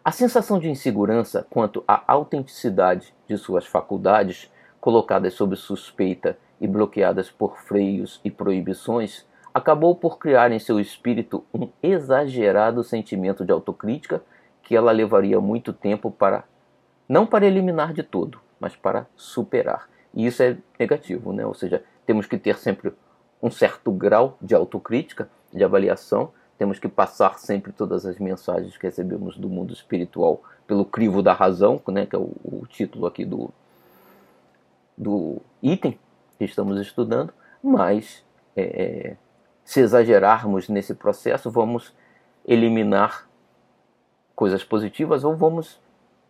A 0.05 0.11
sensação 0.11 0.59
de 0.59 0.69
insegurança 0.69 1.47
quanto 1.49 1.85
à 1.87 2.03
autenticidade 2.09 3.15
de 3.29 3.39
suas 3.39 3.65
faculdades, 3.65 4.51
colocadas 4.81 5.35
sob 5.35 5.55
suspeita 5.55 6.37
e 6.61 6.67
bloqueadas 6.67 7.31
por 7.31 7.59
freios 7.59 8.21
e 8.25 8.31
proibições, 8.31 9.25
acabou 9.59 9.95
por 9.95 10.19
criar 10.19 10.51
em 10.53 10.59
seu 10.59 10.81
espírito 10.81 11.45
um 11.53 11.69
exagerado 11.83 12.83
sentimento 12.83 13.45
de 13.45 13.53
autocrítica 13.53 14.23
que 14.63 14.77
ela 14.77 14.93
levaria 14.93 15.41
muito 15.41 15.73
tempo 15.73 16.11
para 16.11 16.45
não 17.09 17.27
para 17.27 17.47
eliminar 17.47 17.93
de 17.93 18.03
todo, 18.03 18.41
mas 18.61 18.77
para 18.77 19.07
superar. 19.17 19.89
E 20.13 20.27
isso 20.27 20.43
é 20.43 20.57
negativo, 20.79 21.33
né? 21.33 21.47
Ou 21.47 21.55
seja, 21.55 21.83
temos 22.05 22.27
que 22.27 22.37
ter 22.37 22.59
sempre 22.59 22.93
um 23.43 23.51
certo 23.51 23.91
grau 23.91 24.37
de 24.43 24.55
autocrítica, 24.55 25.29
de 25.53 25.65
avaliação, 25.65 26.33
temos 26.59 26.79
que 26.79 26.89
passar 26.89 27.39
sempre 27.39 27.73
todas 27.73 28.05
as 28.05 28.19
mensagens 28.19 28.77
que 28.77 28.87
recebemos 28.87 29.39
do 29.39 29.49
mundo 29.49 29.73
espiritual 29.73 30.43
pelo 30.67 30.85
crivo 30.85 31.23
da 31.23 31.33
razão, 31.33 31.81
né, 31.89 32.05
que 32.05 32.17
é 32.17 32.19
o, 32.19 32.33
o 32.45 32.67
título 32.69 33.07
aqui 33.07 33.25
do, 33.25 33.51
do 34.97 35.41
item 35.63 35.97
que 36.37 36.45
estamos 36.45 36.79
estudando, 36.81 37.33
mas 37.63 38.25
é, 38.57 39.17
se 39.69 39.81
exagerarmos 39.81 40.67
nesse 40.71 40.95
processo, 40.95 41.51
vamos 41.51 41.95
eliminar 42.47 43.29
coisas 44.35 44.65
positivas 44.65 45.25
ou 45.25 45.37
vamos 45.37 45.79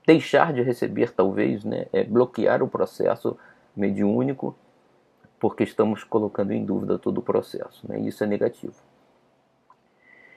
deixar 0.04 0.52
de 0.52 0.60
receber, 0.60 1.12
talvez, 1.12 1.62
né, 1.62 1.86
é, 1.92 2.02
bloquear 2.02 2.64
o 2.64 2.68
processo 2.68 3.38
mediúnico, 3.76 4.56
porque 5.38 5.62
estamos 5.62 6.02
colocando 6.02 6.50
em 6.50 6.64
dúvida 6.64 6.98
todo 6.98 7.18
o 7.18 7.22
processo. 7.22 7.86
Né, 7.88 8.00
isso 8.00 8.24
é 8.24 8.26
negativo. 8.26 8.74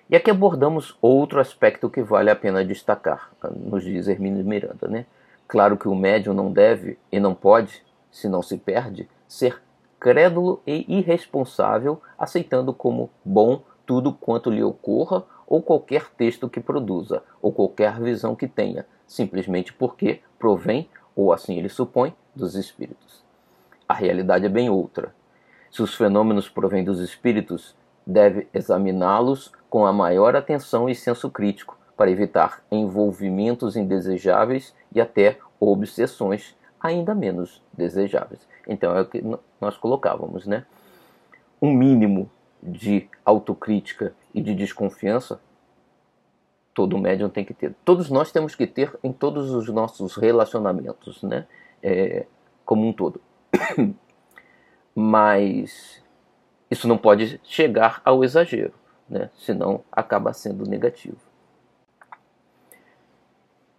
E 0.07 0.15
aqui 0.15 0.29
abordamos 0.29 0.95
outro 1.01 1.39
aspecto 1.39 1.89
que 1.89 2.03
vale 2.03 2.29
a 2.29 2.35
pena 2.35 2.63
destacar, 2.63 3.31
nos 3.55 3.83
diz 3.83 4.07
Hermínio 4.07 4.45
Miranda. 4.45 4.87
Né? 4.87 5.07
Claro 5.47 5.75
que 5.75 5.87
o 5.87 5.95
médium 5.95 6.35
não 6.35 6.53
deve 6.53 6.99
e 7.11 7.19
não 7.19 7.33
pode, 7.33 7.83
se 8.11 8.29
não 8.29 8.43
se 8.43 8.59
perde, 8.59 9.09
ser 9.27 9.59
crédulo 10.01 10.59
e 10.65 10.97
irresponsável, 10.97 12.01
aceitando 12.17 12.73
como 12.73 13.11
bom 13.23 13.61
tudo 13.85 14.11
quanto 14.11 14.49
lhe 14.49 14.63
ocorra 14.63 15.23
ou 15.45 15.61
qualquer 15.61 16.09
texto 16.17 16.49
que 16.49 16.59
produza, 16.59 17.21
ou 17.39 17.51
qualquer 17.51 17.99
visão 17.99 18.35
que 18.35 18.47
tenha, 18.47 18.85
simplesmente 19.05 19.71
porque 19.71 20.21
provém, 20.39 20.89
ou 21.15 21.31
assim 21.31 21.57
ele 21.57 21.69
supõe, 21.69 22.15
dos 22.35 22.55
espíritos. 22.55 23.23
A 23.87 23.93
realidade 23.93 24.45
é 24.45 24.49
bem 24.49 24.69
outra. 24.69 25.13
Se 25.69 25.83
os 25.83 25.93
fenômenos 25.93 26.49
provêm 26.49 26.83
dos 26.83 26.99
espíritos, 26.99 27.75
deve 28.07 28.47
examiná-los 28.53 29.51
com 29.69 29.85
a 29.85 29.93
maior 29.93 30.35
atenção 30.35 30.89
e 30.89 30.95
senso 30.95 31.29
crítico, 31.29 31.77
para 31.95 32.09
evitar 32.09 32.63
envolvimentos 32.71 33.75
indesejáveis 33.75 34.73
e 34.95 34.99
até 34.99 35.37
obsessões 35.59 36.55
ainda 36.81 37.13
menos 37.13 37.61
desejáveis. 37.73 38.47
Então 38.67 38.95
é 38.95 39.01
o 39.01 39.05
que 39.05 39.23
nós 39.59 39.77
colocávamos, 39.77 40.45
né? 40.45 40.65
Um 41.61 41.73
mínimo 41.73 42.29
de 42.61 43.07
autocrítica 43.25 44.13
e 44.33 44.41
de 44.41 44.53
desconfiança 44.55 45.39
todo 46.73 46.97
médium 46.97 47.29
tem 47.29 47.43
que 47.43 47.53
ter. 47.53 47.75
Todos 47.83 48.09
nós 48.09 48.31
temos 48.31 48.55
que 48.55 48.65
ter 48.65 48.97
em 49.03 49.11
todos 49.11 49.51
os 49.51 49.67
nossos 49.67 50.15
relacionamentos, 50.15 51.21
né? 51.21 51.45
É, 51.83 52.25
como 52.65 52.87
um 52.87 52.93
todo. 52.93 53.19
Mas 54.95 56.01
isso 56.69 56.87
não 56.87 56.97
pode 56.97 57.39
chegar 57.43 58.01
ao 58.05 58.23
exagero, 58.23 58.73
né? 59.09 59.29
senão 59.35 59.83
acaba 59.91 60.31
sendo 60.33 60.65
negativo. 60.65 61.17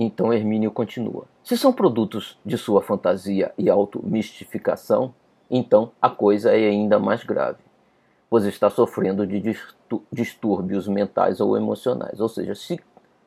Então 0.02 0.32
Hermínio 0.32 0.70
continua: 0.70 1.24
Se 1.44 1.56
são 1.56 1.72
produtos 1.72 2.38
de 2.44 2.58
sua 2.58 2.82
fantasia 2.82 3.52
e 3.56 3.70
automistificação, 3.70 5.14
então 5.50 5.92
a 6.00 6.10
coisa 6.10 6.50
é 6.50 6.68
ainda 6.68 6.98
mais 6.98 7.22
grave, 7.22 7.58
pois 8.28 8.44
está 8.44 8.68
sofrendo 8.68 9.26
de 9.26 9.40
distúrbios 10.10 10.88
mentais 10.88 11.40
ou 11.40 11.56
emocionais. 11.56 12.18
Ou 12.20 12.28
seja, 12.28 12.54
se, 12.54 12.80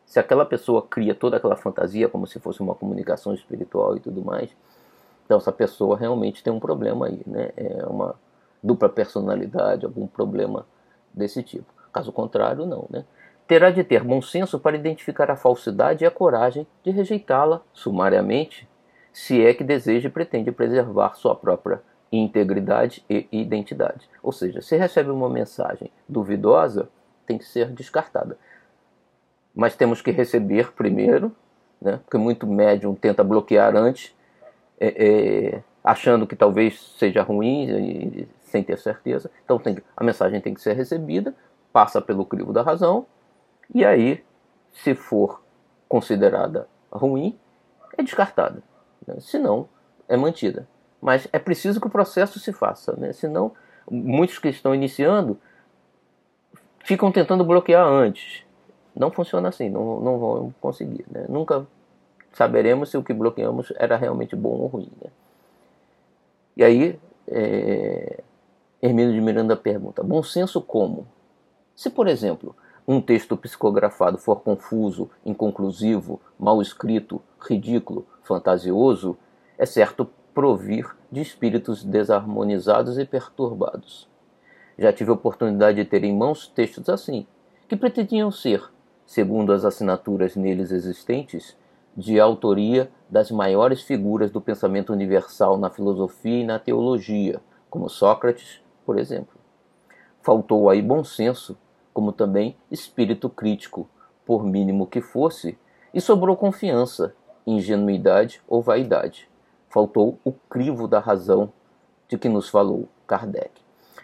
se 0.06 0.20
aquela 0.20 0.46
pessoa 0.46 0.82
cria 0.82 1.16
toda 1.16 1.38
aquela 1.38 1.56
fantasia 1.56 2.10
como 2.10 2.28
se 2.28 2.40
fosse 2.40 2.62
uma 2.62 2.76
comunicação 2.76 3.34
espiritual 3.34 3.96
e 3.96 4.00
tudo 4.00 4.24
mais, 4.24 4.50
então 5.26 5.38
essa 5.38 5.52
pessoa 5.52 5.98
realmente 5.98 6.44
tem 6.44 6.52
um 6.52 6.60
problema 6.60 7.08
aí, 7.08 7.22
né? 7.26 7.52
É 7.56 7.86
uma 7.86 8.16
dupla 8.62 8.90
personalidade, 8.90 9.86
algum 9.86 10.08
problema 10.08 10.66
desse 11.14 11.42
tipo. 11.42 11.72
Caso 11.94 12.12
contrário, 12.12 12.66
não. 12.66 12.86
Né? 12.90 13.06
Terá 13.48 13.70
de 13.70 13.84
ter 13.84 14.04
bom 14.04 14.22
senso 14.22 14.60
para 14.60 14.76
identificar 14.76 15.30
a 15.30 15.36
falsidade 15.36 16.04
e 16.04 16.08
a 16.08 16.12
coragem 16.12 16.66
de 16.84 16.90
rejeitá-la 16.90 17.62
sumariamente, 17.74 18.68
se 19.14 19.46
é 19.46 19.54
que 19.54 19.64
deseja 19.64 20.08
e 20.08 20.12
pretende 20.12 20.52
preservar 20.52 21.14
sua 21.14 21.36
própria 21.36 21.82
integridade 22.12 23.04
e 23.10 23.28
identidade. 23.32 24.10
Ou 24.22 24.32
seja, 24.32 24.62
se 24.62 24.76
recebe 24.76 25.10
uma 25.10 25.30
mensagem 25.30 25.92
duvidosa, 26.08 26.90
tem 27.26 27.38
que 27.38 27.46
ser 27.46 27.72
descartada. 27.72 28.38
Mas 29.54 29.76
temos 29.76 30.02
que 30.02 30.12
receber 30.12 30.74
primeiro, 30.74 31.32
né? 31.82 32.00
porque 32.04 32.18
muito 32.18 32.48
médium 32.48 32.96
tenta 32.96 33.24
bloquear 33.24 33.76
antes, 33.76 34.14
é, 34.80 34.88
é, 35.56 35.64
achando 35.84 36.28
que 36.28 36.36
talvez 36.36 36.80
seja 36.98 37.22
ruim 37.22 37.70
e 37.70 38.28
sem 38.42 38.64
ter 38.64 38.78
certeza. 38.78 39.30
Então 39.44 39.60
tem, 39.60 39.78
a 39.96 40.04
mensagem 40.04 40.42
tem 40.42 40.54
que 40.54 40.62
ser 40.62 40.74
recebida, 40.74 41.34
passa 41.72 42.02
pelo 42.02 42.26
crivo 42.26 42.52
da 42.52 42.62
razão, 42.62 43.06
e 43.74 43.86
aí, 43.86 44.24
se 44.74 44.96
for 44.96 45.42
considerada 45.88 46.68
ruim, 46.92 47.38
é 47.98 48.04
descartada. 48.04 48.62
Né? 49.08 49.16
Se 49.20 49.38
não, 49.38 49.68
é 50.08 50.18
mantida. 50.18 50.68
Mas 51.02 51.28
é 51.32 51.40
preciso 51.40 51.80
que 51.80 51.88
o 51.88 51.92
processo 51.92 52.40
se 52.40 52.52
faça, 52.52 52.94
né? 52.98 53.14
senão 53.14 53.52
muitos 53.90 54.40
que 54.40 54.50
estão 54.50 54.74
iniciando 54.74 55.40
ficam 56.84 57.12
tentando 57.12 57.44
bloquear 57.44 57.86
antes. 57.86 58.44
Não 58.96 59.12
funciona 59.12 59.50
assim, 59.50 59.70
não, 59.70 60.00
não 60.00 60.20
vão 60.20 60.56
conseguir. 60.62 61.06
Né? 61.10 61.26
Nunca 61.28 61.66
saberemos 62.32 62.90
se 62.90 62.98
o 62.98 63.04
que 63.04 63.14
bloqueamos 63.14 63.74
era 63.76 63.98
realmente 63.98 64.36
bom 64.36 64.50
ou 64.50 64.68
ruim. 64.68 64.92
Né? 65.04 65.10
E 66.58 66.64
aí, 66.64 67.00
é, 67.28 68.24
Hermínio 68.82 69.14
de 69.14 69.22
Miranda 69.22 69.56
pergunta: 69.56 70.04
bom 70.04 70.24
senso 70.24 70.62
como? 70.62 71.08
Se, 71.76 71.90
por 71.90 72.08
exemplo, 72.08 72.56
um 72.88 73.02
texto 73.02 73.36
psicografado 73.36 74.18
for 74.18 74.42
confuso, 74.42 75.10
inconclusivo, 75.26 76.22
mal 76.38 76.62
escrito, 76.62 77.22
ridículo, 77.40 78.06
fantasioso, 78.22 79.18
é 79.58 79.66
certo 79.66 80.08
provir 80.34 80.96
de 81.12 81.22
espíritos 81.22 81.84
desarmonizados 81.84 82.98
e 82.98 83.06
perturbados. 83.06 84.08
Já 84.78 84.92
tive 84.92 85.12
oportunidade 85.12 85.78
de 85.78 85.90
ter 85.90 86.04
em 86.04 86.16
mãos 86.16 86.48
textos 86.48 86.90
assim, 86.90 87.26
que 87.68 87.76
pretendiam 87.76 88.30
ser, 88.30 88.62
segundo 89.06 89.54
as 89.54 89.64
assinaturas 89.64 90.36
neles 90.36 90.72
existentes, 90.72 91.58
de 91.96 92.20
autoria 92.20 92.92
das 93.10 93.32
maiores 93.32 93.82
figuras 93.82 94.30
do 94.30 94.42
pensamento 94.42 94.92
universal 94.92 95.58
na 95.58 95.70
filosofia 95.70 96.42
e 96.42 96.46
na 96.46 96.60
teologia, 96.60 97.40
como 97.70 97.90
Sócrates, 97.90 98.62
por 98.86 99.00
exemplo. 99.00 99.40
Faltou 100.22 100.70
aí 100.70 100.82
bom 100.82 101.04
senso, 101.04 101.58
como 101.96 102.12
também 102.12 102.58
espírito 102.70 103.30
crítico, 103.30 103.88
por 104.26 104.44
mínimo 104.44 104.86
que 104.86 105.00
fosse, 105.00 105.58
e 105.94 106.02
sobrou 106.02 106.36
confiança, 106.36 107.16
ingenuidade 107.48 108.42
ou 108.50 108.62
vaidade. 108.62 109.30
Faltou 109.70 110.20
o 110.26 110.34
crivo 110.34 110.90
da 110.90 111.00
razão 111.00 111.54
de 112.10 112.18
que 112.18 112.28
nos 112.28 112.50
falou 112.50 112.90
Kardec. 113.08 113.62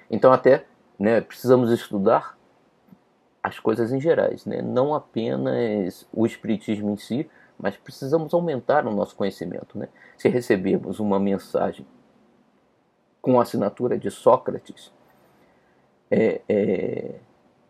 Então, 0.10 0.32
até 0.32 0.64
né, 0.98 1.20
precisamos 1.20 1.70
estudar 1.70 2.38
as 3.44 3.60
coisas 3.60 3.92
em 3.92 4.00
gerais, 4.00 4.46
né? 4.46 4.62
não 4.62 4.96
apenas 4.96 6.08
o 6.14 6.26
espiritismo 6.26 6.92
em 6.92 6.98
si, 6.98 7.30
mas 7.60 7.76
precisamos 7.76 8.34
aumentar 8.34 8.88
o 8.88 8.96
nosso 8.96 9.18
conhecimento. 9.18 9.78
Né? 9.78 9.90
Se 10.18 10.30
recebemos 10.30 11.02
uma 11.02 11.20
mensagem 11.20 11.86
com 13.22 13.38
a 13.38 13.44
assinatura 13.44 13.98
de 13.98 14.10
Sócrates, 14.10 14.94
é, 16.10 16.40
é, 16.48 17.16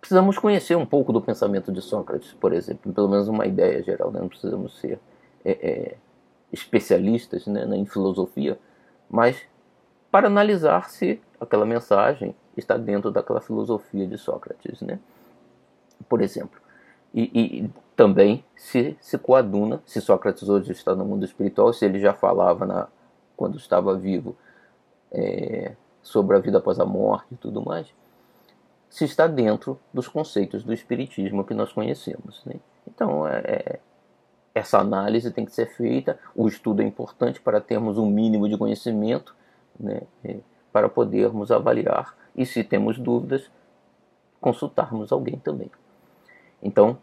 precisamos 0.01 0.37
conhecer 0.37 0.75
um 0.75 0.85
pouco 0.85 1.13
do 1.13 1.21
pensamento 1.21 1.71
de 1.71 1.81
Sócrates, 1.81 2.33
por 2.33 2.51
exemplo, 2.51 2.91
pelo 2.91 3.07
menos 3.07 3.27
uma 3.27 3.45
ideia 3.45 3.81
geral. 3.83 4.11
Né? 4.11 4.19
Não 4.19 4.27
precisamos 4.27 4.77
ser 4.79 4.99
é, 5.45 5.51
é 5.51 5.97
especialistas 6.51 7.47
né, 7.47 7.63
em 7.77 7.85
filosofia, 7.85 8.59
mas 9.09 9.41
para 10.11 10.27
analisar 10.27 10.89
se 10.89 11.21
aquela 11.39 11.65
mensagem 11.65 12.35
está 12.57 12.75
dentro 12.75 13.09
daquela 13.09 13.39
filosofia 13.39 14.05
de 14.05 14.17
Sócrates, 14.17 14.81
né? 14.81 14.99
Por 16.09 16.21
exemplo. 16.21 16.59
E, 17.13 17.31
e, 17.33 17.69
também 17.95 18.43
se, 18.55 18.97
se 18.99 19.17
coaduna, 19.17 19.81
se 19.85 20.01
Sócrates 20.01 20.49
hoje 20.49 20.71
está 20.71 20.95
no 20.95 21.05
mundo 21.05 21.23
espiritual, 21.23 21.71
se 21.71 21.85
ele 21.85 21.99
já 21.99 22.13
falava 22.13 22.65
na, 22.65 22.87
quando 23.37 23.57
estava 23.57 23.95
vivo 23.95 24.35
é, 25.11 25.73
sobre 26.01 26.35
a 26.35 26.39
vida 26.39 26.57
após 26.57 26.79
a 26.79 26.85
morte 26.85 27.27
e 27.31 27.35
tudo 27.35 27.63
mais, 27.63 27.93
se 28.91 29.05
está 29.05 29.25
dentro 29.25 29.79
dos 29.93 30.09
conceitos 30.09 30.65
do 30.65 30.73
espiritismo 30.73 31.45
que 31.45 31.53
nós 31.53 31.71
conhecemos. 31.71 32.43
Né? 32.45 32.55
Então, 32.85 33.25
é, 33.25 33.39
é, 33.39 33.79
essa 34.53 34.79
análise 34.79 35.31
tem 35.31 35.45
que 35.45 35.53
ser 35.53 35.67
feita, 35.67 36.19
o 36.35 36.45
estudo 36.45 36.81
é 36.81 36.85
importante 36.85 37.39
para 37.39 37.61
termos 37.61 37.97
um 37.97 38.05
mínimo 38.05 38.49
de 38.49 38.57
conhecimento, 38.57 39.33
né? 39.79 40.01
É, 40.25 40.39
para 40.73 40.89
podermos 40.89 41.51
avaliar 41.51 42.15
e, 42.35 42.45
se 42.45 42.63
temos 42.63 42.97
dúvidas, 42.97 43.49
consultarmos 44.39 45.11
alguém 45.11 45.37
também. 45.37 45.71
Então, 46.61 46.97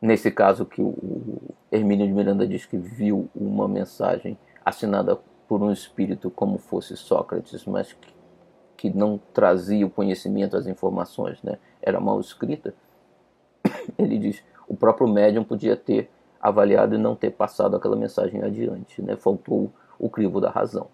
nesse 0.00 0.30
caso 0.30 0.66
que 0.66 0.82
o 0.82 1.54
Hermínio 1.72 2.06
de 2.06 2.12
Miranda 2.12 2.46
diz 2.46 2.66
que 2.66 2.76
viu 2.76 3.28
uma 3.34 3.66
mensagem 3.68 4.38
assinada 4.64 5.18
por 5.48 5.62
um 5.62 5.72
espírito 5.72 6.30
como 6.30 6.58
fosse 6.58 6.96
Sócrates, 6.96 7.64
mas 7.64 7.92
que, 7.92 8.15
que 8.76 8.90
não 8.90 9.18
trazia 9.32 9.86
o 9.86 9.90
conhecimento, 9.90 10.56
as 10.56 10.66
informações, 10.66 11.42
né? 11.42 11.58
era 11.80 12.00
mal 12.00 12.20
escrita, 12.20 12.74
ele 13.98 14.18
diz 14.18 14.42
o 14.68 14.76
próprio 14.76 15.08
médium 15.08 15.44
podia 15.44 15.76
ter 15.76 16.10
avaliado 16.40 16.94
e 16.94 16.98
não 16.98 17.14
ter 17.14 17.30
passado 17.30 17.76
aquela 17.76 17.96
mensagem 17.96 18.42
adiante, 18.42 19.00
né? 19.00 19.16
faltou 19.16 19.72
o 19.98 20.10
crivo 20.10 20.40
da 20.40 20.50
razão. 20.50 20.88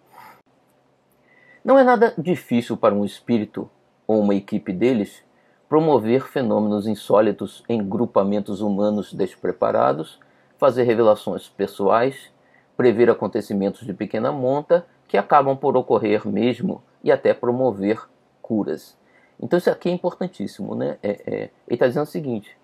Não 1.64 1.78
é 1.78 1.84
nada 1.84 2.12
difícil 2.18 2.76
para 2.76 2.94
um 2.94 3.04
espírito 3.04 3.68
ou 4.06 4.20
uma 4.20 4.34
equipe 4.34 4.72
deles 4.72 5.22
promover 5.68 6.26
fenômenos 6.26 6.86
insólitos 6.86 7.64
em 7.68 7.82
grupamentos 7.82 8.60
humanos 8.60 9.12
despreparados, 9.12 10.18
fazer 10.58 10.82
revelações 10.82 11.48
pessoais, 11.48 12.30
prever 12.76 13.08
acontecimentos 13.08 13.86
de 13.86 13.94
pequena 13.94 14.30
monta 14.30 14.84
que 15.08 15.16
acabam 15.16 15.56
por 15.56 15.76
ocorrer 15.76 16.26
mesmo 16.28 16.82
e 17.02 17.10
até 17.10 17.34
promover 17.34 18.00
curas. 18.40 18.96
Então 19.40 19.58
isso 19.58 19.70
aqui 19.70 19.88
é 19.88 19.92
importantíssimo, 19.92 20.74
né? 20.74 20.98
É, 21.02 21.10
é, 21.10 21.36
ele 21.66 21.74
está 21.74 21.86
dizendo 21.86 22.04
o 22.04 22.10
seguinte: 22.10 22.56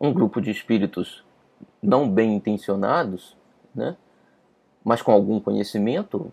um 0.00 0.12
grupo 0.12 0.40
de 0.40 0.50
espíritos 0.50 1.24
não 1.82 2.10
bem 2.10 2.34
intencionados, 2.34 3.36
né? 3.74 3.96
Mas 4.82 5.02
com 5.02 5.12
algum 5.12 5.38
conhecimento, 5.38 6.32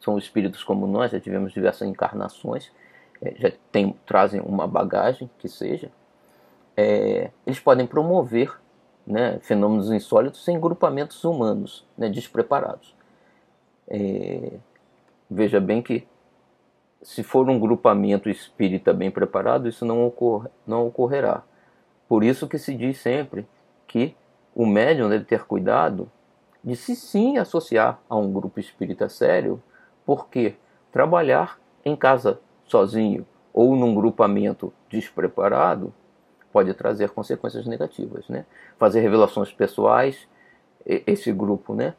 são 0.00 0.18
espíritos 0.18 0.64
como 0.64 0.86
nós, 0.86 1.12
já 1.12 1.20
tivemos 1.20 1.52
diversas 1.52 1.86
encarnações, 1.86 2.72
é, 3.22 3.34
já 3.36 3.52
tem, 3.70 3.92
trazem 4.04 4.40
uma 4.40 4.66
bagagem 4.66 5.30
que 5.38 5.48
seja, 5.48 5.90
é, 6.76 7.30
eles 7.46 7.60
podem 7.60 7.86
promover 7.86 8.58
né, 9.06 9.38
fenômenos 9.42 9.90
insólitos 9.90 10.46
em 10.48 10.60
grupamentos 10.60 11.24
humanos 11.24 11.86
né, 11.96 12.08
despreparados. 12.08 12.94
É, 13.88 14.52
veja 15.30 15.60
bem 15.60 15.82
que 15.82 16.06
se 17.02 17.22
for 17.22 17.48
um 17.48 17.58
grupamento 17.58 18.28
espírita 18.28 18.92
bem 18.92 19.10
preparado, 19.10 19.68
isso 19.68 19.84
não, 19.84 20.04
ocorre, 20.06 20.48
não 20.66 20.86
ocorrerá. 20.86 21.42
Por 22.08 22.24
isso 22.24 22.48
que 22.48 22.58
se 22.58 22.74
diz 22.74 22.98
sempre 22.98 23.46
que 23.86 24.16
o 24.54 24.66
médium 24.66 25.08
deve 25.08 25.24
ter 25.24 25.44
cuidado 25.44 26.10
de 26.64 26.74
se 26.74 26.96
sim 26.96 27.38
associar 27.38 28.00
a 28.08 28.16
um 28.16 28.32
grupo 28.32 28.58
espírita 28.58 29.08
sério, 29.08 29.62
porque 30.04 30.56
trabalhar 30.90 31.58
em 31.84 31.94
casa 31.94 32.40
sozinho 32.64 33.26
ou 33.52 33.76
num 33.76 33.94
grupamento 33.94 34.72
despreparado 34.88 35.94
pode 36.52 36.74
trazer 36.74 37.10
consequências 37.10 37.66
negativas, 37.66 38.28
né? 38.28 38.44
Fazer 38.78 39.00
revelações 39.00 39.52
pessoais, 39.52 40.26
esse 40.84 41.30
grupo, 41.32 41.74
né? 41.74 41.94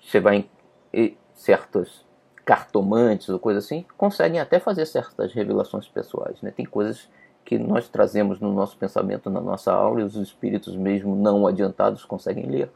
Você 0.00 0.20
vai 0.20 0.48
em 0.92 1.16
certos 1.34 2.06
cartomantes 2.48 3.28
ou 3.28 3.38
coisa 3.38 3.58
assim, 3.58 3.84
conseguem 3.96 4.40
até 4.40 4.58
fazer 4.58 4.86
certas 4.86 5.34
revelações 5.34 5.86
pessoais, 5.86 6.40
né? 6.40 6.50
Tem 6.50 6.64
coisas 6.64 7.06
que 7.44 7.58
nós 7.58 7.88
trazemos 7.88 8.40
no 8.40 8.52
nosso 8.52 8.76
pensamento, 8.78 9.28
na 9.28 9.40
nossa 9.40 9.70
aula, 9.72 10.00
e 10.00 10.04
os 10.04 10.16
espíritos 10.16 10.74
mesmo 10.74 11.14
não 11.14 11.46
adiantados 11.46 12.04
conseguem 12.04 12.46
ler. 12.46 12.70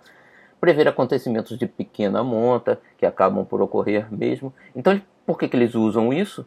Prever 0.60 0.88
acontecimentos 0.88 1.58
de 1.58 1.66
pequena 1.66 2.22
monta, 2.22 2.78
que 2.98 3.06
acabam 3.06 3.44
por 3.46 3.62
ocorrer 3.62 4.12
mesmo. 4.12 4.52
Então, 4.76 5.00
por 5.24 5.38
que, 5.38 5.48
que 5.48 5.56
eles 5.56 5.74
usam 5.74 6.12
isso? 6.12 6.46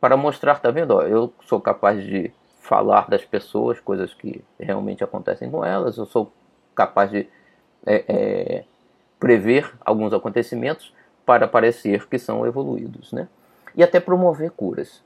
para 0.00 0.16
mostrar, 0.16 0.60
tá 0.60 0.70
vendo? 0.70 0.92
Ó, 0.92 1.02
eu 1.02 1.32
sou 1.44 1.60
capaz 1.60 2.02
de 2.04 2.32
falar 2.60 3.08
das 3.08 3.24
pessoas, 3.24 3.80
coisas 3.80 4.14
que 4.14 4.44
realmente 4.58 5.02
acontecem 5.02 5.50
com 5.50 5.64
elas, 5.64 5.96
eu 5.96 6.06
sou 6.06 6.32
capaz 6.74 7.10
de 7.10 7.26
é, 7.86 8.04
é, 8.08 8.64
prever 9.18 9.72
alguns 9.84 10.12
acontecimentos 10.12 10.92
para 11.28 11.46
parecer 11.46 12.08
que 12.08 12.18
são 12.18 12.46
evoluídos, 12.46 13.12
né? 13.12 13.28
E 13.76 13.82
até 13.82 14.00
promover 14.00 14.50
curas. 14.50 15.04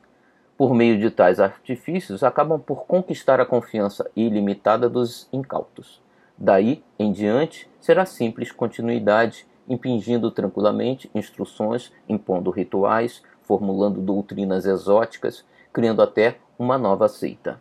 Por 0.56 0.72
meio 0.72 0.96
de 0.96 1.10
tais 1.10 1.40
artifícios, 1.40 2.22
acabam 2.22 2.60
por 2.60 2.86
conquistar 2.86 3.40
a 3.40 3.44
confiança 3.44 4.08
ilimitada 4.14 4.88
dos 4.88 5.28
incautos. 5.32 6.00
Daí 6.38 6.84
em 6.96 7.10
diante, 7.10 7.68
será 7.80 8.06
simples 8.06 8.52
continuidade, 8.52 9.44
impingindo 9.68 10.30
tranquilamente 10.30 11.10
instruções, 11.12 11.92
impondo 12.08 12.52
rituais, 12.52 13.24
formulando 13.42 14.00
doutrinas 14.00 14.64
exóticas, 14.64 15.44
criando 15.72 16.02
até 16.02 16.36
uma 16.56 16.78
nova 16.78 17.08
seita. 17.08 17.60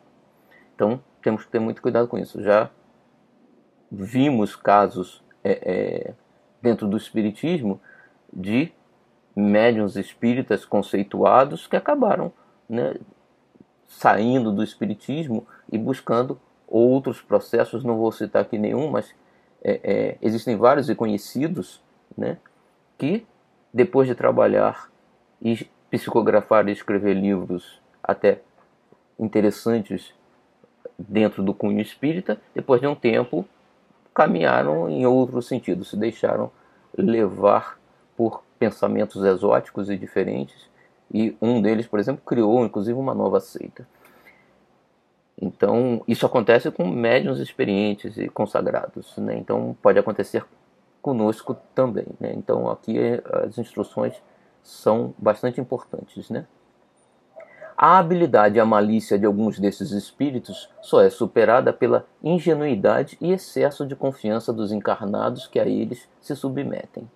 Então 0.75 1.01
temos 1.23 1.45
que 1.45 1.51
ter 1.51 1.59
muito 1.59 1.81
cuidado 1.81 2.07
com 2.07 2.15
isso. 2.15 2.43
Já 2.43 2.69
vimos 3.91 4.55
casos 4.55 5.23
é, 5.43 5.51
é, 5.63 6.13
dentro 6.61 6.87
do 6.87 6.95
Espiritismo 6.95 7.81
de 8.31 8.71
médiuns 9.35 9.95
espíritas 9.95 10.65
conceituados 10.65 11.67
que 11.67 11.75
acabaram 11.75 12.31
né, 12.67 12.95
saindo 13.87 14.51
do 14.51 14.63
Espiritismo 14.63 15.45
e 15.71 15.77
buscando 15.77 16.39
outros 16.67 17.21
processos, 17.21 17.83
não 17.83 17.97
vou 17.97 18.11
citar 18.11 18.41
aqui 18.41 18.57
nenhum, 18.57 18.89
mas 18.89 19.13
é, 19.63 19.79
é 19.83 20.17
existem 20.21 20.55
vários 20.55 20.89
e 20.89 20.95
conhecidos 20.95 21.81
né, 22.17 22.37
que, 22.97 23.25
depois 23.73 24.07
de 24.07 24.15
trabalhar 24.15 24.89
e 25.41 25.67
psicografar 25.89 26.67
e 26.67 26.71
escrever 26.71 27.13
livros 27.13 27.81
até 28.01 28.41
interessantes 29.19 30.13
dentro 30.97 31.43
do 31.43 31.53
cunho 31.53 31.81
espírita, 31.81 32.39
depois 32.55 32.79
de 32.79 32.87
um 32.87 32.95
tempo 32.95 33.45
caminharam 34.13 34.89
em 34.89 35.05
outro 35.05 35.41
sentido, 35.41 35.83
se 35.83 35.97
deixaram 35.97 36.51
levar 36.97 37.80
por 38.21 38.43
pensamentos 38.59 39.23
exóticos 39.23 39.89
e 39.89 39.97
diferentes, 39.97 40.69
e 41.11 41.35
um 41.41 41.59
deles, 41.59 41.87
por 41.87 41.99
exemplo, 41.99 42.21
criou 42.23 42.63
inclusive 42.63 42.99
uma 42.99 43.15
nova 43.15 43.39
seita. 43.39 43.87
Então, 45.41 46.03
isso 46.07 46.23
acontece 46.23 46.69
com 46.69 46.87
médiuns 46.87 47.39
experientes 47.39 48.15
e 48.17 48.29
consagrados, 48.29 49.17
né? 49.17 49.35
Então, 49.39 49.75
pode 49.81 49.97
acontecer 49.97 50.45
conosco 51.01 51.57
também, 51.73 52.05
né? 52.19 52.31
Então, 52.35 52.69
aqui 52.69 52.95
as 53.43 53.57
instruções 53.57 54.13
são 54.61 55.15
bastante 55.17 55.59
importantes, 55.59 56.29
né? 56.29 56.45
A 57.75 57.97
habilidade 57.97 58.57
e 58.57 58.59
a 58.59 58.65
malícia 58.65 59.17
de 59.17 59.25
alguns 59.25 59.57
desses 59.57 59.89
espíritos 59.89 60.69
só 60.79 61.01
é 61.01 61.09
superada 61.09 61.73
pela 61.73 62.05
ingenuidade 62.23 63.17
e 63.19 63.31
excesso 63.31 63.83
de 63.83 63.95
confiança 63.95 64.53
dos 64.53 64.71
encarnados 64.71 65.47
que 65.47 65.59
a 65.59 65.65
eles 65.65 66.07
se 66.21 66.35
submetem. 66.35 67.09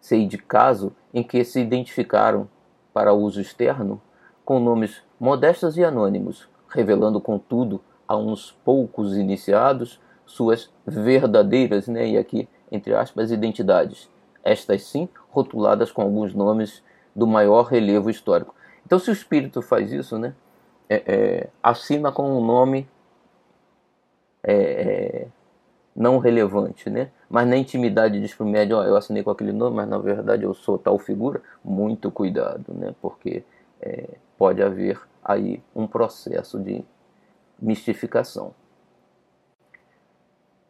Sei 0.00 0.26
de 0.26 0.38
caso 0.38 0.92
em 1.12 1.22
que 1.22 1.44
se 1.44 1.60
identificaram 1.60 2.48
para 2.92 3.12
uso 3.12 3.40
externo 3.40 4.00
com 4.44 4.60
nomes 4.60 5.02
modestos 5.20 5.76
e 5.76 5.84
anônimos, 5.84 6.48
revelando 6.68 7.20
contudo 7.20 7.80
a 8.06 8.16
uns 8.16 8.52
poucos 8.64 9.16
iniciados 9.16 10.00
suas 10.24 10.70
verdadeiras, 10.86 11.88
né, 11.88 12.08
e 12.08 12.18
aqui 12.18 12.48
entre 12.70 12.94
aspas, 12.94 13.30
identidades, 13.30 14.10
estas 14.44 14.82
sim 14.84 15.08
rotuladas 15.30 15.90
com 15.90 16.02
alguns 16.02 16.34
nomes 16.34 16.82
do 17.14 17.26
maior 17.26 17.64
relevo 17.64 18.10
histórico. 18.10 18.54
Então, 18.86 18.98
se 18.98 19.10
o 19.10 19.12
espírito 19.12 19.60
faz 19.60 19.92
isso, 19.92 20.18
né, 20.18 20.34
é, 20.88 21.02
é, 21.06 21.48
assina 21.62 22.10
com 22.12 22.38
um 22.38 22.44
nome 22.44 22.88
é, 24.42 24.54
é 24.54 25.28
não 25.94 26.18
relevante, 26.18 26.88
né? 26.88 27.10
Mas 27.28 27.46
na 27.46 27.56
intimidade 27.56 28.20
diz 28.20 28.34
para 28.34 28.46
o 28.46 28.48
médium, 28.48 28.78
oh, 28.78 28.82
eu 28.84 28.96
assinei 28.96 29.22
com 29.22 29.30
aquele 29.30 29.52
nome, 29.52 29.76
mas 29.76 29.88
na 29.88 29.98
verdade 29.98 30.44
eu 30.44 30.54
sou 30.54 30.78
tal 30.78 30.98
figura. 30.98 31.42
Muito 31.62 32.10
cuidado, 32.10 32.72
né? 32.72 32.94
Porque 33.02 33.44
é, 33.80 34.16
pode 34.38 34.62
haver 34.62 35.00
aí 35.22 35.62
um 35.74 35.86
processo 35.86 36.58
de 36.58 36.84
mistificação. 37.60 38.54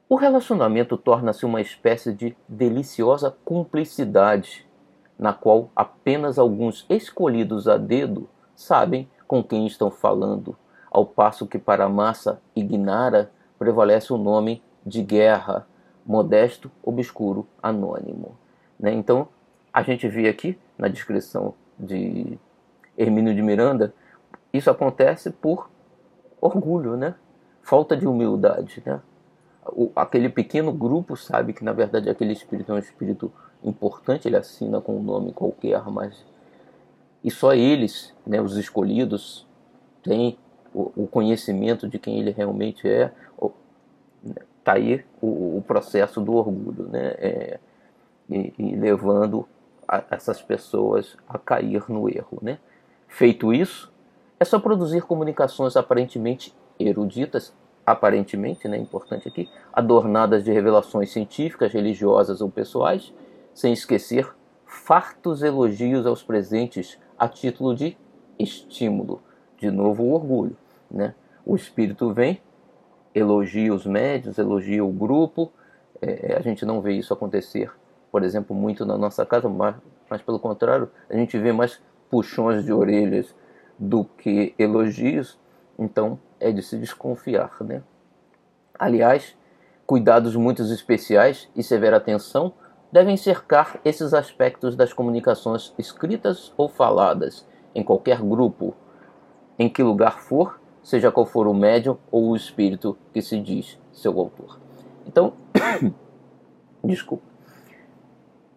O 0.08 0.16
relacionamento 0.16 0.96
torna-se 0.96 1.44
uma 1.44 1.60
espécie 1.60 2.14
de 2.14 2.34
deliciosa 2.48 3.36
cumplicidade, 3.44 4.66
na 5.18 5.34
qual 5.34 5.70
apenas 5.76 6.38
alguns 6.38 6.86
escolhidos 6.88 7.68
a 7.68 7.76
dedo 7.76 8.28
sabem 8.56 9.08
com 9.26 9.44
quem 9.44 9.66
estão 9.66 9.90
falando, 9.90 10.56
ao 10.90 11.04
passo 11.04 11.46
que 11.46 11.58
para 11.58 11.84
a 11.84 11.88
massa 11.88 12.40
ignara 12.56 13.30
prevalece 13.58 14.12
o 14.12 14.16
nome 14.16 14.62
de 14.84 15.02
guerra, 15.02 15.66
modesto, 16.08 16.70
obscuro, 16.82 17.46
anônimo. 17.62 18.34
Né? 18.80 18.94
Então, 18.94 19.28
a 19.70 19.82
gente 19.82 20.08
vê 20.08 20.26
aqui 20.26 20.58
na 20.78 20.88
descrição 20.88 21.54
de 21.78 22.38
Hermínio 22.96 23.34
de 23.34 23.42
Miranda, 23.42 23.92
isso 24.50 24.70
acontece 24.70 25.30
por 25.30 25.68
orgulho, 26.40 26.96
né? 26.96 27.14
falta 27.62 27.94
de 27.94 28.06
humildade. 28.06 28.82
Né? 28.86 28.98
O, 29.66 29.92
aquele 29.94 30.30
pequeno 30.30 30.72
grupo 30.72 31.14
sabe 31.14 31.52
que, 31.52 31.62
na 31.62 31.74
verdade, 31.74 32.08
aquele 32.08 32.32
espírito 32.32 32.72
é 32.72 32.76
um 32.76 32.78
espírito 32.78 33.30
importante, 33.62 34.26
ele 34.26 34.36
assina 34.36 34.80
com 34.80 34.96
um 34.96 35.02
nome 35.02 35.32
qualquer, 35.32 35.82
mas. 35.90 36.24
E 37.22 37.30
só 37.30 37.52
eles, 37.52 38.14
né, 38.26 38.40
os 38.40 38.56
escolhidos, 38.56 39.46
têm 40.02 40.38
o, 40.72 40.92
o 40.96 41.06
conhecimento 41.06 41.86
de 41.86 41.98
quem 41.98 42.18
ele 42.18 42.30
realmente 42.30 42.88
é. 42.88 43.12
Está 44.68 44.76
aí 44.76 45.02
o, 45.18 45.56
o, 45.56 45.64
processo 45.66 46.20
do 46.20 46.34
orgulho, 46.34 46.88
né? 46.90 47.14
É, 47.16 47.58
e, 48.28 48.52
e, 48.58 48.76
levando 48.76 49.48
a, 49.88 50.04
essas 50.10 50.42
pessoas 50.42 51.16
a 51.26 51.38
cair 51.38 51.82
no 51.88 52.06
erro. 52.06 52.38
Né? 52.42 52.58
Feito 53.06 53.50
isso, 53.54 53.90
é 54.38 54.44
só 54.44 54.58
produzir 54.58 55.00
comunicações 55.00 55.74
aparentemente 55.74 56.54
eruditas, 56.78 57.54
aparentemente, 57.86 58.68
né, 58.68 58.76
importante 58.76 59.26
aqui, 59.26 59.48
adornadas 59.72 60.44
de 60.44 60.52
revelações 60.52 61.10
científicas, 61.10 61.72
religiosas 61.72 62.42
ou 62.42 62.50
pessoais, 62.50 63.14
sem 63.54 63.72
esquecer 63.72 64.30
fartos 64.66 65.42
elogios 65.42 66.06
aos 66.06 66.22
presentes 66.22 66.98
a 67.18 67.26
título 67.26 67.74
de 67.74 67.96
estímulo. 68.38 69.22
De 69.56 69.70
novo, 69.70 70.02
o 70.02 70.12
orgulho. 70.12 70.58
Né? 70.90 71.14
O 71.46 71.56
espírito 71.56 72.12
vem, 72.12 72.42
elogia 73.18 73.72
os 73.72 73.84
médios, 73.86 74.38
elogia 74.38 74.84
o 74.84 74.92
grupo. 74.92 75.52
É, 76.00 76.36
a 76.36 76.40
gente 76.40 76.64
não 76.64 76.80
vê 76.80 76.92
isso 76.92 77.12
acontecer, 77.12 77.70
por 78.10 78.22
exemplo, 78.22 78.54
muito 78.54 78.86
na 78.86 78.96
nossa 78.96 79.26
casa, 79.26 79.48
mas, 79.48 79.74
mas 80.08 80.22
pelo 80.22 80.38
contrário, 80.38 80.90
a 81.10 81.16
gente 81.16 81.36
vê 81.38 81.52
mais 81.52 81.80
puxões 82.10 82.64
de 82.64 82.72
orelhas 82.72 83.34
do 83.78 84.04
que 84.04 84.54
elogios. 84.58 85.38
Então, 85.78 86.18
é 86.40 86.50
de 86.50 86.62
se 86.62 86.76
desconfiar. 86.76 87.56
Né? 87.60 87.82
Aliás, 88.78 89.36
cuidados 89.86 90.36
muito 90.36 90.62
especiais 90.62 91.48
e 91.54 91.62
severa 91.62 91.96
atenção 91.96 92.52
devem 92.90 93.16
cercar 93.16 93.80
esses 93.84 94.14
aspectos 94.14 94.74
das 94.74 94.92
comunicações 94.92 95.74
escritas 95.78 96.52
ou 96.56 96.68
faladas 96.68 97.46
em 97.74 97.82
qualquer 97.82 98.20
grupo, 98.22 98.74
em 99.58 99.68
que 99.68 99.82
lugar 99.82 100.20
for, 100.20 100.58
seja 100.88 101.12
qual 101.12 101.26
for 101.26 101.46
o 101.46 101.52
médium 101.52 101.98
ou 102.10 102.30
o 102.30 102.36
espírito 102.36 102.96
que 103.12 103.20
se 103.20 103.38
diz 103.38 103.78
seu 103.92 104.18
autor. 104.18 104.58
Então, 105.06 105.34
desculpa. 106.82 107.24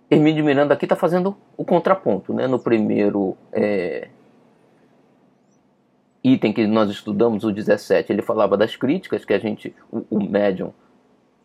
Hermínio 0.09 0.41
de 0.41 0.43
Miranda 0.43 0.73
aqui 0.73 0.85
está 0.85 0.95
fazendo 0.95 1.35
o 1.57 1.65
contraponto. 1.65 2.33
Né? 2.33 2.47
No 2.47 2.57
primeiro 2.57 3.35
é, 3.51 4.07
item 6.23 6.53
que 6.53 6.65
nós 6.65 6.89
estudamos, 6.89 7.43
o 7.43 7.51
17, 7.51 8.13
ele 8.13 8.21
falava 8.21 8.55
das 8.55 8.77
críticas 8.77 9.25
que 9.25 9.33
a 9.33 9.39
gente, 9.39 9.75
o, 9.91 10.05
o 10.09 10.23
médium, 10.23 10.71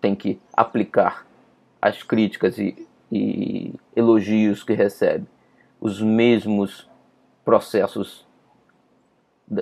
tem 0.01 0.15
que 0.15 0.39
aplicar 0.53 1.27
as 1.83 2.05
críticas 2.05 2.59
e, 2.59 2.87
e 3.11 3.75
elogios 3.97 4.63
que 4.63 4.73
recebe, 4.73 5.27
os 5.81 6.01
mesmos 6.01 6.89
processos 7.45 8.26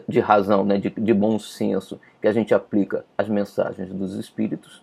de 0.08 0.20
razão, 0.20 0.64
né, 0.64 0.78
de, 0.78 0.88
de 0.90 1.12
bom 1.12 1.38
senso 1.38 2.00
que 2.20 2.26
a 2.26 2.32
gente 2.32 2.54
aplica 2.54 3.04
às 3.18 3.28
mensagens 3.28 3.92
dos 3.92 4.14
espíritos. 4.14 4.82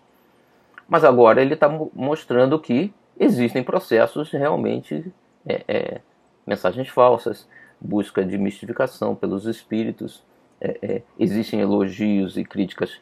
Mas 0.87 1.03
agora 1.03 1.41
ele 1.41 1.55
está 1.55 1.67
mostrando 1.93 2.59
que 2.59 2.93
existem 3.19 3.63
processos 3.63 4.31
realmente, 4.31 5.11
é, 5.47 5.63
é, 5.67 6.01
mensagens 6.45 6.87
falsas, 6.89 7.47
busca 7.79 8.23
de 8.23 8.37
mistificação 8.37 9.15
pelos 9.15 9.45
espíritos, 9.47 10.23
é, 10.59 10.77
é 10.81 11.01
existem 11.17 11.61
elogios 11.61 12.37
e 12.37 12.43
críticas 12.43 13.01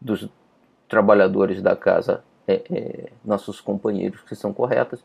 dos 0.00 0.28
trabalhadores 0.88 1.62
da 1.62 1.74
casa 1.74 2.22
é, 2.46 2.62
é, 2.70 3.12
nossos 3.24 3.60
companheiros 3.60 4.20
que 4.22 4.34
são 4.34 4.52
corretas. 4.52 5.02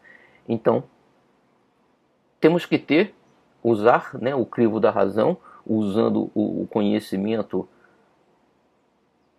Então, 0.50 0.84
temos 2.40 2.66
que 2.66 2.78
ter, 2.78 3.14
usar 3.64 4.12
né, 4.20 4.36
o 4.36 4.46
crivo 4.46 4.80
da 4.80 4.92
razão, 4.92 5.38
usando 5.68 6.32
o, 6.34 6.66
conhecimento 6.70 7.68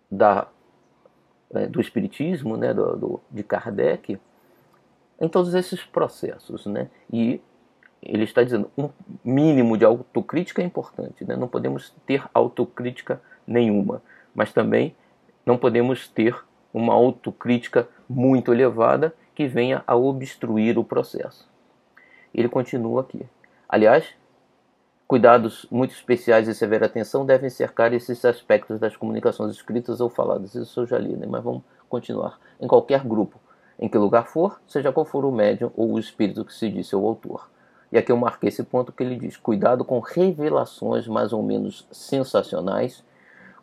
da, 0.09 0.47
é, 1.53 1.67
do 1.67 1.81
Espiritismo, 1.81 2.55
né, 2.55 2.73
do, 2.73 2.95
do, 2.95 3.21
de 3.31 3.43
Kardec, 3.43 4.19
em 5.19 5.27
todos 5.27 5.53
esses 5.53 5.83
processos. 5.83 6.65
Né? 6.65 6.89
E 7.11 7.41
ele 8.01 8.23
está 8.23 8.43
dizendo 8.43 8.71
um 8.77 8.89
mínimo 9.23 9.77
de 9.77 9.85
autocrítica 9.85 10.61
é 10.61 10.65
importante. 10.65 11.25
Né? 11.25 11.35
Não 11.35 11.47
podemos 11.47 11.93
ter 12.05 12.23
autocrítica 12.33 13.21
nenhuma, 13.45 14.01
mas 14.33 14.53
também 14.53 14.95
não 15.45 15.57
podemos 15.57 16.07
ter 16.07 16.35
uma 16.73 16.93
autocrítica 16.93 17.87
muito 18.07 18.53
elevada 18.53 19.13
que 19.33 19.47
venha 19.47 19.83
a 19.87 19.95
obstruir 19.95 20.77
o 20.77 20.83
processo. 20.83 21.49
Ele 22.33 22.47
continua 22.47 23.01
aqui. 23.01 23.25
Aliás, 23.67 24.05
cuidados 25.09 25.65
muito 25.71 25.91
especiais 25.91 26.47
e 26.47 26.53
severa 26.53 26.85
atenção 26.85 27.25
devem 27.25 27.49
cercar 27.49 27.91
esses 27.93 28.23
aspectos 28.23 28.79
das 28.79 28.95
comunicações 28.95 29.55
escritas 29.55 29.99
ou 29.99 30.07
faladas. 30.07 30.53
Isso 30.53 30.81
eu 30.81 30.85
já 30.85 30.99
li, 30.99 31.15
né? 31.15 31.25
mas 31.27 31.43
vamos 31.43 31.63
continuar. 31.89 32.39
Em 32.61 32.67
qualquer 32.67 33.03
grupo, 33.03 33.39
em 33.79 33.89
que 33.89 33.97
lugar 33.97 34.27
for, 34.27 34.61
seja 34.67 34.91
qual 34.91 35.07
for 35.07 35.25
o 35.25 35.31
médium 35.31 35.71
ou 35.75 35.93
o 35.93 35.99
espírito 35.99 36.45
que 36.45 36.53
se 36.53 36.69
disse 36.69 36.95
o 36.95 37.03
autor. 37.07 37.49
E 37.91 37.97
aqui 37.97 38.11
eu 38.11 38.17
marquei 38.17 38.49
esse 38.49 38.63
ponto 38.63 38.91
que 38.91 39.01
ele 39.01 39.15
diz: 39.15 39.35
cuidado 39.35 39.83
com 39.83 39.99
revelações 39.99 41.07
mais 41.07 41.33
ou 41.33 41.41
menos 41.41 41.87
sensacionais 41.91 43.03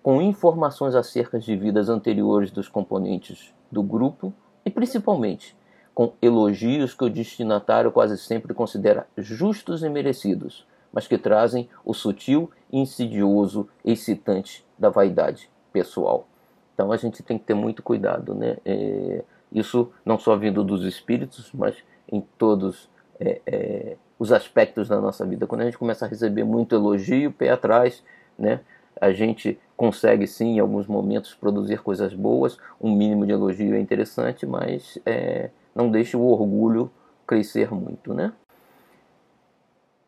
com 0.02 0.20
informações 0.20 0.96
acerca 0.96 1.38
de 1.38 1.54
vidas 1.54 1.88
anteriores 1.88 2.50
dos 2.50 2.68
componentes 2.68 3.54
do 3.70 3.84
grupo 3.84 4.34
e 4.64 4.70
principalmente 4.70 5.56
com 5.94 6.12
elogios 6.20 6.92
que 6.92 7.04
o 7.04 7.10
destinatário 7.10 7.92
quase 7.92 8.18
sempre 8.18 8.52
considera 8.52 9.06
justos 9.16 9.84
e 9.84 9.88
merecidos, 9.88 10.66
mas 10.96 11.06
que 11.06 11.18
trazem 11.18 11.68
o 11.84 11.92
sutil, 11.92 12.50
insidioso 12.72 13.68
excitante 13.84 14.64
da 14.78 14.88
vaidade 14.88 15.50
pessoal. 15.70 16.26
Então 16.72 16.90
a 16.90 16.96
gente 16.96 17.22
tem 17.22 17.36
que 17.36 17.44
ter 17.44 17.52
muito 17.52 17.82
cuidado, 17.82 18.34
né? 18.34 18.56
É, 18.64 19.22
isso 19.52 19.92
não 20.06 20.18
só 20.18 20.34
vindo 20.38 20.64
dos 20.64 20.84
espíritos, 20.84 21.52
mas 21.52 21.76
em 22.10 22.22
todos 22.38 22.88
é, 23.20 23.42
é, 23.46 23.96
os 24.18 24.32
aspectos 24.32 24.88
da 24.88 24.98
nossa 24.98 25.26
vida. 25.26 25.46
Quando 25.46 25.60
a 25.60 25.64
gente 25.66 25.76
começa 25.76 26.06
a 26.06 26.08
receber 26.08 26.44
muito 26.44 26.74
elogio, 26.74 27.30
pé 27.30 27.50
atrás, 27.50 28.02
né? 28.38 28.60
a 28.98 29.12
gente 29.12 29.60
consegue 29.76 30.26
sim 30.26 30.56
em 30.56 30.60
alguns 30.60 30.86
momentos 30.86 31.34
produzir 31.34 31.82
coisas 31.82 32.14
boas, 32.14 32.56
um 32.80 32.96
mínimo 32.96 33.26
de 33.26 33.32
elogio 33.32 33.74
é 33.74 33.78
interessante, 33.78 34.46
mas 34.46 34.98
é, 35.04 35.50
não 35.74 35.90
deixe 35.90 36.16
o 36.16 36.22
orgulho 36.22 36.90
crescer 37.26 37.70
muito, 37.70 38.14
né? 38.14 38.32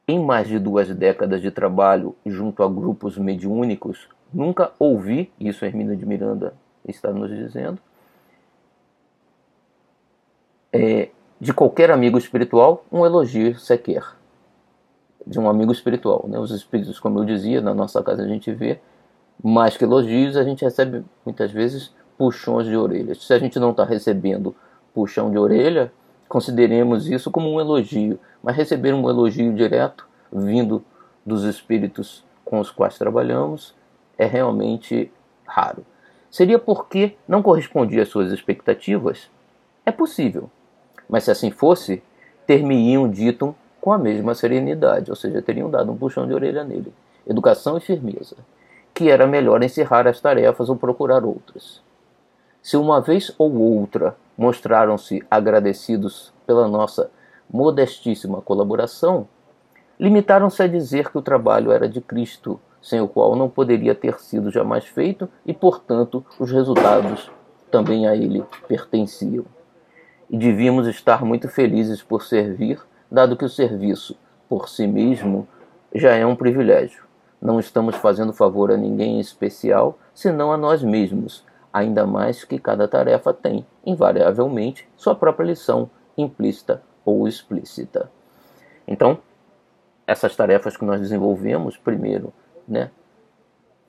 Em 0.08 0.18
mais 0.18 0.48
de 0.48 0.58
duas 0.58 0.88
décadas 0.88 1.42
de 1.42 1.50
trabalho 1.50 2.16
junto 2.24 2.62
a 2.62 2.68
grupos 2.68 3.18
mediúnicos, 3.18 4.08
nunca 4.32 4.72
ouvi, 4.78 5.30
isso 5.38 5.66
Hermínio 5.66 5.94
de 5.94 6.06
Miranda 6.06 6.54
está 6.86 7.12
nos 7.12 7.28
dizendo, 7.28 7.78
é, 10.72 11.10
de 11.38 11.52
qualquer 11.52 11.90
amigo 11.90 12.16
espiritual 12.16 12.86
um 12.90 13.04
elogio 13.04 13.54
sequer 13.58 14.02
de 15.28 15.38
um 15.38 15.48
amigo 15.48 15.70
espiritual. 15.70 16.24
Né? 16.26 16.38
Os 16.38 16.50
espíritos, 16.50 16.98
como 16.98 17.18
eu 17.18 17.24
dizia, 17.24 17.60
na 17.60 17.74
nossa 17.74 18.02
casa 18.02 18.22
a 18.22 18.26
gente 18.26 18.50
vê, 18.50 18.80
mais 19.42 19.76
que 19.76 19.84
elogios, 19.84 20.36
a 20.36 20.42
gente 20.42 20.64
recebe 20.64 21.04
muitas 21.24 21.52
vezes 21.52 21.92
puxões 22.16 22.66
de 22.66 22.76
orelhas. 22.76 23.24
Se 23.24 23.32
a 23.34 23.38
gente 23.38 23.58
não 23.58 23.70
está 23.70 23.84
recebendo 23.84 24.56
puxão 24.94 25.30
de 25.30 25.38
orelha, 25.38 25.92
consideremos 26.28 27.08
isso 27.08 27.30
como 27.30 27.52
um 27.52 27.60
elogio. 27.60 28.18
Mas 28.42 28.56
receber 28.56 28.92
um 28.92 29.08
elogio 29.08 29.52
direto, 29.54 30.06
vindo 30.32 30.84
dos 31.24 31.44
espíritos 31.44 32.24
com 32.44 32.60
os 32.60 32.70
quais 32.70 32.96
trabalhamos, 32.98 33.74
é 34.16 34.26
realmente 34.26 35.10
raro. 35.46 35.84
Seria 36.30 36.58
porque 36.58 37.16
não 37.26 37.42
correspondia 37.42 38.02
às 38.02 38.08
suas 38.08 38.30
expectativas? 38.30 39.30
É 39.84 39.90
possível. 39.90 40.50
Mas 41.08 41.24
se 41.24 41.30
assim 41.30 41.50
fosse, 41.50 42.02
ter-me-iam 42.46 43.08
dito 43.08 43.54
com 43.80 43.92
a 43.92 43.98
mesma 43.98 44.34
serenidade, 44.34 45.10
ou 45.10 45.16
seja, 45.16 45.40
teriam 45.40 45.70
dado 45.70 45.90
um 45.90 45.96
puxão 45.96 46.26
de 46.26 46.34
orelha 46.34 46.64
nele. 46.64 46.92
Educação 47.26 47.76
e 47.76 47.80
firmeza. 47.80 48.36
Que 48.92 49.10
era 49.10 49.26
melhor 49.26 49.62
encerrar 49.62 50.06
as 50.06 50.20
tarefas 50.20 50.68
ou 50.68 50.76
procurar 50.76 51.24
outras. 51.24 51.80
Se 52.62 52.76
uma 52.76 53.00
vez 53.00 53.34
ou 53.38 53.54
outra 53.54 54.16
mostraram-se 54.38 55.20
agradecidos 55.28 56.32
pela 56.46 56.68
nossa 56.68 57.10
modestíssima 57.50 58.40
colaboração, 58.40 59.26
limitaram-se 59.98 60.62
a 60.62 60.68
dizer 60.68 61.10
que 61.10 61.18
o 61.18 61.22
trabalho 61.22 61.72
era 61.72 61.88
de 61.88 62.00
Cristo, 62.00 62.60
sem 62.80 63.00
o 63.00 63.08
qual 63.08 63.34
não 63.34 63.50
poderia 63.50 63.96
ter 63.96 64.20
sido 64.20 64.50
jamais 64.52 64.84
feito 64.84 65.28
e, 65.44 65.52
portanto, 65.52 66.24
os 66.38 66.52
resultados 66.52 67.28
também 67.68 68.06
a 68.06 68.14
ele 68.14 68.44
pertenciam. 68.68 69.44
E 70.30 70.38
devíamos 70.38 70.86
estar 70.86 71.24
muito 71.24 71.48
felizes 71.48 72.00
por 72.00 72.22
servir, 72.22 72.80
dado 73.10 73.36
que 73.36 73.44
o 73.44 73.48
serviço, 73.48 74.16
por 74.48 74.68
si 74.68 74.86
mesmo, 74.86 75.48
já 75.92 76.14
é 76.14 76.24
um 76.24 76.36
privilégio. 76.36 77.02
Não 77.40 77.58
estamos 77.58 77.96
fazendo 77.96 78.32
favor 78.32 78.70
a 78.70 78.76
ninguém 78.76 79.16
em 79.16 79.20
especial, 79.20 79.98
senão 80.14 80.52
a 80.52 80.56
nós 80.56 80.82
mesmos, 80.82 81.44
ainda 81.72 82.06
mais 82.06 82.44
que 82.44 82.58
cada 82.58 82.88
tarefa 82.88 83.32
tem, 83.32 83.66
invariavelmente, 83.84 84.88
sua 84.96 85.14
própria 85.14 85.46
lição, 85.46 85.90
implícita 86.16 86.82
ou 87.04 87.28
explícita. 87.28 88.10
Então, 88.86 89.18
essas 90.06 90.34
tarefas 90.34 90.76
que 90.76 90.84
nós 90.84 91.00
desenvolvemos, 91.00 91.76
primeiro, 91.76 92.32
né, 92.66 92.90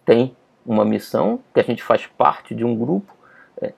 tem 0.06 0.36
uma 0.66 0.84
missão, 0.84 1.40
que 1.54 1.60
a 1.60 1.64
gente 1.64 1.82
faz 1.82 2.06
parte 2.06 2.54
de 2.54 2.66
um 2.66 2.76
grupo, 2.76 3.14
é, 3.62 3.74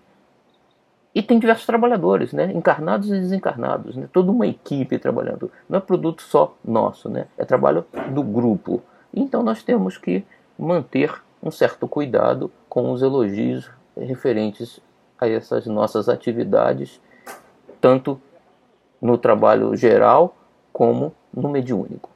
e 1.13 1.21
tem 1.21 1.39
diversos 1.39 1.65
trabalhadores, 1.65 2.33
né, 2.33 2.51
encarnados 2.51 3.09
e 3.09 3.19
desencarnados, 3.19 3.95
né, 3.95 4.09
toda 4.11 4.31
uma 4.31 4.47
equipe 4.47 4.97
trabalhando. 4.97 5.51
Não 5.69 5.77
é 5.77 5.81
produto 5.81 6.23
só 6.23 6.57
nosso, 6.65 7.09
né, 7.09 7.27
é 7.37 7.45
trabalho 7.45 7.85
do 8.11 8.23
grupo. 8.23 8.81
Então 9.13 9.43
nós 9.43 9.61
temos 9.61 9.97
que 9.97 10.25
manter 10.57 11.21
um 11.43 11.51
certo 11.51 11.87
cuidado 11.87 12.51
com 12.67 12.91
os 12.91 13.01
elogios 13.01 13.69
referentes 13.97 14.79
a 15.19 15.27
essas 15.27 15.65
nossas 15.67 16.09
atividades, 16.09 16.99
tanto 17.79 18.19
no 19.01 19.17
trabalho 19.17 19.75
geral 19.75 20.35
como 20.71 21.13
no 21.33 21.49
mediúnico. 21.49 22.09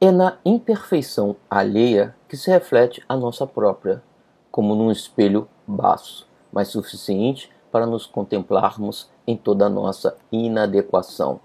É 0.00 0.10
na 0.10 0.38
imperfeição 0.44 1.36
alheia 1.48 2.14
que 2.28 2.36
se 2.36 2.50
reflete 2.50 3.02
a 3.08 3.16
nossa 3.16 3.46
própria, 3.46 4.02
como 4.50 4.74
num 4.74 4.90
espelho 4.90 5.48
baço, 5.66 6.28
mas 6.52 6.68
suficiente 6.68 7.50
para 7.72 7.86
nos 7.86 8.06
contemplarmos 8.06 9.10
em 9.26 9.36
toda 9.36 9.66
a 9.66 9.70
nossa 9.70 10.16
inadequação. 10.30 11.40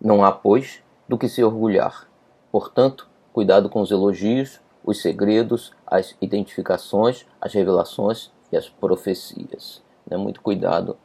Não 0.00 0.24
há, 0.24 0.32
pois, 0.32 0.82
do 1.08 1.16
que 1.16 1.28
se 1.28 1.42
orgulhar. 1.42 2.08
Portanto, 2.50 3.08
cuidado 3.32 3.68
com 3.68 3.80
os 3.80 3.90
elogios, 3.90 4.60
os 4.84 5.00
segredos, 5.02 5.72
as 5.86 6.16
identificações, 6.20 7.26
as 7.40 7.52
revelações 7.52 8.30
e 8.50 8.56
as 8.56 8.68
profecias. 8.68 9.82
Né? 10.08 10.16
Muito 10.16 10.40
cuidado 10.40 10.96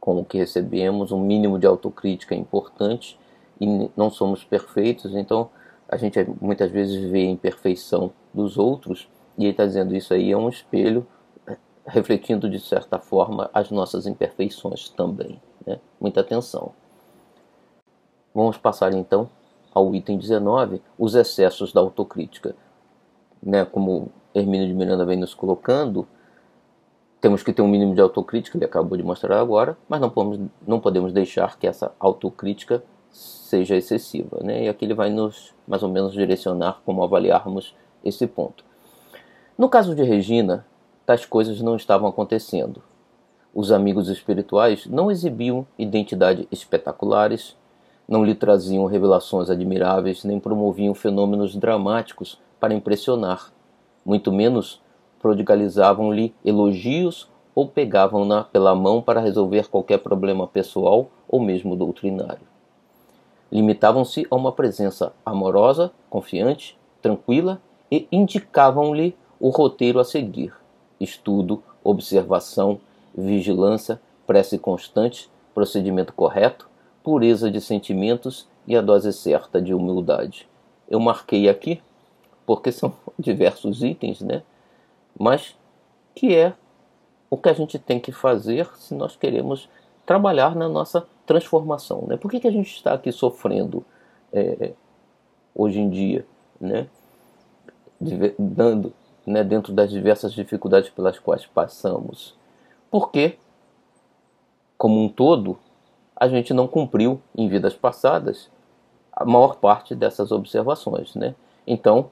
com 0.00 0.20
o 0.20 0.24
que 0.24 0.38
recebemos, 0.38 1.12
um 1.12 1.20
mínimo 1.20 1.58
de 1.58 1.66
autocrítica 1.66 2.34
é 2.34 2.38
importante 2.38 3.18
e 3.60 3.90
não 3.96 4.10
somos 4.10 4.44
perfeitos, 4.44 5.14
então 5.14 5.50
a 5.88 5.96
gente 5.96 6.18
muitas 6.40 6.70
vezes 6.70 7.10
vê 7.10 7.22
a 7.22 7.30
imperfeição 7.30 8.12
dos 8.32 8.56
outros 8.56 9.08
e 9.36 9.44
ele 9.44 9.50
está 9.50 9.66
dizendo 9.66 9.94
isso 9.94 10.14
aí 10.14 10.30
é 10.30 10.36
um 10.36 10.48
espelho 10.48 11.06
refletindo 11.86 12.48
de 12.48 12.60
certa 12.60 12.98
forma 12.98 13.50
as 13.52 13.70
nossas 13.70 14.06
imperfeições 14.06 14.90
também. 14.90 15.40
Né? 15.66 15.80
Muita 16.00 16.20
atenção. 16.20 16.72
Vamos 18.34 18.58
passar 18.58 18.92
então 18.92 19.28
ao 19.74 19.94
item 19.94 20.18
19, 20.18 20.82
os 20.98 21.14
excessos 21.14 21.72
da 21.72 21.80
autocrítica 21.80 22.54
né, 23.42 23.64
como 23.64 24.10
Hermínio 24.34 24.66
de 24.66 24.74
Miranda 24.74 25.04
vem 25.04 25.16
nos 25.16 25.34
colocando, 25.34 26.06
temos 27.20 27.42
que 27.42 27.52
ter 27.52 27.62
um 27.62 27.68
mínimo 27.68 27.94
de 27.94 28.00
autocrítica, 28.00 28.56
ele 28.56 28.64
acabou 28.64 28.96
de 28.96 29.02
mostrar 29.02 29.40
agora, 29.40 29.76
mas 29.88 30.00
não 30.00 30.08
podemos, 30.08 30.50
não 30.66 30.80
podemos 30.80 31.12
deixar 31.12 31.58
que 31.58 31.66
essa 31.66 31.92
autocrítica 31.98 32.82
seja 33.10 33.76
excessiva. 33.76 34.38
Né? 34.42 34.64
E 34.64 34.68
aqui 34.68 34.84
ele 34.84 34.94
vai 34.94 35.10
nos, 35.10 35.54
mais 35.66 35.82
ou 35.82 35.88
menos, 35.88 36.12
direcionar 36.12 36.80
como 36.84 37.02
avaliarmos 37.02 37.74
esse 38.04 38.26
ponto. 38.26 38.64
No 39.56 39.68
caso 39.68 39.94
de 39.94 40.02
Regina, 40.02 40.64
tais 41.04 41.24
coisas 41.26 41.60
não 41.60 41.74
estavam 41.74 42.08
acontecendo. 42.08 42.82
Os 43.52 43.72
amigos 43.72 44.08
espirituais 44.08 44.86
não 44.86 45.10
exibiam 45.10 45.66
identidades 45.76 46.46
espetaculares, 46.52 47.56
não 48.06 48.24
lhe 48.24 48.34
traziam 48.34 48.86
revelações 48.86 49.50
admiráveis, 49.50 50.22
nem 50.22 50.38
promoviam 50.38 50.94
fenômenos 50.94 51.56
dramáticos 51.56 52.38
para 52.60 52.74
impressionar, 52.74 53.52
muito 54.04 54.32
menos 54.32 54.80
prodigalizavam-lhe 55.20 56.34
elogios 56.44 57.28
ou 57.54 57.66
pegavam-na 57.66 58.44
pela 58.44 58.74
mão 58.74 59.02
para 59.02 59.20
resolver 59.20 59.68
qualquer 59.68 59.98
problema 59.98 60.46
pessoal 60.46 61.10
ou 61.28 61.40
mesmo 61.40 61.74
doutrinário. 61.74 62.46
Limitavam-se 63.50 64.26
a 64.30 64.36
uma 64.36 64.52
presença 64.52 65.12
amorosa, 65.24 65.90
confiante, 66.08 66.78
tranquila 67.02 67.60
e 67.90 68.06
indicavam-lhe 68.12 69.16
o 69.40 69.48
roteiro 69.48 69.98
a 69.98 70.04
seguir: 70.04 70.54
estudo, 71.00 71.62
observação, 71.82 72.78
vigilância, 73.16 74.00
prece 74.26 74.58
constante, 74.58 75.30
procedimento 75.54 76.12
correto, 76.12 76.68
pureza 77.02 77.50
de 77.50 77.60
sentimentos 77.60 78.46
e 78.66 78.76
a 78.76 78.80
dose 78.80 79.12
certa 79.12 79.60
de 79.60 79.72
humildade. 79.72 80.46
Eu 80.88 81.00
marquei 81.00 81.48
aqui 81.48 81.80
porque 82.48 82.72
são 82.72 82.94
diversos 83.20 83.82
itens, 83.82 84.22
né? 84.22 84.42
Mas 85.18 85.54
que 86.14 86.34
é 86.34 86.54
o 87.28 87.36
que 87.36 87.50
a 87.50 87.52
gente 87.52 87.78
tem 87.78 88.00
que 88.00 88.10
fazer 88.10 88.66
se 88.76 88.94
nós 88.94 89.14
queremos 89.14 89.68
trabalhar 90.06 90.56
na 90.56 90.66
nossa 90.66 91.06
transformação, 91.26 92.06
né? 92.08 92.16
Por 92.16 92.30
que, 92.30 92.40
que 92.40 92.48
a 92.48 92.50
gente 92.50 92.74
está 92.74 92.94
aqui 92.94 93.12
sofrendo 93.12 93.84
é, 94.32 94.72
hoje 95.54 95.78
em 95.78 95.90
dia, 95.90 96.26
né? 96.58 96.88
Dando, 98.38 98.94
né, 99.26 99.44
dentro 99.44 99.70
das 99.74 99.90
diversas 99.90 100.32
dificuldades 100.32 100.88
pelas 100.88 101.18
quais 101.18 101.44
passamos. 101.44 102.34
Porque, 102.90 103.36
como 104.78 105.02
um 105.02 105.08
todo, 105.08 105.58
a 106.16 106.26
gente 106.28 106.54
não 106.54 106.66
cumpriu 106.66 107.20
em 107.36 107.46
vidas 107.46 107.74
passadas 107.74 108.50
a 109.12 109.26
maior 109.26 109.56
parte 109.56 109.94
dessas 109.94 110.32
observações, 110.32 111.14
né? 111.14 111.34
Então, 111.66 112.10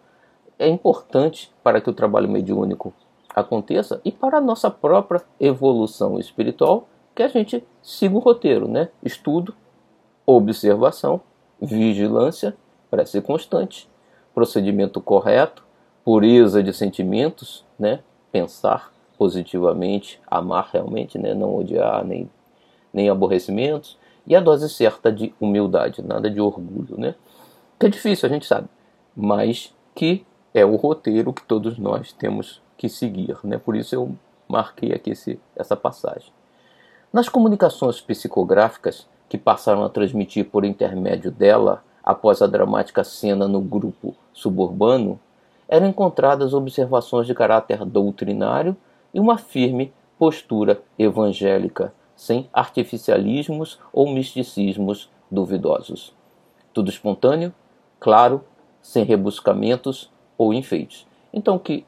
é 0.59 0.69
importante 0.69 1.53
para 1.63 1.81
que 1.81 1.91
o 1.91 1.93
trabalho 1.93 2.29
mediúnico 2.29 2.93
aconteça 3.35 4.01
e 4.05 4.11
para 4.11 4.39
a 4.39 4.41
nossa 4.41 4.71
própria 4.71 5.23
evolução 5.39 6.19
espiritual 6.19 6.89
que 7.15 7.23
a 7.23 7.29
gente 7.29 7.63
siga 7.83 8.15
o 8.15 8.19
roteiro, 8.19 8.69
né? 8.69 8.89
Estudo, 9.03 9.55
observação, 10.25 11.21
vigilância, 11.61 12.57
prece 12.91 13.21
constante, 13.21 13.89
procedimento 14.35 15.01
correto, 15.01 15.65
pureza 16.05 16.63
de 16.63 16.73
sentimentos, 16.73 17.65
né? 17.79 18.01
Pensar 18.33 18.93
positivamente, 19.19 20.21
amar 20.27 20.71
realmente, 20.73 21.19
né? 21.19 21.35
Não 21.35 21.57
odiar 21.57 22.05
nem 22.05 22.31
nem 22.93 23.11
aborrecimentos 23.11 23.99
e 24.27 24.35
a 24.35 24.41
dose 24.41 24.71
certa 24.71 25.13
de 25.13 25.35
humildade, 25.39 26.03
nada 26.03 26.31
de 26.31 26.41
orgulho, 26.41 26.99
né? 26.99 27.15
Que 27.79 27.87
é 27.87 27.89
difícil, 27.91 28.27
a 28.27 28.33
gente 28.33 28.47
sabe, 28.47 28.69
mas 29.15 29.75
que 29.95 30.25
é 30.57 30.65
o 30.65 30.75
roteiro 30.75 31.35
que 31.35 31.43
todos 31.43 31.79
nós 31.79 32.15
temos 32.15 32.63
que 32.79 32.89
seguir. 32.89 33.37
Né? 33.45 33.59
Por 33.59 33.77
isso 33.77 33.95
eu 33.95 34.17
marquei 34.49 34.91
aqui 34.91 35.11
esse, 35.11 35.39
essa 35.55 35.77
passagem. 35.77 36.33
Nas 37.13 37.29
comunicações 37.29 38.01
psicográficas 38.01 39.07
que 39.29 39.37
passaram 39.37 39.85
a 39.85 39.91
transmitir 39.91 40.47
por 40.47 40.65
intermédio 40.65 41.31
dela 41.31 41.85
após 42.03 42.41
a 42.41 42.47
dramática 42.47 43.05
cena 43.05 43.47
no 43.47 43.61
grupo 43.61 44.17
suburbano, 44.33 45.21
eram 45.69 45.89
encontradas 45.89 46.55
observações 46.55 47.27
de 47.27 47.35
caráter 47.35 47.85
doutrinário 47.85 48.75
e 49.13 49.21
uma 49.21 49.37
firme 49.37 49.93
postura 50.19 50.81
evangélica, 50.99 51.93
sem 52.15 52.49
artificialismos 52.51 53.79
ou 53.93 54.09
misticismos 54.09 55.11
duvidosos. 55.31 56.15
Tudo 56.73 56.89
espontâneo, 56.89 57.53
claro, 58.01 58.43
sem 58.81 59.05
rebuscamentos 59.05 60.11
ou 60.37 60.53
enfeites. 60.53 61.07
Então, 61.33 61.57
o 61.57 61.61
que 61.61 61.85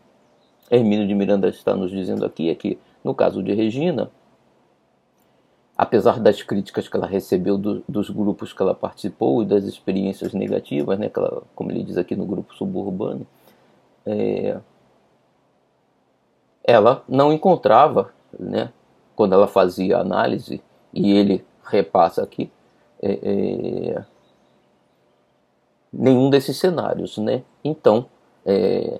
Hermínio 0.71 1.07
de 1.07 1.15
Miranda 1.15 1.49
está 1.49 1.75
nos 1.75 1.91
dizendo 1.91 2.25
aqui 2.25 2.51
é 2.51 2.55
que, 2.55 2.79
no 3.03 3.15
caso 3.15 3.43
de 3.43 3.55
Regina, 3.55 4.11
apesar 5.77 6.19
das 6.19 6.43
críticas 6.43 6.89
que 6.89 6.97
ela 6.97 7.07
recebeu 7.07 7.57
do, 7.57 7.85
dos 7.89 8.11
grupos 8.11 8.53
que 8.53 8.61
ela 8.61 8.75
participou 8.75 9.43
e 9.43 9.47
das 9.47 9.65
experiências 9.65 10.35
negativas, 10.35 10.99
né, 10.99 11.09
que 11.09 11.19
ela, 11.19 11.43
como 11.55 11.71
ele 11.71 11.85
diz 11.85 11.97
aqui 11.97 12.17
no 12.17 12.27
grupo 12.27 12.55
suburbano, 12.55 13.27
é, 14.05 14.59
ela 16.65 17.03
não 17.09 17.33
encontrava, 17.33 18.13
né, 18.39 18.73
quando 19.15 19.35
ela 19.35 19.47
fazia 19.47 19.99
análise, 19.99 20.61
e 20.93 21.13
ele 21.13 21.45
repassa 21.65 22.23
aqui, 22.23 22.51
é, 23.01 23.13
é, 23.13 24.05
nenhum 25.93 26.29
desses 26.29 26.57
cenários. 26.57 27.17
Né? 27.19 27.43
Então, 27.63 28.07
é, 28.49 28.99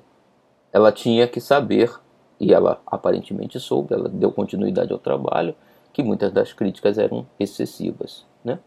ela 0.71 0.93
tinha 0.93 1.27
que 1.27 1.41
saber, 1.41 1.91
e 2.39 2.53
ela 2.53 2.83
aparentemente 2.87 3.59
soube, 3.59 3.95
ela 3.95 4.07
deu 4.07 4.31
continuidade 4.31 4.93
ao 4.93 4.99
trabalho, 4.99 5.55
que 5.91 6.03
muitas 6.03 6.31
das 6.31 6.53
críticas 6.53 6.99
eram 6.99 7.27
excessivas. 7.41 8.27
Né? 8.45 8.59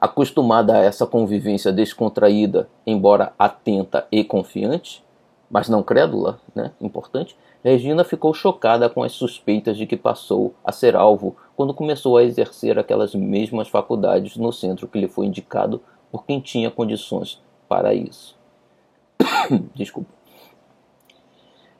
Acostumada 0.00 0.76
a 0.76 0.84
essa 0.84 1.04
convivência 1.04 1.72
descontraída, 1.72 2.68
embora 2.86 3.32
atenta 3.36 4.06
e 4.12 4.22
confiante, 4.22 5.04
mas 5.50 5.68
não 5.68 5.82
crédula, 5.82 6.38
né? 6.54 6.70
importante, 6.80 7.36
Regina 7.64 8.04
ficou 8.04 8.32
chocada 8.32 8.88
com 8.88 9.02
as 9.02 9.10
suspeitas 9.10 9.76
de 9.76 9.84
que 9.84 9.96
passou 9.96 10.54
a 10.64 10.70
ser 10.70 10.94
alvo 10.94 11.36
quando 11.56 11.74
começou 11.74 12.16
a 12.16 12.22
exercer 12.22 12.78
aquelas 12.78 13.16
mesmas 13.16 13.68
faculdades 13.68 14.36
no 14.36 14.52
centro 14.52 14.86
que 14.86 15.00
lhe 15.00 15.08
foi 15.08 15.26
indicado 15.26 15.82
por 16.12 16.24
quem 16.24 16.38
tinha 16.38 16.70
condições 16.70 17.42
para 17.68 17.92
isso. 17.92 18.37
Desculpa. 19.74 20.10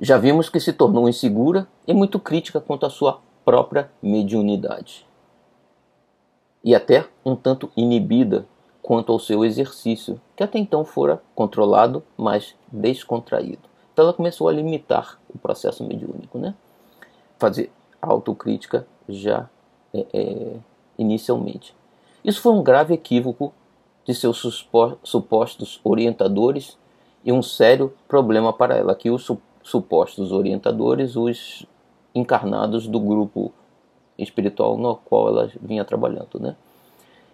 Já 0.01 0.17
vimos 0.17 0.49
que 0.49 0.61
se 0.61 0.73
tornou 0.73 1.09
insegura 1.09 1.67
e 1.87 1.93
muito 1.93 2.21
crítica 2.21 2.61
quanto 2.61 2.87
à 2.87 2.91
sua 2.91 3.21
própria 3.45 3.91
mediunidade 4.03 5.09
e 6.63 6.75
até 6.75 7.07
um 7.25 7.35
tanto 7.35 7.71
inibida 7.77 8.47
quanto 8.83 9.13
ao 9.13 9.19
seu 9.19 9.45
exercício, 9.45 10.21
que 10.37 10.43
até 10.43 10.59
então 10.59 10.85
fora 10.85 11.23
controlado, 11.35 12.03
mas 12.17 12.55
descontraído. 12.71 13.69
Então 13.93 14.05
ela 14.05 14.13
começou 14.13 14.49
a 14.49 14.53
limitar 14.53 15.19
o 15.33 15.39
processo 15.39 15.85
mediúnico, 15.85 16.39
né? 16.39 16.55
fazer 17.39 17.71
autocrítica 18.01 18.87
já 19.09 19.49
é, 19.93 20.07
é, 20.13 20.57
inicialmente. 20.99 21.75
Isso 22.25 22.41
foi 22.41 22.53
um 22.53 22.63
grave 22.63 22.95
equívoco 22.95 23.53
de 24.05 24.15
seus 24.15 24.39
supostos 25.03 25.81
orientadores 25.85 26.79
e 27.25 27.33
um 27.33 27.43
sério 27.43 27.93
problema 28.07 28.53
para 28.53 28.77
ela, 28.77 28.95
que 28.95 29.11
os 29.11 29.31
supostos 29.63 30.33
orientadores, 30.33 31.17
os 31.17 31.67
encarnados 32.15 32.87
do 32.87 32.99
grupo 32.99 33.53
espiritual 34.19 34.77
no 34.77 34.97
qual 34.97 35.29
ela 35.29 35.51
vinha 35.61 35.85
trabalhando. 35.85 36.41
Né? 36.41 36.57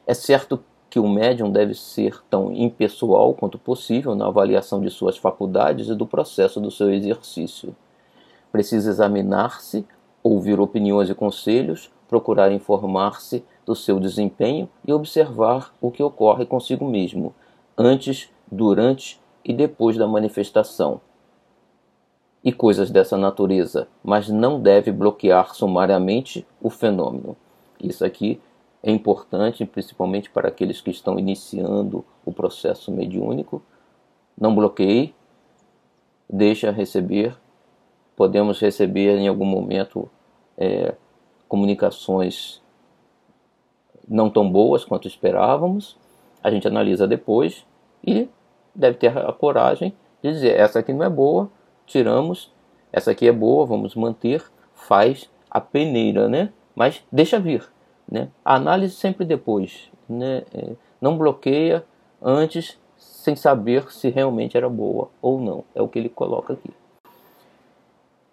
É 0.06 0.14
certo 0.14 0.62
que 0.90 0.98
o 0.98 1.08
médium 1.08 1.50
deve 1.50 1.74
ser 1.74 2.22
tão 2.30 2.52
impessoal 2.52 3.34
quanto 3.34 3.58
possível 3.58 4.14
na 4.14 4.26
avaliação 4.26 4.80
de 4.80 4.90
suas 4.90 5.16
faculdades 5.16 5.88
e 5.88 5.94
do 5.94 6.06
processo 6.06 6.60
do 6.60 6.70
seu 6.70 6.92
exercício. 6.92 7.74
Precisa 8.52 8.90
examinar-se, 8.90 9.84
ouvir 10.22 10.60
opiniões 10.60 11.10
e 11.10 11.14
conselhos, 11.14 11.90
procurar 12.08 12.52
informar-se 12.52 13.44
do 13.66 13.74
seu 13.74 13.98
desempenho 13.98 14.68
e 14.86 14.92
observar 14.92 15.74
o 15.80 15.90
que 15.90 16.02
ocorre 16.02 16.46
consigo 16.46 16.84
mesmo, 16.84 17.34
antes, 17.76 18.30
durante 18.50 19.20
e 19.44 19.52
depois 19.52 19.96
da 19.96 20.06
manifestação, 20.06 21.00
e 22.44 22.52
coisas 22.52 22.90
dessa 22.90 23.16
natureza, 23.16 23.88
mas 24.02 24.28
não 24.28 24.60
deve 24.60 24.92
bloquear 24.92 25.54
sumariamente 25.54 26.46
o 26.60 26.68
fenômeno. 26.68 27.34
Isso 27.82 28.04
aqui 28.04 28.38
é 28.82 28.90
importante, 28.90 29.64
principalmente 29.64 30.28
para 30.28 30.48
aqueles 30.48 30.82
que 30.82 30.90
estão 30.90 31.18
iniciando 31.18 32.04
o 32.22 32.30
processo 32.30 32.92
mediúnico. 32.92 33.62
Não 34.38 34.54
bloqueie, 34.54 35.14
deixa 36.28 36.70
receber. 36.70 37.34
Podemos 38.14 38.60
receber 38.60 39.18
em 39.18 39.26
algum 39.26 39.46
momento 39.46 40.10
é, 40.58 40.94
comunicações 41.48 42.62
não 44.06 44.28
tão 44.28 44.50
boas 44.50 44.84
quanto 44.84 45.08
esperávamos. 45.08 45.96
A 46.42 46.50
gente 46.50 46.68
analisa 46.68 47.08
depois 47.08 47.64
e 48.06 48.28
deve 48.74 48.98
ter 48.98 49.16
a 49.16 49.32
coragem 49.32 49.94
de 50.22 50.32
dizer: 50.32 50.58
essa 50.58 50.78
aqui 50.78 50.92
não 50.92 51.04
é 51.04 51.10
boa, 51.10 51.50
tiramos, 51.86 52.52
essa 52.92 53.10
aqui 53.10 53.28
é 53.28 53.32
boa, 53.32 53.66
vamos 53.66 53.94
manter, 53.94 54.42
faz 54.74 55.30
a 55.50 55.60
peneira, 55.60 56.28
né? 56.28 56.50
Mas 56.74 57.02
deixa 57.10 57.38
vir, 57.38 57.64
né? 58.10 58.28
A 58.44 58.56
análise 58.56 58.94
sempre 58.94 59.24
depois, 59.24 59.90
né? 60.08 60.42
É, 60.52 60.72
não 61.00 61.16
bloqueia 61.18 61.84
antes 62.22 62.78
sem 62.96 63.36
saber 63.36 63.90
se 63.92 64.08
realmente 64.10 64.56
era 64.56 64.68
boa 64.68 65.08
ou 65.20 65.40
não. 65.40 65.64
É 65.74 65.82
o 65.82 65.88
que 65.88 65.98
ele 65.98 66.08
coloca 66.08 66.52
aqui. 66.54 66.70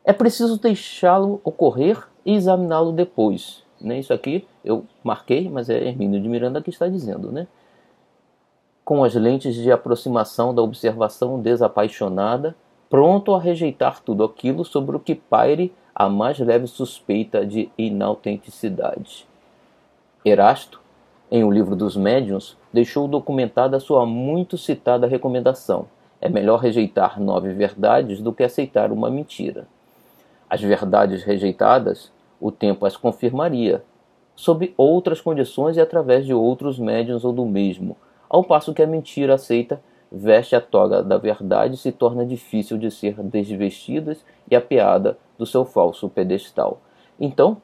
É 0.03 0.13
preciso 0.13 0.59
deixá-lo 0.59 1.39
ocorrer 1.43 1.97
e 2.25 2.33
examiná-lo 2.33 2.91
depois. 2.91 3.63
Né? 3.79 3.99
Isso 3.99 4.13
aqui 4.13 4.45
eu 4.63 4.85
marquei, 5.03 5.49
mas 5.49 5.69
é 5.69 5.87
Hermínio 5.87 6.21
de 6.21 6.27
Miranda 6.27 6.61
que 6.61 6.69
está 6.69 6.87
dizendo. 6.87 7.31
Né? 7.31 7.47
Com 8.91 9.05
as 9.05 9.15
lentes 9.15 9.55
de 9.55 9.71
aproximação 9.71 10.53
da 10.53 10.61
observação 10.61 11.39
desapaixonada, 11.39 12.53
pronto 12.89 13.33
a 13.33 13.39
rejeitar 13.39 14.01
tudo 14.01 14.21
aquilo 14.21 14.65
sobre 14.65 14.97
o 14.97 14.99
que 14.99 15.15
paire 15.15 15.73
a 15.95 16.09
mais 16.09 16.37
leve 16.39 16.67
suspeita 16.67 17.45
de 17.45 17.71
inautenticidade. 17.77 19.25
Erasto, 20.25 20.81
em 21.31 21.41
O 21.41 21.49
Livro 21.49 21.73
dos 21.73 21.95
Médiuns, 21.95 22.57
deixou 22.73 23.07
documentada 23.07 23.79
sua 23.79 24.05
muito 24.05 24.57
citada 24.57 25.07
recomendação: 25.07 25.85
é 26.19 26.27
melhor 26.27 26.59
rejeitar 26.59 27.17
nove 27.17 27.53
verdades 27.53 28.19
do 28.21 28.33
que 28.33 28.43
aceitar 28.43 28.91
uma 28.91 29.09
mentira. 29.09 29.69
As 30.49 30.61
verdades 30.61 31.23
rejeitadas, 31.23 32.11
o 32.41 32.51
tempo 32.51 32.85
as 32.85 32.97
confirmaria, 32.97 33.85
sob 34.35 34.73
outras 34.75 35.21
condições 35.21 35.77
e 35.77 35.79
através 35.79 36.25
de 36.25 36.33
outros 36.33 36.77
médiuns 36.77 37.23
ou 37.23 37.31
do 37.31 37.45
mesmo, 37.45 37.95
ao 38.31 38.45
passo 38.45 38.73
que 38.73 38.81
a 38.81 38.87
mentira 38.87 39.33
aceita 39.33 39.83
veste 40.09 40.55
a 40.55 40.61
toga 40.61 41.03
da 41.03 41.17
verdade 41.17 41.73
e 41.73 41.77
se 41.77 41.91
torna 41.91 42.25
difícil 42.25 42.77
de 42.77 42.89
ser 42.89 43.21
desvestidas 43.21 44.23
e 44.49 44.55
apeada 44.55 45.17
do 45.37 45.45
seu 45.45 45.65
falso 45.65 46.07
pedestal. 46.07 46.79
Então, 47.19 47.61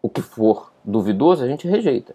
o 0.00 0.08
que 0.08 0.22
for 0.22 0.72
duvidoso 0.84 1.42
a 1.42 1.48
gente 1.48 1.66
rejeita, 1.66 2.14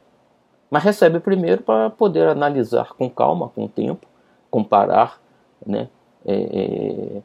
mas 0.72 0.84
recebe 0.84 1.20
primeiro 1.20 1.64
para 1.64 1.90
poder 1.90 2.30
analisar 2.30 2.94
com 2.94 3.10
calma, 3.10 3.50
com 3.50 3.68
tempo, 3.68 4.08
comparar 4.50 5.22
né, 5.68 5.90
é, 6.26 6.34
é, 6.34 7.22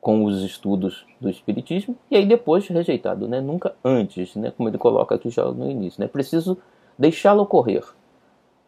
com 0.00 0.24
os 0.24 0.42
estudos 0.42 1.06
do 1.20 1.28
Espiritismo 1.28 1.94
e 2.10 2.16
aí 2.16 2.24
depois 2.24 2.66
rejeitado, 2.68 3.28
né, 3.28 3.38
nunca 3.38 3.74
antes, 3.84 4.34
né, 4.34 4.50
como 4.50 4.70
ele 4.70 4.78
coloca 4.78 5.14
aqui 5.14 5.28
já 5.28 5.44
no 5.44 5.70
início. 5.70 6.00
Né, 6.00 6.08
preciso 6.08 6.56
deixá-lo 6.98 7.42
ocorrer 7.42 7.84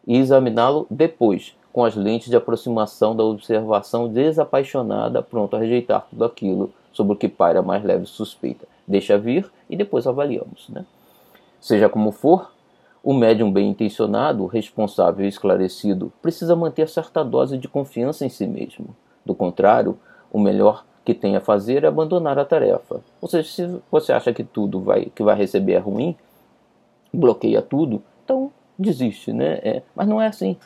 e 0.07 0.17
examiná-lo 0.17 0.87
depois, 0.89 1.55
com 1.71 1.85
as 1.85 1.95
lentes 1.95 2.29
de 2.29 2.35
aproximação 2.35 3.15
da 3.15 3.23
observação 3.23 4.07
desapaixonada, 4.07 5.21
pronto 5.21 5.55
a 5.55 5.59
rejeitar 5.59 6.05
tudo 6.09 6.25
aquilo 6.25 6.71
sobre 6.91 7.13
o 7.13 7.15
que 7.15 7.29
paira 7.29 7.61
mais 7.61 7.83
leve 7.83 8.05
suspeita. 8.05 8.67
Deixa 8.87 9.17
vir 9.17 9.49
e 9.69 9.77
depois 9.77 10.05
avaliamos. 10.05 10.67
Né? 10.69 10.85
Seja 11.59 11.87
como 11.87 12.11
for, 12.11 12.51
o 13.03 13.13
médium 13.13 13.51
bem 13.51 13.69
intencionado, 13.69 14.45
responsável 14.45 15.25
e 15.25 15.29
esclarecido 15.29 16.11
precisa 16.21 16.55
manter 16.55 16.87
certa 16.87 17.23
dose 17.23 17.57
de 17.57 17.67
confiança 17.67 18.25
em 18.25 18.29
si 18.29 18.45
mesmo. 18.45 18.95
Do 19.25 19.33
contrário, 19.33 19.97
o 20.31 20.39
melhor 20.39 20.85
que 21.03 21.13
tem 21.13 21.35
a 21.35 21.41
fazer 21.41 21.83
é 21.83 21.87
abandonar 21.87 22.37
a 22.37 22.45
tarefa. 22.45 23.01
Ou 23.19 23.27
seja, 23.27 23.49
se 23.49 23.81
você 23.89 24.13
acha 24.13 24.33
que 24.33 24.43
tudo 24.43 24.81
vai, 24.81 25.05
que 25.05 25.23
vai 25.23 25.35
receber 25.35 25.73
é 25.73 25.79
ruim, 25.79 26.15
bloqueia 27.13 27.61
tudo, 27.61 28.03
então 28.23 28.51
desiste, 28.81 29.31
né? 29.31 29.59
É, 29.63 29.83
mas 29.95 30.07
não 30.07 30.21
é 30.21 30.27
assim. 30.27 30.57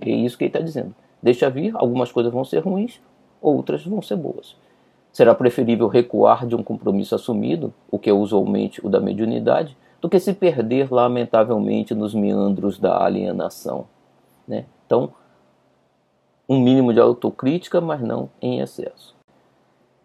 É 0.00 0.10
isso 0.10 0.36
que 0.36 0.44
ele 0.44 0.48
está 0.50 0.60
dizendo. 0.60 0.94
Deixa 1.22 1.48
vir, 1.48 1.72
algumas 1.76 2.10
coisas 2.10 2.32
vão 2.32 2.44
ser 2.44 2.58
ruins, 2.58 3.00
outras 3.40 3.84
vão 3.86 4.02
ser 4.02 4.16
boas. 4.16 4.56
Será 5.12 5.34
preferível 5.34 5.88
recuar 5.88 6.46
de 6.46 6.56
um 6.56 6.62
compromisso 6.62 7.14
assumido, 7.14 7.72
o 7.90 7.98
que 7.98 8.10
é 8.10 8.12
usualmente 8.12 8.84
o 8.84 8.88
da 8.88 9.00
mediunidade, 9.00 9.76
do 10.00 10.08
que 10.08 10.18
se 10.18 10.32
perder 10.32 10.92
lamentavelmente 10.92 11.94
nos 11.94 12.12
meandros 12.12 12.78
da 12.78 13.04
alienação. 13.04 13.86
Né? 14.48 14.64
Então, 14.84 15.12
um 16.48 16.60
mínimo 16.60 16.92
de 16.92 16.98
autocrítica, 16.98 17.80
mas 17.80 18.00
não 18.00 18.28
em 18.40 18.60
excesso. 18.60 19.14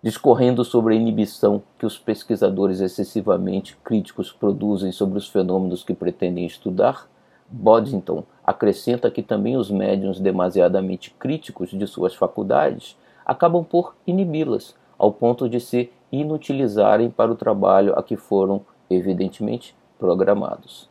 Discorrendo 0.04 0.64
sobre 0.64 0.94
a 0.94 0.98
inibição 0.98 1.64
que 1.80 1.86
os 1.86 1.98
pesquisadores 1.98 2.80
excessivamente 2.80 3.76
críticos 3.84 4.32
produzem 4.32 4.92
sobre 4.92 5.18
os 5.18 5.28
fenômenos 5.28 5.84
que 5.84 5.96
pretendem 5.96 6.46
estudar, 6.46 7.10
Boddington 7.50 8.24
acrescenta 8.44 9.10
que 9.10 9.24
também 9.24 9.56
os 9.58 9.70
médiums 9.70 10.20
demasiadamente 10.20 11.12
críticos 11.12 11.70
de 11.70 11.88
suas 11.88 12.14
faculdades 12.14 12.98
acabam 13.26 13.64
por 13.64 13.96
inibi-las, 14.06 14.76
ao 14.98 15.12
ponto 15.12 15.50
de 15.50 15.60
se 15.60 15.92
inutilizarem 16.12 17.10
para 17.10 17.32
o 17.32 17.36
trabalho 17.36 17.98
a 17.98 18.04
que 18.04 18.16
foram, 18.16 18.62
evidentemente, 18.90 19.76
programados. 20.00 20.90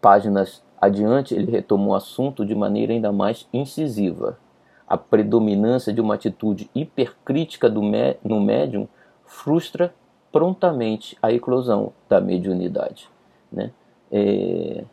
Páginas 0.00 0.62
adiante, 0.80 1.34
ele 1.34 1.50
retoma 1.50 1.88
o 1.88 1.94
assunto 1.94 2.44
de 2.44 2.54
maneira 2.54 2.92
ainda 2.92 3.12
mais 3.12 3.48
incisiva. 3.52 4.38
A 4.86 4.96
predominância 4.96 5.92
de 5.92 6.00
uma 6.00 6.14
atitude 6.14 6.68
hipercrítica 6.74 7.70
do 7.70 7.80
no 8.22 8.40
médium 8.40 8.86
frustra 9.24 9.94
prontamente 10.30 11.16
a 11.22 11.32
eclosão 11.32 11.92
da 12.08 12.20
mediunidade. 12.20 13.08
Né? 13.50 13.70
É, 14.10 14.84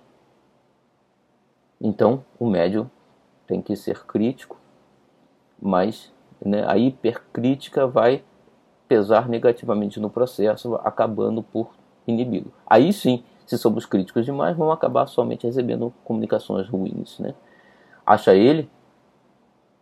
então, 1.81 2.23
o 2.37 2.47
médium 2.47 2.89
tem 3.47 3.61
que 3.61 3.75
ser 3.75 4.05
crítico, 4.05 4.57
mas 5.61 6.11
né, 6.43 6.63
a 6.67 6.77
hipercrítica 6.77 7.87
vai 7.87 8.23
pesar 8.87 9.29
negativamente 9.29 9.99
no 9.99 10.09
processo, 10.09 10.75
acabando 10.83 11.43
por 11.43 11.71
inibi-lo. 12.07 12.51
Aí 12.65 12.91
sim, 12.91 13.23
Se 13.45 13.57
somos 13.57 13.83
críticos 13.83 14.25
demais, 14.25 14.55
vamos 14.55 14.73
acabar 14.73 15.07
somente 15.07 15.47
recebendo 15.47 15.91
comunicações 16.03 16.69
ruins. 16.69 17.17
Né? 17.17 17.33
Acha 18.05 18.35
ele, 18.35 18.69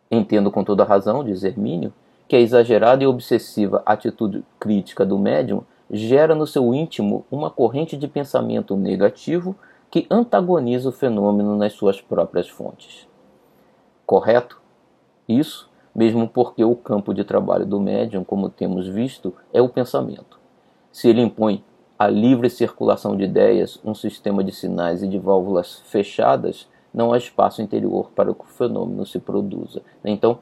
entendo 0.10 0.50
com 0.50 0.64
toda 0.64 0.86
razão, 0.86 1.22
diz 1.22 1.44
Hermínio, 1.44 1.94
que 2.30 2.38
a 2.38 2.40
exagerada 2.40 3.04
e 3.04 3.08
obsessiva 3.08 3.84
atitude 3.86 4.46
crítica 4.58 5.06
do 5.06 5.20
médium 5.20 5.64
gera 5.92 6.34
no 6.34 6.48
seu 6.48 6.74
íntimo 6.74 7.26
uma 7.30 7.50
corrente 7.50 7.98
de 7.98 8.08
pensamento 8.08 8.78
negativo 8.78 9.54
que 9.90 10.06
antagoniza 10.10 10.90
o 10.90 10.92
fenômeno 10.92 11.56
nas 11.56 11.74
suas 11.74 12.02
próprias 12.02 12.50
fontes. 12.50 13.08
Correto? 14.06 14.62
Isso, 15.28 15.70
mesmo 15.94 16.28
porque 16.28 16.64
o 16.64 16.76
campo 16.76 17.14
de 17.14 17.24
trabalho 17.24 17.66
do 17.66 17.80
médium, 17.80 18.24
como 18.24 18.50
temos 18.50 18.88
visto, 18.88 19.34
é 19.54 19.62
o 19.62 19.70
pensamento. 19.70 20.40
Se 20.92 21.10
ele 21.10 21.22
impõe 21.22 21.64
a 21.98 22.08
livre 22.08 22.50
circulação 22.50 23.16
de 23.16 23.24
ideias, 23.24 23.80
um 23.84 23.96
sistema 23.96 24.44
de 24.44 24.52
sinais 24.52 25.02
e 25.02 25.08
de 25.08 25.18
válvulas 25.18 25.80
fechadas, 25.86 26.68
não 26.94 27.12
há 27.12 27.18
espaço 27.18 27.62
interior 27.62 28.12
para 28.16 28.34
que 28.34 28.42
o 28.42 28.48
fenômeno 28.48 29.06
se 29.06 29.20
produza. 29.20 29.82
Então, 30.04 30.40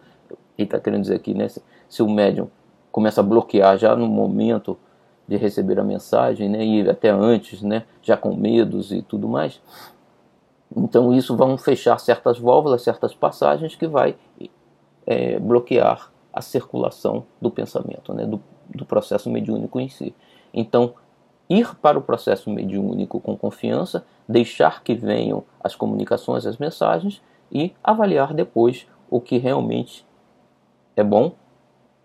ele 0.58 0.66
está 0.66 0.80
querendo 0.80 1.02
dizer 1.02 1.16
aqui, 1.16 1.34
né, 1.34 1.48
se 1.48 2.04
o 2.04 2.10
médium 2.10 2.50
começa 2.92 3.22
a 3.22 3.24
bloquear 3.24 3.78
já 3.78 3.96
no 3.96 4.08
momento 4.08 4.78
de 5.28 5.38
receber 5.38 5.80
a 5.80 5.84
mensagem, 5.84 6.50
né, 6.50 6.64
e 6.64 6.90
até 6.90 7.10
antes, 7.10 7.62
né, 7.62 7.84
já 8.02 8.16
com 8.16 8.36
medos 8.36 8.92
e 8.92 9.02
tudo 9.02 9.28
mais, 9.28 9.62
então 10.76 11.14
isso 11.14 11.36
vão 11.36 11.58
fechar 11.58 12.00
certas 12.00 12.38
válvulas, 12.38 12.82
certas 12.82 13.14
passagens 13.14 13.76
que 13.76 13.88
vai 13.88 14.16
é, 15.06 15.40
bloquear 15.40 16.12
a 16.34 16.42
circulação 16.42 17.26
do 17.42 17.50
pensamento, 17.50 18.14
né, 18.14 18.26
do, 18.26 18.42
do 18.70 18.86
processo 18.86 19.30
mediúnico 19.30 19.80
em 19.80 19.88
si. 19.88 20.14
Então, 20.54 20.94
ir 21.50 21.76
para 21.76 21.98
o 21.98 22.02
processo 22.02 22.50
mediúnico 22.50 23.20
com 23.20 23.38
confiança, 23.38 24.06
deixar 24.28 24.84
que 24.84 24.96
venham 24.96 25.44
as 25.64 25.76
comunicações, 25.76 26.46
as 26.46 26.58
mensagens 26.58 27.22
e 27.52 27.74
avaliar 27.84 28.34
depois 28.34 28.88
o 29.10 29.22
que 29.22 29.38
realmente 29.38 30.06
é 30.96 31.04
bom 31.04 31.34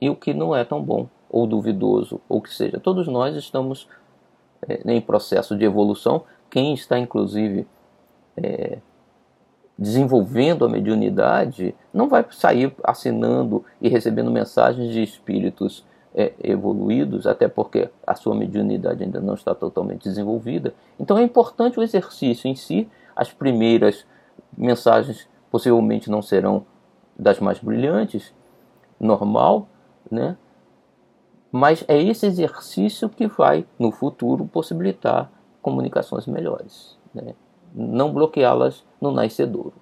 e 0.00 0.08
o 0.08 0.16
que 0.16 0.34
não 0.34 0.54
é 0.54 0.64
tão 0.64 0.82
bom 0.82 1.08
ou 1.30 1.46
duvidoso 1.46 2.20
ou 2.28 2.40
que 2.40 2.52
seja. 2.52 2.78
Todos 2.78 3.06
nós 3.06 3.36
estamos 3.36 3.88
é, 4.68 4.80
em 4.92 5.00
processo 5.00 5.56
de 5.56 5.64
evolução. 5.64 6.24
Quem 6.50 6.74
está 6.74 6.98
inclusive 6.98 7.66
é, 8.36 8.78
desenvolvendo 9.78 10.64
a 10.64 10.68
mediunidade 10.68 11.74
não 11.92 12.08
vai 12.08 12.24
sair 12.30 12.74
assinando 12.82 13.64
e 13.80 13.88
recebendo 13.88 14.30
mensagens 14.30 14.92
de 14.92 15.02
espíritos 15.02 15.84
é, 16.14 16.32
evoluídos, 16.42 17.26
até 17.26 17.48
porque 17.48 17.88
a 18.06 18.14
sua 18.14 18.34
mediunidade 18.34 19.02
ainda 19.02 19.20
não 19.20 19.34
está 19.34 19.54
totalmente 19.54 20.02
desenvolvida. 20.02 20.74
Então 20.98 21.16
é 21.16 21.22
importante 21.22 21.78
o 21.78 21.82
exercício 21.82 22.48
em 22.48 22.54
si. 22.54 22.88
As 23.14 23.32
primeiras 23.32 24.04
mensagens 24.56 25.28
possivelmente 25.50 26.10
não 26.10 26.20
serão 26.20 26.66
das 27.16 27.38
mais 27.38 27.58
brilhantes, 27.58 28.34
normal, 28.98 29.68
né? 30.10 30.36
Mas 31.52 31.84
é 31.88 32.00
esse 32.00 32.26
exercício 32.26 33.08
que 33.08 33.26
vai, 33.26 33.66
no 33.78 33.90
futuro, 33.90 34.46
possibilitar 34.46 35.30
comunicações 35.60 36.26
melhores, 36.26 36.96
né? 37.14 37.34
não 37.74 38.12
bloqueá-las 38.12 38.84
no 39.00 39.10
nascedouro. 39.10 39.74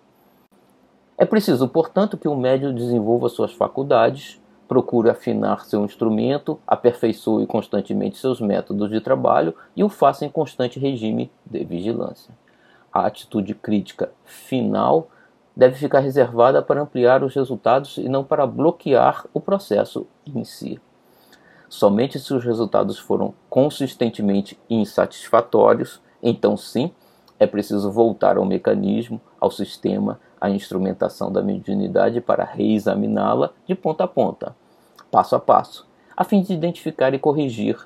É 1.16 1.25
preciso, 1.25 1.69
portanto, 1.69 2.16
que 2.16 2.29
o 2.29 2.37
médium 2.37 2.75
desenvolva 2.75 3.29
suas 3.29 3.53
faculdades, 3.53 4.41
procure 4.69 5.09
afinar 5.09 5.64
seu 5.64 5.85
instrumento, 5.85 6.61
aperfeiçoe 6.66 7.47
constantemente 7.47 8.19
seus 8.19 8.41
métodos 8.41 8.91
de 8.91 9.01
trabalho 9.01 9.55
e 9.75 9.83
o 9.83 9.89
faça 9.89 10.27
em 10.27 10.31
constante 10.31 10.79
regime 10.79 11.31
de 11.45 11.64
vigilância. 11.64 12.33
A 12.93 13.07
atitude 13.07 13.55
crítica 13.55 14.11
final 14.25 15.09
deve 15.57 15.75
ficar 15.75 16.01
reservada 16.01 16.62
para 16.62 16.83
ampliar 16.83 17.25
os 17.25 17.35
resultados 17.35 17.97
e 17.97 18.09
não 18.09 18.23
para 18.23 18.47
bloquear 18.47 19.27
o 19.35 19.41
processo 19.41 20.07
em 20.27 20.45
si. 20.45 20.81
Somente 21.69 22.19
se 22.19 22.33
os 22.33 22.45
resultados 22.45 22.99
foram 22.99 23.35
consistentemente 23.51 24.59
insatisfatórios, 24.71 26.01
então 26.23 26.57
sim, 26.57 26.91
é 27.39 27.47
preciso 27.47 27.91
voltar 27.93 28.37
ao 28.37 28.45
mecanismo, 28.45 29.21
ao 29.39 29.51
sistema, 29.51 30.19
à 30.41 30.49
instrumentação 30.49 31.31
da 31.31 31.43
mediunidade 31.43 32.21
para 32.21 32.45
reexaminá-la 32.45 33.51
de 33.66 33.75
ponta 33.75 34.05
a 34.05 34.09
ponta, 34.09 34.57
passo 35.11 35.37
a 35.37 35.41
passo, 35.41 35.87
a 36.16 36.25
fim 36.25 36.41
de 36.43 36.53
identificar 36.53 37.12
e 37.14 37.19
corrigir 37.19 37.79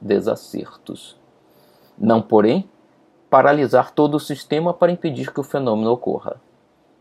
desacertos. 0.00 1.16
Não, 1.98 2.22
porém, 2.22 2.68
paralisar 3.28 3.92
todo 3.92 4.14
o 4.14 4.20
sistema 4.20 4.72
para 4.72 4.90
impedir 4.90 5.32
que 5.32 5.40
o 5.40 5.44
fenômeno 5.44 5.92
ocorra. 5.92 6.40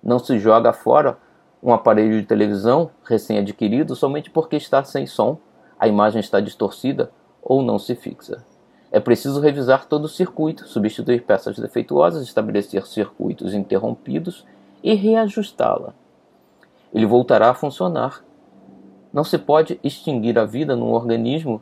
Não 0.03 0.19
se 0.19 0.37
joga 0.37 0.73
fora 0.73 1.17
um 1.63 1.73
aparelho 1.73 2.19
de 2.19 2.27
televisão 2.27 2.91
recém-adquirido 3.03 3.95
somente 3.95 4.29
porque 4.29 4.55
está 4.55 4.83
sem 4.83 5.07
som 5.07 5.37
a 5.79 5.87
imagem 5.87 6.19
está 6.19 6.39
distorcida 6.39 7.09
ou 7.41 7.61
não 7.61 7.79
se 7.79 7.95
fixa. 7.95 8.43
É 8.91 8.99
preciso 8.99 9.39
revisar 9.39 9.85
todo 9.85 10.05
o 10.05 10.09
circuito, 10.09 10.67
substituir 10.67 11.23
peças 11.23 11.57
defeituosas, 11.57 12.23
estabelecer 12.23 12.85
circuitos 12.87 13.53
interrompidos 13.53 14.45
e 14.83 14.93
reajustá-la. 14.95 15.93
Ele 16.93 17.05
voltará 17.05 17.51
a 17.51 17.53
funcionar. 17.53 18.23
Não 19.13 19.23
se 19.23 19.37
pode 19.37 19.79
extinguir 19.83 20.37
a 20.37 20.45
vida 20.45 20.75
num 20.75 20.91
organismo 20.91 21.61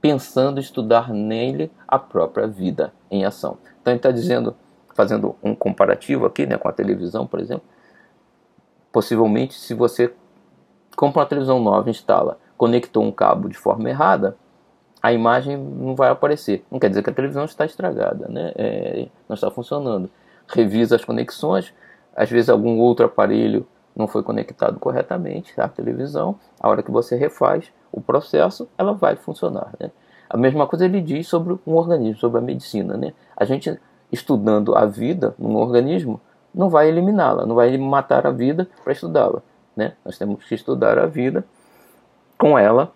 pensando 0.00 0.60
estudar 0.60 1.10
nele 1.10 1.70
a 1.86 1.98
própria 1.98 2.46
vida 2.46 2.92
em 3.10 3.24
ação. 3.24 3.56
Então 3.80 3.92
ele 3.92 3.98
está 3.98 4.10
dizendo, 4.10 4.54
fazendo 4.94 5.36
um 5.42 5.54
comparativo 5.54 6.26
aqui 6.26 6.44
né, 6.44 6.58
com 6.58 6.68
a 6.68 6.72
televisão, 6.72 7.26
por 7.26 7.40
exemplo, 7.40 7.64
possivelmente 8.90 9.54
se 9.54 9.72
você 9.74 10.12
compra 10.96 11.20
uma 11.20 11.26
televisão 11.26 11.60
nova, 11.60 11.88
instala 11.88 12.38
conectou 12.62 13.02
um 13.02 13.10
cabo 13.10 13.48
de 13.48 13.58
forma 13.58 13.90
errada, 13.90 14.36
a 15.02 15.12
imagem 15.12 15.56
não 15.56 15.96
vai 15.96 16.10
aparecer. 16.10 16.64
Não 16.70 16.78
quer 16.78 16.90
dizer 16.90 17.02
que 17.02 17.10
a 17.10 17.12
televisão 17.12 17.44
está 17.44 17.64
estragada, 17.64 18.28
né? 18.28 18.52
É, 18.54 19.08
não 19.28 19.34
está 19.34 19.50
funcionando. 19.50 20.08
Revisa 20.46 20.94
as 20.94 21.04
conexões, 21.04 21.74
às 22.14 22.30
vezes 22.30 22.48
algum 22.48 22.78
outro 22.78 23.04
aparelho 23.04 23.66
não 23.96 24.06
foi 24.06 24.22
conectado 24.22 24.78
corretamente 24.78 25.60
à 25.60 25.66
televisão. 25.66 26.36
A 26.60 26.68
hora 26.68 26.84
que 26.84 26.90
você 26.92 27.16
refaz 27.16 27.72
o 27.90 28.00
processo, 28.00 28.68
ela 28.78 28.92
vai 28.92 29.16
funcionar. 29.16 29.72
Né? 29.80 29.90
A 30.30 30.36
mesma 30.36 30.64
coisa 30.64 30.84
ele 30.84 31.00
diz 31.00 31.26
sobre 31.26 31.58
um 31.66 31.74
organismo, 31.74 32.20
sobre 32.20 32.38
a 32.38 32.40
medicina. 32.40 32.96
Né? 32.96 33.12
A 33.36 33.44
gente 33.44 33.76
estudando 34.12 34.76
a 34.76 34.86
vida 34.86 35.34
num 35.36 35.56
organismo 35.56 36.20
não 36.54 36.70
vai 36.70 36.88
eliminá-la, 36.88 37.44
não 37.44 37.56
vai 37.56 37.76
matar 37.76 38.24
a 38.24 38.30
vida 38.30 38.68
para 38.84 38.92
estudá-la. 38.92 39.42
Né? 39.76 39.94
Nós 40.04 40.16
temos 40.16 40.44
que 40.44 40.54
estudar 40.54 40.96
a 40.96 41.06
vida 41.06 41.44
com 42.42 42.58
ela 42.58 42.92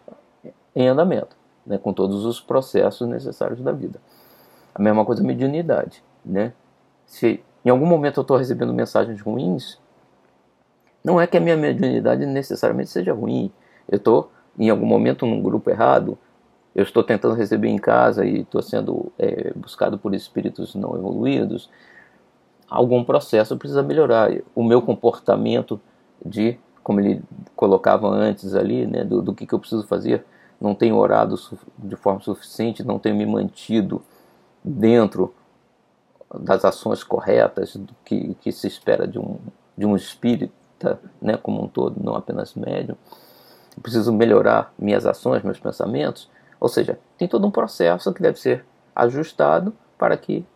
em 0.75 0.89
andamento, 0.89 1.37
né, 1.65 1.79
com 1.79 1.93
todos 1.93 2.25
os 2.25 2.41
processos 2.41 3.07
necessários 3.07 3.63
da 3.63 3.71
vida. 3.71 4.01
A 4.75 4.83
mesma 4.83 5.05
coisa 5.05 5.23
a 5.23 5.25
mediunidade. 5.25 6.03
Né? 6.25 6.53
Se 7.07 7.41
em 7.65 7.71
algum 7.71 7.87
momento 7.87 8.19
eu 8.19 8.23
estou 8.23 8.37
recebendo 8.37 8.75
mensagens 8.75 9.21
ruins, 9.21 9.79
não 11.05 11.21
é 11.21 11.29
que 11.29 11.37
a 11.37 11.41
minha 11.41 11.57
mediunidade 11.57 12.27
necessariamente 12.27 12.91
seja 12.91 13.13
ruim. 13.13 13.53
Eu 13.89 13.99
estou 13.99 14.33
em 14.59 14.69
algum 14.69 14.85
momento 14.85 15.25
num 15.25 15.41
grupo 15.41 15.71
errado, 15.71 16.19
eu 16.75 16.83
estou 16.83 17.05
tentando 17.05 17.37
receber 17.37 17.69
em 17.69 17.79
casa 17.79 18.25
e 18.25 18.41
estou 18.41 18.61
sendo 18.61 19.13
é, 19.17 19.53
buscado 19.55 19.97
por 19.97 20.13
espíritos 20.13 20.75
não 20.75 20.97
evoluídos, 20.97 21.71
algum 22.69 23.05
processo 23.05 23.57
precisa 23.57 23.81
melhorar. 23.81 24.29
O 24.57 24.65
meu 24.65 24.83
comportamento 24.83 25.81
de 26.25 26.59
como 26.87 27.01
ele 27.01 27.21
colocava 27.57 28.07
antes 28.07 28.55
ali, 28.55 28.87
né, 28.87 29.03
do, 29.03 29.21
do 29.21 29.35
que, 29.35 29.45
que 29.45 29.53
eu 29.53 29.59
preciso 29.59 29.85
fazer, 29.89 30.25
não 30.61 30.73
tenho 30.73 30.95
orado 30.95 31.35
de 31.77 31.97
forma 31.97 32.21
suficiente, 32.21 32.85
não 32.85 32.97
tenho 32.97 33.17
me 33.17 33.27
mantido 33.27 34.01
dentro 34.63 35.35
das 36.33 36.65
ações 36.65 37.03
corretas 37.03 37.75
do 37.75 37.93
que, 38.05 38.37
que 38.41 38.53
se 38.53 38.69
espera 38.69 39.05
de 39.05 39.19
um, 39.19 39.37
de 39.77 39.85
um 39.85 39.97
espírita, 39.97 41.01
né, 41.21 41.37
como 41.37 41.65
um 41.65 41.67
todo, 41.67 42.01
não 42.01 42.15
apenas 42.15 42.55
médium. 42.55 42.95
Eu 43.77 43.83
preciso 43.83 44.13
melhorar 44.13 44.73
minhas 44.79 45.07
ações, 45.07 45.43
meus 45.43 45.59
pensamentos. 45.59 46.31
Ou 46.61 46.69
seja, 46.69 47.01
tem 47.19 47.27
todo 47.27 47.49
um 47.49 47.51
processo 47.51 48.15
que 48.15 48.23
deve 48.23 48.39
ser 48.39 48.65
ajustado 48.95 49.73
para 49.99 50.17
que 50.17 50.47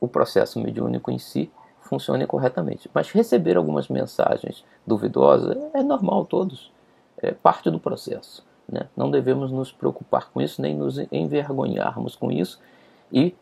o 0.00 0.08
processo 0.08 0.58
mediúnico 0.58 1.08
em 1.08 1.20
si 1.20 1.52
funcione 1.86 2.26
corretamente. 2.26 2.90
Mas 2.92 3.10
receber 3.10 3.56
algumas 3.56 3.88
mensagens 3.88 4.64
duvidosas 4.86 5.56
é 5.72 5.82
normal, 5.82 6.24
todos. 6.26 6.72
É 7.18 7.32
parte 7.32 7.70
do 7.70 7.80
processo. 7.80 8.44
Né? 8.68 8.88
Não 8.96 9.10
devemos 9.10 9.50
nos 9.50 9.72
preocupar 9.72 10.30
com 10.30 10.40
isso, 10.40 10.60
nem 10.60 10.74
nos 10.76 10.98
envergonharmos 11.10 12.16
com 12.16 12.30
isso. 12.30 12.60
E 13.12 13.34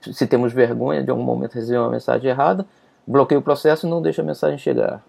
se 0.00 0.26
temos 0.26 0.52
vergonha 0.52 1.02
de 1.02 1.10
algum 1.10 1.22
momento 1.22 1.54
receber 1.54 1.78
uma 1.78 1.90
mensagem 1.90 2.30
errada, 2.30 2.66
bloqueia 3.06 3.38
o 3.38 3.42
processo 3.42 3.86
e 3.86 3.90
não 3.90 4.02
deixa 4.02 4.22
a 4.22 4.24
mensagem 4.24 4.58
chegar. 4.58 5.02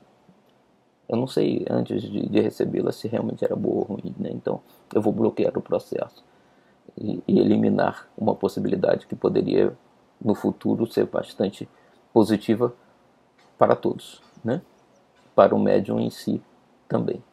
Eu 1.08 1.18
não 1.18 1.28
sei 1.28 1.66
antes 1.70 2.02
de, 2.02 2.28
de 2.28 2.40
recebê-la 2.40 2.92
se 2.92 3.08
realmente 3.08 3.44
era 3.44 3.56
boa 3.56 3.80
ou 3.80 3.84
ruim, 3.84 4.16
né? 4.18 4.30
então 4.32 4.62
eu 4.94 5.02
vou 5.02 5.12
bloquear 5.12 5.56
o 5.58 5.62
processo. 5.62 6.24
e, 6.98 7.22
e 7.28 7.40
eliminar 7.40 8.08
uma 8.18 8.36
possibilidade 8.36 9.08
que 9.08 9.16
poderia 9.16 9.74
no 10.24 10.34
futuro 10.34 10.86
ser 10.92 11.06
bastante 11.06 11.68
positiva 12.14 12.74
para 13.58 13.76
todos, 13.76 14.22
né? 14.44 14.62
para 15.36 15.56
o 15.56 15.60
médium 15.60 16.00
em 16.00 16.10
si 16.10 16.42
também. 16.88 17.24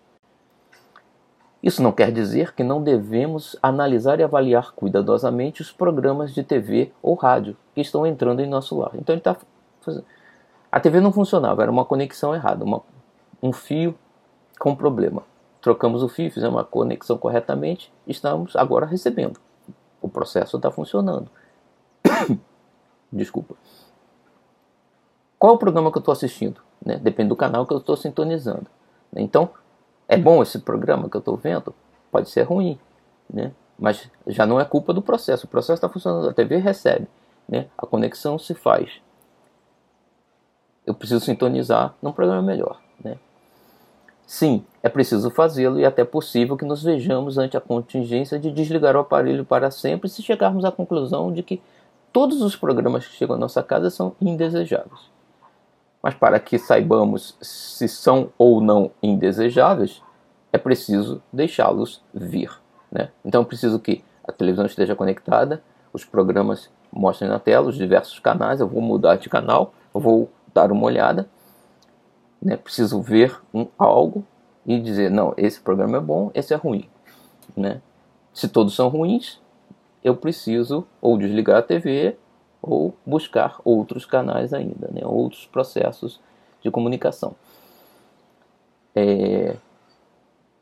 Isso 1.62 1.82
não 1.82 1.92
quer 1.92 2.10
dizer 2.10 2.54
que 2.54 2.64
não 2.64 2.82
devemos 2.82 3.54
analisar 3.62 4.18
e 4.18 4.22
avaliar 4.22 4.72
cuidadosamente 4.72 5.60
os 5.60 5.70
programas 5.70 6.32
de 6.32 6.42
TV 6.42 6.90
ou 7.02 7.14
rádio 7.14 7.54
que 7.74 7.82
estão 7.82 8.06
entrando 8.06 8.40
em 8.40 8.48
nosso 8.48 8.78
lar. 8.78 8.92
Então 8.94 9.12
ele 9.12 9.20
está 9.20 9.36
fazendo... 9.82 10.04
A 10.72 10.80
TV 10.80 11.00
não 11.00 11.12
funcionava, 11.12 11.62
era 11.62 11.70
uma 11.70 11.84
conexão 11.84 12.34
errada, 12.34 12.64
uma, 12.64 12.80
um 13.42 13.52
fio 13.52 13.94
com 14.58 14.74
problema. 14.74 15.22
Trocamos 15.60 16.02
o 16.02 16.08
fio, 16.08 16.30
fizemos 16.30 16.56
uma 16.56 16.64
conexão 16.64 17.18
corretamente, 17.18 17.92
estamos 18.06 18.56
agora 18.56 18.86
recebendo. 18.86 19.38
O 20.00 20.08
processo 20.08 20.56
está 20.56 20.70
funcionando. 20.70 21.28
Desculpa. 23.12 23.54
Qual 25.40 25.54
é 25.54 25.56
o 25.56 25.58
programa 25.58 25.90
que 25.90 25.96
eu 25.96 26.00
estou 26.00 26.12
assistindo? 26.12 26.60
Né? 26.84 26.98
Depende 26.98 27.30
do 27.30 27.36
canal 27.36 27.66
que 27.66 27.72
eu 27.72 27.78
estou 27.78 27.96
sintonizando. 27.96 28.66
Então, 29.16 29.48
é 30.06 30.14
bom 30.14 30.42
esse 30.42 30.58
programa 30.58 31.08
que 31.08 31.16
eu 31.16 31.20
estou 31.20 31.34
vendo? 31.34 31.74
Pode 32.12 32.28
ser 32.28 32.42
ruim, 32.42 32.78
né? 33.32 33.50
mas 33.78 34.10
já 34.26 34.44
não 34.44 34.60
é 34.60 34.66
culpa 34.66 34.92
do 34.92 35.00
processo. 35.00 35.46
O 35.46 35.48
processo 35.48 35.78
está 35.78 35.88
funcionando, 35.88 36.28
a 36.28 36.34
TV 36.34 36.58
recebe, 36.58 37.08
né? 37.48 37.68
a 37.78 37.86
conexão 37.86 38.38
se 38.38 38.54
faz. 38.54 39.00
Eu 40.86 40.92
preciso 40.92 41.24
sintonizar 41.24 41.94
num 42.02 42.12
programa 42.12 42.42
melhor. 42.42 42.78
Né? 43.02 43.16
Sim, 44.26 44.62
é 44.82 44.90
preciso 44.90 45.30
fazê-lo 45.30 45.80
e 45.80 45.86
até 45.86 46.04
possível 46.04 46.54
que 46.54 46.66
nos 46.66 46.82
vejamos 46.82 47.38
ante 47.38 47.56
a 47.56 47.62
contingência 47.62 48.38
de 48.38 48.52
desligar 48.52 48.94
o 48.94 49.00
aparelho 49.00 49.46
para 49.46 49.70
sempre 49.70 50.06
se 50.10 50.22
chegarmos 50.22 50.66
à 50.66 50.70
conclusão 50.70 51.32
de 51.32 51.42
que 51.42 51.62
todos 52.12 52.42
os 52.42 52.54
programas 52.56 53.06
que 53.06 53.14
chegam 53.14 53.36
à 53.36 53.38
nossa 53.38 53.62
casa 53.62 53.88
são 53.88 54.14
indesejáveis. 54.20 55.08
Mas 56.02 56.14
para 56.14 56.40
que 56.40 56.58
saibamos 56.58 57.36
se 57.40 57.86
são 57.88 58.30
ou 58.38 58.60
não 58.60 58.90
indesejáveis, 59.02 60.02
é 60.52 60.58
preciso 60.58 61.22
deixá-los 61.32 62.02
vir. 62.12 62.50
Né? 62.90 63.10
Então, 63.24 63.42
é 63.42 63.44
preciso 63.44 63.78
que 63.78 64.02
a 64.24 64.32
televisão 64.32 64.66
esteja 64.66 64.94
conectada, 64.94 65.62
os 65.92 66.04
programas 66.04 66.70
mostrem 66.92 67.30
na 67.30 67.38
tela 67.38 67.68
os 67.68 67.76
diversos 67.76 68.18
canais. 68.18 68.60
Eu 68.60 68.68
vou 68.68 68.80
mudar 68.80 69.16
de 69.16 69.28
canal, 69.28 69.74
eu 69.94 70.00
vou 70.00 70.30
dar 70.52 70.72
uma 70.72 70.84
olhada, 70.84 71.28
né? 72.40 72.56
preciso 72.56 73.00
ver 73.00 73.38
um, 73.52 73.66
algo 73.78 74.24
e 74.66 74.80
dizer: 74.80 75.10
não, 75.10 75.34
esse 75.36 75.60
programa 75.60 75.98
é 75.98 76.00
bom, 76.00 76.30
esse 76.34 76.54
é 76.54 76.56
ruim. 76.56 76.88
Né? 77.56 77.80
Se 78.32 78.48
todos 78.48 78.74
são 78.74 78.88
ruins, 78.88 79.40
eu 80.02 80.16
preciso 80.16 80.86
ou 81.00 81.18
desligar 81.18 81.58
a 81.58 81.62
TV 81.62 82.16
ou 82.62 82.94
buscar 83.06 83.60
outros 83.64 84.04
canais 84.04 84.52
ainda, 84.52 84.88
né, 84.88 85.00
outros 85.04 85.46
processos 85.46 86.20
de 86.62 86.70
comunicação. 86.70 87.34
É, 88.94 89.56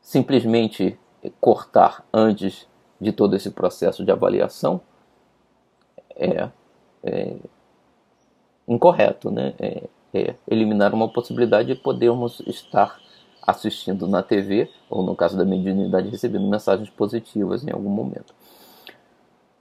simplesmente 0.01 0.97
cortar 1.41 2.05
antes 2.13 2.67
de 3.01 3.11
todo 3.11 3.35
esse 3.35 3.49
processo 3.49 4.05
de 4.05 4.11
avaliação 4.11 4.81
é, 6.15 6.49
é 7.03 7.35
incorreto, 8.67 9.31
né? 9.31 9.53
É, 9.59 9.83
é, 10.13 10.35
eliminar 10.47 10.93
uma 10.93 11.07
possibilidade 11.07 11.73
de 11.73 11.79
podermos 11.79 12.39
estar 12.41 12.99
assistindo 13.45 14.07
na 14.07 14.21
TV, 14.21 14.69
ou 14.89 15.03
no 15.03 15.15
caso 15.15 15.37
da 15.37 15.45
mediunidade, 15.45 16.09
recebendo 16.09 16.47
mensagens 16.47 16.89
positivas 16.89 17.65
em 17.65 17.71
algum 17.71 17.89
momento. 17.89 18.33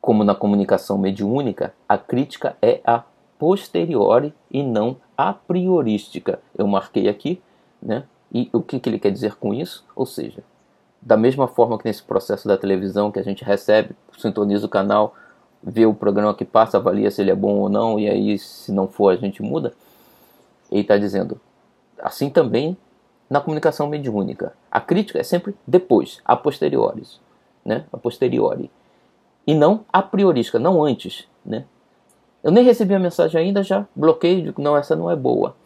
Como 0.08 0.24
na 0.24 0.34
comunicação 0.34 0.96
mediúnica, 0.96 1.74
a 1.86 1.98
crítica 1.98 2.56
é 2.62 2.80
a 2.82 3.04
posteriori 3.38 4.32
e 4.50 4.62
não 4.62 4.96
a 5.14 5.34
priorística. 5.34 6.40
Eu 6.56 6.66
marquei 6.66 7.10
aqui, 7.10 7.42
né? 7.82 8.04
E 8.32 8.48
o 8.50 8.62
que, 8.62 8.80
que 8.80 8.88
ele 8.88 8.98
quer 8.98 9.10
dizer 9.12 9.34
com 9.34 9.52
isso? 9.52 9.84
Ou 9.94 10.06
seja, 10.06 10.42
da 11.02 11.14
mesma 11.14 11.46
forma 11.46 11.76
que 11.76 11.84
nesse 11.84 12.02
processo 12.02 12.48
da 12.48 12.56
televisão 12.56 13.12
que 13.12 13.18
a 13.18 13.22
gente 13.22 13.44
recebe, 13.44 13.94
sintoniza 14.16 14.64
o 14.64 14.68
canal, 14.70 15.14
vê 15.62 15.84
o 15.84 15.92
programa 15.92 16.32
que 16.32 16.46
passa, 16.46 16.78
avalia 16.78 17.10
se 17.10 17.20
ele 17.20 17.30
é 17.30 17.36
bom 17.36 17.56
ou 17.56 17.68
não, 17.68 18.00
e 18.00 18.08
aí 18.08 18.38
se 18.38 18.72
não 18.72 18.88
for 18.88 19.12
a 19.12 19.16
gente 19.16 19.42
muda. 19.42 19.74
Ele 20.72 20.80
está 20.80 20.96
dizendo, 20.96 21.38
assim 21.98 22.30
também 22.30 22.78
na 23.28 23.42
comunicação 23.42 23.86
mediúnica. 23.86 24.54
A 24.70 24.80
crítica 24.80 25.18
é 25.18 25.22
sempre 25.22 25.54
depois, 25.66 26.22
a 26.24 26.34
posteriori, 26.34 27.02
né? 27.62 27.84
A 27.92 27.98
posteriori 27.98 28.70
e 29.48 29.54
não 29.54 29.86
a 29.90 30.02
priorística, 30.02 30.58
não 30.58 30.84
antes. 30.84 31.26
Né? 31.42 31.64
Eu 32.44 32.52
nem 32.52 32.62
recebi 32.62 32.94
a 32.94 32.98
mensagem 32.98 33.40
ainda, 33.40 33.62
já 33.62 33.86
bloqueio, 33.96 34.42
digo, 34.42 34.60
não, 34.60 34.76
essa 34.76 34.94
não 34.94 35.10
é 35.10 35.16
boa. 35.16 35.56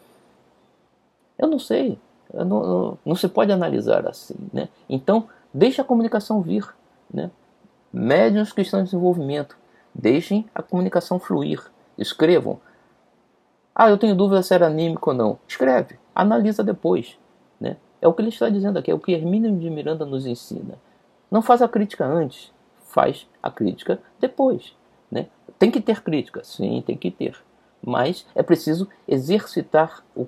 Eu 1.37 1.49
não 1.49 1.59
sei, 1.59 1.99
eu 2.33 2.45
não, 2.45 2.63
não, 2.65 2.97
não, 3.05 3.15
se 3.15 3.27
pode 3.27 3.51
analisar 3.51 4.07
assim. 4.07 4.35
Né? 4.53 4.69
Então, 4.89 5.27
deixe 5.53 5.81
a 5.81 5.83
comunicação 5.83 6.41
vir. 6.41 6.65
Né? 7.13 7.29
Médiuns 7.91 8.53
que 8.53 8.61
estão 8.61 8.79
em 8.79 8.85
desenvolvimento, 8.85 9.57
deixem 9.93 10.45
a 10.55 10.63
comunicação 10.63 11.19
fluir. 11.19 11.61
Escrevam. 11.97 12.61
Ah, 13.75 13.89
eu 13.89 13.97
tenho 13.97 14.15
dúvida 14.15 14.41
se 14.41 14.53
era 14.53 14.67
anímico 14.67 15.09
ou 15.09 15.15
não. 15.15 15.39
Escreve, 15.45 15.99
analisa 16.15 16.63
depois. 16.63 17.17
Né? 17.59 17.75
É 18.01 18.07
o 18.07 18.13
que 18.13 18.21
ele 18.21 18.29
está 18.29 18.47
dizendo 18.47 18.79
aqui, 18.79 18.91
é 18.91 18.93
o 18.93 18.99
que 18.99 19.11
Hermínio 19.11 19.53
de 19.57 19.69
Miranda 19.69 20.05
nos 20.05 20.25
ensina. 20.25 20.75
Não 21.29 21.41
faça 21.41 21.67
crítica 21.67 22.05
antes, 22.05 22.52
faz 22.93 23.27
a 23.41 23.49
crítica 23.49 23.99
depois. 24.19 24.75
Né? 25.11 25.27
Tem 25.57 25.71
que 25.71 25.81
ter 25.81 26.01
crítica, 26.01 26.43
sim, 26.43 26.81
tem 26.85 26.95
que 26.95 27.09
ter. 27.11 27.35
Mas 27.85 28.25
é 28.35 28.43
preciso 28.43 28.87
exercitar 29.07 30.03
o, 30.15 30.27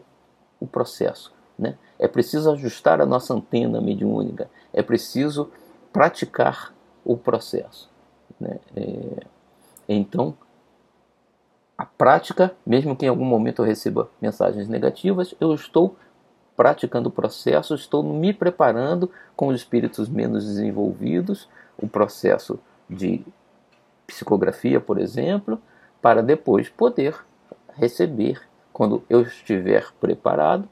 o 0.59 0.67
processo. 0.67 1.33
Né? 1.57 1.77
É 1.97 2.07
preciso 2.07 2.51
ajustar 2.51 2.99
a 2.99 3.05
nossa 3.05 3.33
antena 3.33 3.79
mediúnica. 3.79 4.49
É 4.73 4.81
preciso 4.81 5.51
praticar 5.93 6.73
o 7.05 7.15
processo. 7.15 7.89
Né? 8.39 8.59
É, 8.75 9.25
então, 9.87 10.35
a 11.77 11.85
prática, 11.85 12.53
mesmo 12.65 12.95
que 12.95 13.05
em 13.05 13.09
algum 13.09 13.25
momento 13.25 13.61
eu 13.61 13.65
receba 13.65 14.09
mensagens 14.19 14.67
negativas, 14.67 15.35
eu 15.39 15.53
estou 15.53 15.95
praticando 16.55 17.09
o 17.09 17.11
processo, 17.11 17.75
estou 17.75 18.01
me 18.01 18.33
preparando 18.33 19.11
com 19.35 19.47
os 19.47 19.57
espíritos 19.57 20.07
menos 20.09 20.45
desenvolvidos 20.45 21.49
o 21.77 21.87
processo 21.87 22.59
de 22.89 23.25
psicografia, 24.05 24.79
por 24.79 24.99
exemplo, 24.99 25.59
para 26.01 26.21
depois 26.21 26.69
poder 26.69 27.15
receber, 27.73 28.41
quando 28.71 29.03
eu 29.09 29.21
estiver 29.21 29.91
preparado, 29.99 30.67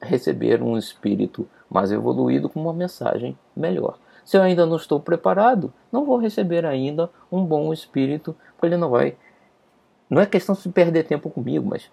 receber 0.00 0.62
um 0.62 0.76
espírito 0.76 1.48
mais 1.70 1.92
evoluído 1.92 2.48
com 2.48 2.60
uma 2.60 2.72
mensagem 2.72 3.38
melhor. 3.56 3.98
Se 4.24 4.36
eu 4.36 4.42
ainda 4.42 4.66
não 4.66 4.76
estou 4.76 5.00
preparado, 5.00 5.72
não 5.90 6.04
vou 6.04 6.18
receber 6.18 6.64
ainda 6.66 7.10
um 7.30 7.44
bom 7.44 7.72
espírito, 7.72 8.36
porque 8.52 8.66
ele 8.66 8.76
não 8.76 8.90
vai. 8.90 9.16
Não 10.08 10.20
é 10.20 10.26
questão 10.26 10.54
de 10.54 10.68
perder 10.68 11.04
tempo 11.04 11.30
comigo, 11.30 11.66
mas 11.68 11.90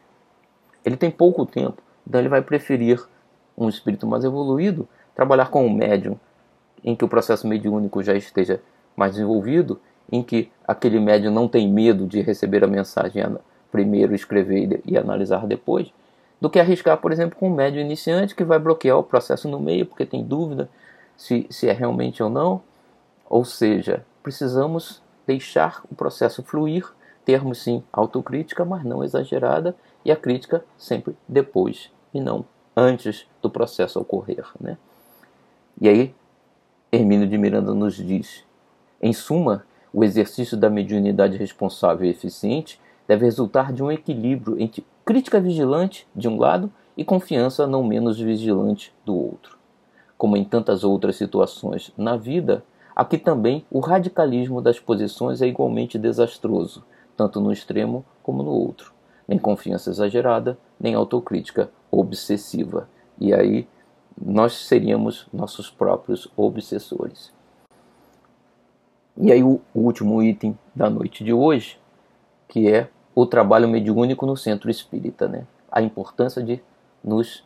ele 0.84 0.98
tem 0.98 1.10
pouco 1.10 1.46
tempo, 1.46 1.82
então 2.06 2.20
ele 2.20 2.30
vai 2.30 2.42
preferir 2.42 3.04
um 3.58 3.70
espírito 3.70 4.06
mais 4.06 4.24
evoluído, 4.24 4.88
trabalhar 5.14 5.50
com 5.50 5.66
um 5.66 5.74
médium 5.74 6.20
em 6.86 6.96
que 6.96 7.04
o 7.04 7.10
processo 7.10 7.48
mediúnico 7.48 8.04
já 8.04 8.14
esteja 8.14 8.62
mais 8.96 9.14
desenvolvido, 9.14 9.82
em 10.12 10.22
que 10.22 10.52
aquele 10.68 11.00
médium 11.00 11.34
não 11.34 11.48
tem 11.48 11.68
medo 11.68 12.06
de 12.06 12.22
receber 12.22 12.64
a 12.64 12.68
mensagem 12.68 13.24
primeiro, 13.72 14.14
escrever 14.14 14.82
e 14.86 14.98
analisar 14.98 15.48
depois, 15.48 15.92
do 16.40 16.50
que 16.50 16.60
arriscar, 16.60 16.98
por 16.98 17.12
exemplo, 17.12 17.38
com 17.38 17.50
um 17.50 17.56
médium 17.56 17.82
iniciante 17.82 18.36
que 18.36 18.44
vai 18.44 18.60
bloquear 18.60 18.98
o 18.98 19.04
processo 19.04 19.50
no 19.50 19.60
meio 19.60 19.86
porque 19.86 20.06
tem 20.06 20.24
dúvida 20.24 20.70
se, 21.18 21.48
se 21.50 21.68
é 21.68 21.74
realmente 21.74 22.22
ou 22.22 22.30
não. 22.30 22.62
Ou 23.28 23.44
seja, 23.44 24.06
precisamos 24.22 25.02
deixar 25.26 25.82
o 25.92 25.96
processo 25.96 26.44
fluir, 26.44 26.86
termos 27.26 27.64
sim 27.64 27.84
autocrítica, 27.92 28.64
mas 28.64 28.84
não 28.84 29.04
exagerada, 29.04 29.76
e 30.04 30.12
a 30.12 30.16
crítica 30.16 30.64
sempre 30.78 31.18
depois 31.28 31.90
e 32.14 32.22
não 32.22 32.46
antes 32.76 33.26
do 33.42 33.50
processo 33.50 34.00
ocorrer. 34.00 34.46
Né? 34.60 34.78
E 35.82 35.90
aí 35.90 36.16
Hermínio 36.92 37.28
de 37.28 37.38
Miranda 37.38 37.74
nos 37.74 37.96
diz: 37.96 38.44
em 39.02 39.14
suma, 39.14 39.66
o 39.94 40.04
exercício 40.04 40.58
da 40.58 40.70
mediunidade 40.70 41.38
responsável 41.38 42.06
e 42.06 42.10
eficiente 42.10 42.80
deve 43.08 43.26
resultar 43.26 43.72
de 43.72 43.84
um 43.84 43.92
equilíbrio 43.92 44.60
entre 44.60 44.86
crítica 45.06 45.40
vigilante, 45.40 46.08
de 46.16 46.28
um 46.28 46.38
lado, 46.38 46.72
e 46.98 47.04
confiança 47.04 47.68
não 47.68 47.84
menos 47.84 48.20
vigilante 48.20 48.94
do 49.06 49.16
outro. 49.16 49.58
Como 50.18 50.38
em 50.38 50.44
tantas 50.44 50.84
outras 50.84 51.16
situações 51.18 51.92
na 51.98 52.16
vida, 52.16 52.64
aqui 52.96 53.18
também 53.18 53.66
o 53.70 53.80
radicalismo 53.80 54.62
das 54.62 54.80
posições 54.80 55.42
é 55.42 55.48
igualmente 55.48 56.00
desastroso, 56.00 56.84
tanto 57.16 57.40
no 57.40 57.52
extremo 57.52 58.06
como 58.24 58.42
no 58.42 58.52
outro. 58.52 58.94
Nem 59.28 59.38
confiança 59.38 59.90
exagerada, 59.90 60.58
nem 60.80 60.94
autocrítica 60.94 61.70
obsessiva. 61.92 62.88
E 63.20 63.34
aí 63.34 63.68
nós 64.20 64.54
seríamos 64.68 65.28
nossos 65.34 65.70
próprios 65.70 66.28
obsessores. 66.36 67.34
E 69.18 69.32
aí 69.32 69.44
o, 69.44 69.62
último 69.74 70.22
item 70.22 70.58
da 70.76 70.90
noite 70.90 71.24
de 71.24 71.34
hoje, 71.34 71.80
que 72.48 72.70
é 72.72 72.90
o 73.14 73.26
trabalho 73.26 73.68
mediúnico 73.68 74.26
no 74.26 74.36
centro 74.36 74.70
espírita, 74.70 75.28
né? 75.28 75.46
A 75.72 75.82
importância 75.82 76.44
de 76.44 76.62
nos 77.04 77.44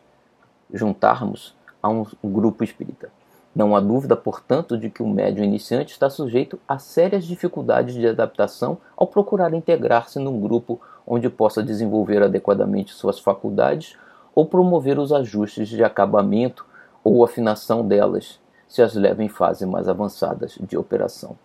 juntarmos 0.74 1.56
a 1.82 1.90
um 1.90 2.06
grupo 2.24 2.64
espírita. 2.64 3.10
Não 3.56 3.76
há 3.76 3.80
dúvida, 3.80 4.16
portanto, 4.16 4.78
de 4.78 4.90
que 4.90 5.02
o 5.02 5.08
médium 5.08 5.44
iniciante 5.44 5.92
está 5.92 6.10
sujeito 6.10 6.60
a 6.68 6.78
sérias 6.78 7.26
dificuldades 7.26 7.96
de 7.96 8.08
adaptação 8.08 8.78
ao 8.96 9.08
procurar 9.08 9.54
integrar-se 9.54 10.20
num 10.20 10.40
grupo 10.40 10.80
onde 11.06 11.30
possa 11.30 11.64
desenvolver 11.64 12.22
adequadamente 12.22 12.94
suas 12.94 13.20
faculdades 13.20 13.98
ou 14.40 14.46
promover 14.46 14.98
os 14.98 15.12
ajustes 15.12 15.68
de 15.68 15.84
acabamento 15.84 16.66
ou 17.04 17.26
afinação 17.26 17.86
delas, 17.86 18.40
se 18.70 18.82
as 18.82 18.96
leva 18.96 19.22
em 19.22 19.28
fases 19.28 19.68
mais 19.68 19.90
avançadas 19.90 20.58
de 20.62 20.78
operação. 20.78 21.36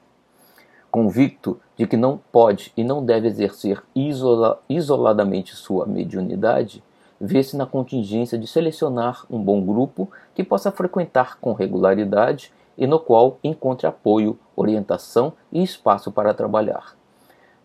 Convicto 0.93 1.59
de 1.77 1.89
que 1.89 1.97
não 1.97 2.21
pode 2.31 2.73
e 2.77 2.85
não 2.85 3.05
deve 3.05 3.27
exercer 3.27 3.83
isola 3.97 4.63
isoladamente 4.69 5.57
sua 5.57 5.87
mediunidade, 5.87 6.85
vê-se 7.21 7.57
na 7.57 7.67
contingência 7.67 8.39
de 8.39 8.47
selecionar 8.47 9.27
um 9.29 9.43
bom 9.43 9.61
grupo 9.61 10.09
que 10.33 10.45
possa 10.45 10.71
frequentar 10.71 11.37
com 11.41 11.53
regularidade 11.53 12.53
e 12.79 12.87
no 12.87 13.01
qual 13.01 13.41
encontre 13.43 13.89
apoio, 13.89 14.39
orientação 14.55 15.33
e 15.51 15.65
espaço 15.65 16.13
para 16.13 16.33
trabalhar. 16.33 16.95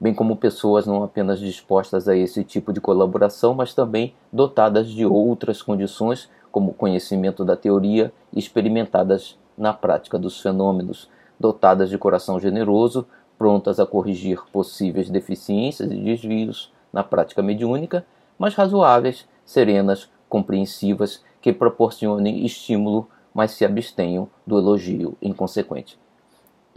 Bem 0.02 0.14
como 0.14 0.38
pessoas 0.38 0.88
não 0.88 1.04
apenas 1.04 1.42
dispostas 1.42 2.08
a 2.08 2.16
esse 2.16 2.42
tipo 2.46 2.72
de 2.72 2.80
colaboração, 2.80 3.54
mas 3.54 3.74
também 3.74 4.14
dotadas 4.32 4.88
de 4.88 5.06
outras 5.06 5.62
condições, 5.62 6.30
como 6.54 6.74
conhecimento 6.74 7.44
da 7.44 7.58
teoria 7.58 8.14
experimentadas 8.34 9.38
na 9.58 9.74
prática 9.74 10.18
dos 10.18 10.40
fenômenos, 10.40 11.10
dotadas 11.38 11.90
de 11.90 11.98
coração 11.98 12.40
generoso, 12.40 13.06
prontas 13.38 13.78
a 13.78 13.86
corrigir 13.86 14.42
possíveis 14.54 15.10
deficiências 15.10 15.92
e 15.92 15.96
desvios 15.96 16.72
na 16.94 17.04
prática 17.04 17.44
mediúnica, 17.44 18.06
mas 18.38 18.56
razoáveis 18.56 19.28
serenas, 19.46 20.10
compreensivas, 20.30 21.22
que 21.42 21.52
proporcionem 21.52 22.46
estímulo, 22.46 23.08
mas 23.34 23.52
se 23.52 23.66
abstenham 23.66 24.30
do 24.48 24.58
elogio 24.58 25.18
inconsequente. 25.22 26.00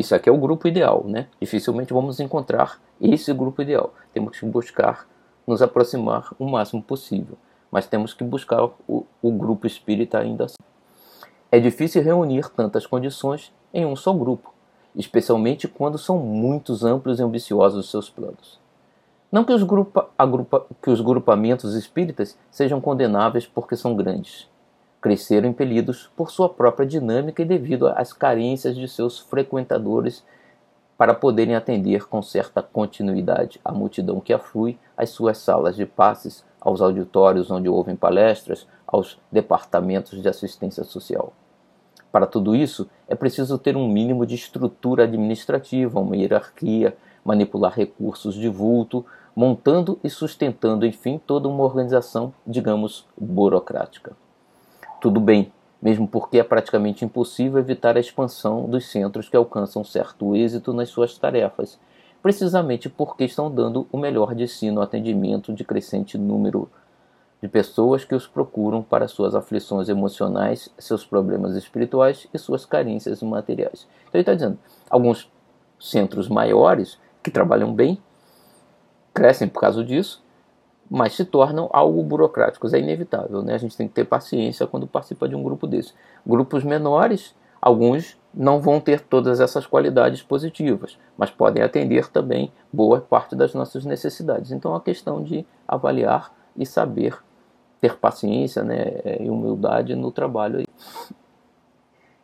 Isso 0.03 0.17
aqui 0.17 0.29
é 0.29 0.33
o 0.33 0.37
grupo 0.37 0.67
ideal, 0.67 1.05
né? 1.07 1.29
Dificilmente 1.41 1.93
vamos 1.93 2.19
encontrar 2.19 2.81
esse 3.01 3.33
grupo 3.33 3.63
ideal. 3.63 3.95
Temos 4.13 4.37
que 4.37 4.45
buscar 4.45 5.07
nos 5.47 5.63
aproximar 5.63 6.35
o 6.41 6.51
máximo 6.51 6.83
possível, 6.83 7.39
mas 7.71 7.87
temos 7.87 8.13
que 8.13 8.25
buscar 8.25 8.65
o, 8.89 9.07
o 9.23 9.31
grupo 9.31 9.65
espírita 9.65 10.19
ainda 10.19 10.47
assim. 10.47 10.57
É 11.53 11.61
difícil 11.61 12.03
reunir 12.03 12.49
tantas 12.49 12.85
condições 12.85 13.53
em 13.73 13.87
um 13.87 13.95
só 13.95 14.13
grupo, 14.13 14.53
especialmente 14.97 15.69
quando 15.69 15.97
são 15.97 16.19
muitos 16.19 16.85
amplos 16.85 17.21
e 17.21 17.23
ambiciosos 17.23 17.85
os 17.85 17.91
seus 17.93 18.11
planos. 18.11 18.59
Não 19.31 19.45
que 19.45 19.53
os, 19.53 19.63
grupa, 19.63 20.11
agrupa, 20.19 20.67
que 20.83 20.91
os 20.91 21.01
grupamentos 21.01 21.77
espíritas 21.77 22.37
sejam 22.51 22.81
condenáveis 22.81 23.47
porque 23.47 23.77
são 23.77 23.95
grandes. 23.95 24.51
Cresceram 25.03 25.51
impelidos 25.51 26.11
por 26.17 26.31
sua 26.31 26.49
própria 26.49 26.87
dinâmica 26.87 27.43
e 27.43 27.45
devido 27.45 27.89
às 27.89 28.15
carências 28.15 28.75
de 28.75 28.89
seus 28.89 29.19
frequentadores 29.19 30.25
para 30.97 31.13
poderem 31.13 31.57
atender 31.57 32.07
com 32.07 32.23
certa 32.23 32.63
continuidade 32.63 33.61
a 33.65 33.73
multidão 33.73 34.21
que 34.21 34.33
aflui 34.33 34.79
às 34.97 35.11
suas 35.11 35.39
salas 35.39 35.75
de 35.75 35.85
passes, 35.85 36.45
aos 36.61 36.81
auditórios 36.81 37.51
onde 37.51 37.69
ouvem 37.69 37.97
palestras, 37.97 38.69
aos 38.87 39.19
departamentos 39.31 40.23
de 40.23 40.29
assistência 40.29 40.85
social. 40.85 41.33
Para 42.13 42.25
tudo 42.25 42.55
isso, 42.55 42.89
é 43.09 43.17
preciso 43.17 43.59
ter 43.59 43.77
um 43.77 43.89
mínimo 43.89 44.25
de 44.25 44.37
estrutura 44.37 45.03
administrativa, 45.03 45.99
uma 45.99 46.17
hierarquia, 46.17 46.97
manipular 47.25 47.73
recursos 47.75 48.37
de 48.37 48.49
vulto, 48.49 49.05
montando 49.35 49.99
e 50.05 50.09
sustentando, 50.09 50.87
enfim, 50.87 51.21
toda 51.27 51.49
uma 51.49 51.65
organização, 51.65 52.33
digamos, 52.47 53.07
burocrática. 53.19 54.22
Tudo 55.03 55.19
bem, 55.19 55.53
mesmo 55.83 56.07
porque 56.07 56.39
é 56.39 56.45
praticamente 56.45 57.05
impossível 57.05 57.59
evitar 57.59 57.97
a 57.97 58.01
expansão 58.01 58.71
dos 58.71 58.87
centros 58.87 59.29
que 59.29 59.37
alcançam 59.37 59.83
certo 59.83 60.37
êxito 60.37 60.73
nas 60.73 60.91
suas 60.91 61.19
tarefas, 61.19 61.77
precisamente 62.23 62.89
porque 62.89 63.25
estão 63.25 63.51
dando 63.51 63.85
o 63.91 63.99
melhor 63.99 64.33
de 64.33 64.47
si 64.47 64.71
no 64.71 64.81
atendimento 64.81 65.53
de 65.53 65.65
crescente 65.65 66.17
número 66.17 66.71
de 67.43 67.49
pessoas 67.49 68.05
que 68.05 68.15
os 68.15 68.29
procuram 68.29 68.81
para 68.81 69.09
suas 69.09 69.35
aflições 69.35 69.89
emocionais, 69.89 70.71
seus 70.79 71.05
problemas 71.05 71.57
espirituais 71.57 72.29
e 72.33 72.39
suas 72.39 72.65
carências 72.65 73.21
materiais. 73.25 73.89
Então 74.03 74.21
ele 74.21 74.23
está 74.23 74.35
dizendo, 74.35 74.57
alguns 74.89 75.29
centros 75.81 76.29
maiores 76.29 76.97
que 77.25 77.31
trabalham 77.33 77.75
bem 77.75 78.01
crescem 79.13 79.49
por 79.49 79.59
causa 79.63 79.83
disso, 79.83 80.22
mas 80.91 81.15
se 81.15 81.25
tornam 81.25 81.69
algo 81.73 82.03
burocráticos. 82.03 82.75
É 82.75 82.79
inevitável, 82.79 83.43
né? 83.43 83.55
A 83.55 83.59
gente 83.59 83.77
tem 83.77 83.89
que 83.89 83.95
ter 83.95 84.05
paciência 84.05 84.67
quando 84.67 84.87
participa 84.87 85.29
de 85.29 85.35
um 85.35 85.43
grupo 85.43 85.67
desse. 85.67 85.95
Grupos 86.27 86.65
menores, 86.65 87.35
alguns 87.61 88.19
não 88.35 88.61
vão 88.61 88.81
ter 88.81 89.01
todas 89.01 89.41
essas 89.41 89.67
qualidades 89.67 90.23
positivas, 90.23 90.99
mas 91.17 91.31
podem 91.31 91.63
atender 91.63 92.11
também 92.11 92.51
boa 92.73 93.01
parte 93.01 93.37
das 93.37 93.55
nossas 93.55 93.85
necessidades. 93.85 94.51
Então, 94.51 94.71
é 94.71 94.75
uma 94.75 94.81
questão 94.81 95.23
de 95.23 95.47
avaliar 95.69 96.33
e 96.57 96.65
saber 96.65 97.19
ter 97.81 97.97
paciência 97.99 98.63
né, 98.63 99.01
e 99.21 99.29
humildade 99.29 99.95
no 99.95 100.11
trabalho. 100.11 100.67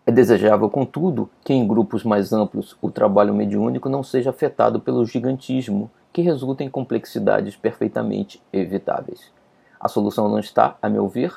É 0.09 0.11
desejável, 0.11 0.71
contudo, 0.71 1.29
que 1.45 1.53
em 1.53 1.69
grupos 1.69 2.03
mais 2.03 2.33
amplos 2.33 2.75
o 2.81 2.91
trabalho 2.91 3.35
mediúnico 3.35 3.91
não 3.91 4.03
seja 4.03 4.31
afetado 4.31 4.81
pelo 4.81 5.05
gigantismo 5.05 5.91
que 6.15 6.23
resulta 6.23 6.65
em 6.65 6.71
complexidades 6.71 7.57
perfeitamente 7.57 8.41
evitáveis. 8.51 9.31
A 9.79 9.87
solução 9.87 10.27
não 10.27 10.39
está, 10.39 10.79
a 10.81 10.89
meu 10.89 11.07
ver, 11.09 11.35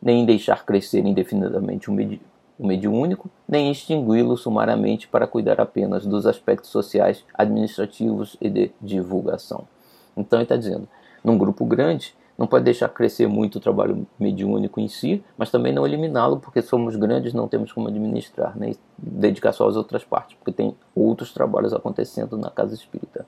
nem 0.00 0.22
em 0.22 0.24
deixar 0.24 0.64
crescer 0.64 1.04
indefinidamente 1.04 1.90
o, 1.90 1.92
medi 1.92 2.18
o 2.58 2.66
mediúnico, 2.66 3.28
nem 3.46 3.68
em 3.68 3.72
extingui-lo 3.72 4.38
sumariamente 4.38 5.06
para 5.06 5.26
cuidar 5.26 5.60
apenas 5.60 6.06
dos 6.06 6.26
aspectos 6.26 6.70
sociais, 6.70 7.22
administrativos 7.34 8.38
e 8.40 8.48
de 8.48 8.70
divulgação. 8.80 9.64
Então 10.16 10.38
ele 10.38 10.44
está 10.44 10.56
dizendo, 10.56 10.88
num 11.22 11.36
grupo 11.36 11.66
grande, 11.66 12.14
não 12.36 12.46
pode 12.46 12.64
deixar 12.64 12.88
crescer 12.88 13.28
muito 13.28 13.56
o 13.56 13.60
trabalho 13.60 14.06
mediúnico 14.18 14.80
em 14.80 14.88
si, 14.88 15.22
mas 15.38 15.50
também 15.50 15.72
não 15.72 15.86
eliminá-lo, 15.86 16.38
porque 16.38 16.60
somos 16.60 16.96
grandes, 16.96 17.32
não 17.32 17.46
temos 17.46 17.72
como 17.72 17.88
administrar, 17.88 18.58
nem 18.58 18.70
né? 18.70 18.76
dedicar 18.98 19.52
só 19.52 19.68
às 19.68 19.76
outras 19.76 20.04
partes, 20.04 20.36
porque 20.36 20.52
tem 20.52 20.74
outros 20.94 21.32
trabalhos 21.32 21.72
acontecendo 21.72 22.36
na 22.36 22.50
casa 22.50 22.74
espírita. 22.74 23.24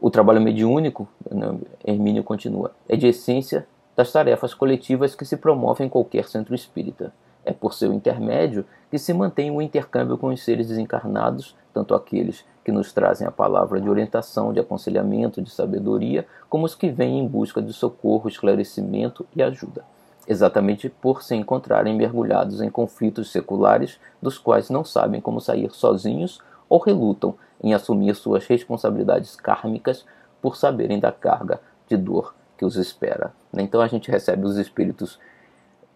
O 0.00 0.10
trabalho 0.10 0.40
mediúnico, 0.40 1.08
né, 1.30 1.58
Hermínio 1.82 2.22
continua, 2.22 2.72
é 2.86 2.94
de 2.94 3.06
essência 3.06 3.66
das 3.96 4.12
tarefas 4.12 4.52
coletivas 4.52 5.14
que 5.14 5.24
se 5.24 5.36
promovem 5.36 5.86
em 5.86 5.90
qualquer 5.90 6.28
centro 6.28 6.54
espírita. 6.54 7.12
É 7.42 7.52
por 7.52 7.72
seu 7.72 7.92
intermédio 7.92 8.66
que 8.90 8.98
se 8.98 9.14
mantém 9.14 9.50
o 9.50 9.62
intercâmbio 9.62 10.18
com 10.18 10.28
os 10.28 10.42
seres 10.42 10.68
desencarnados, 10.68 11.56
tanto 11.74 11.94
aqueles 11.94 12.44
que 12.64 12.70
nos 12.70 12.92
trazem 12.92 13.26
a 13.26 13.32
palavra 13.32 13.80
de 13.80 13.90
orientação, 13.90 14.52
de 14.52 14.60
aconselhamento, 14.60 15.42
de 15.42 15.50
sabedoria, 15.50 16.26
como 16.48 16.64
os 16.64 16.74
que 16.74 16.88
vêm 16.88 17.18
em 17.18 17.26
busca 17.26 17.60
de 17.60 17.72
socorro, 17.72 18.28
esclarecimento 18.28 19.26
e 19.36 19.42
ajuda. 19.42 19.84
Exatamente 20.26 20.88
por 20.88 21.22
se 21.22 21.34
encontrarem 21.34 21.94
mergulhados 21.94 22.62
em 22.62 22.70
conflitos 22.70 23.30
seculares 23.30 23.98
dos 24.22 24.38
quais 24.38 24.70
não 24.70 24.84
sabem 24.84 25.20
como 25.20 25.40
sair 25.40 25.70
sozinhos 25.72 26.40
ou 26.68 26.78
relutam 26.78 27.34
em 27.62 27.74
assumir 27.74 28.14
suas 28.14 28.46
responsabilidades 28.46 29.36
kármicas 29.36 30.06
por 30.40 30.56
saberem 30.56 30.98
da 30.98 31.12
carga 31.12 31.60
de 31.86 31.96
dor 31.96 32.34
que 32.56 32.64
os 32.64 32.76
espera. 32.76 33.32
Então 33.52 33.80
a 33.80 33.86
gente 33.86 34.10
recebe 34.10 34.46
os 34.46 34.56
espíritos 34.56 35.18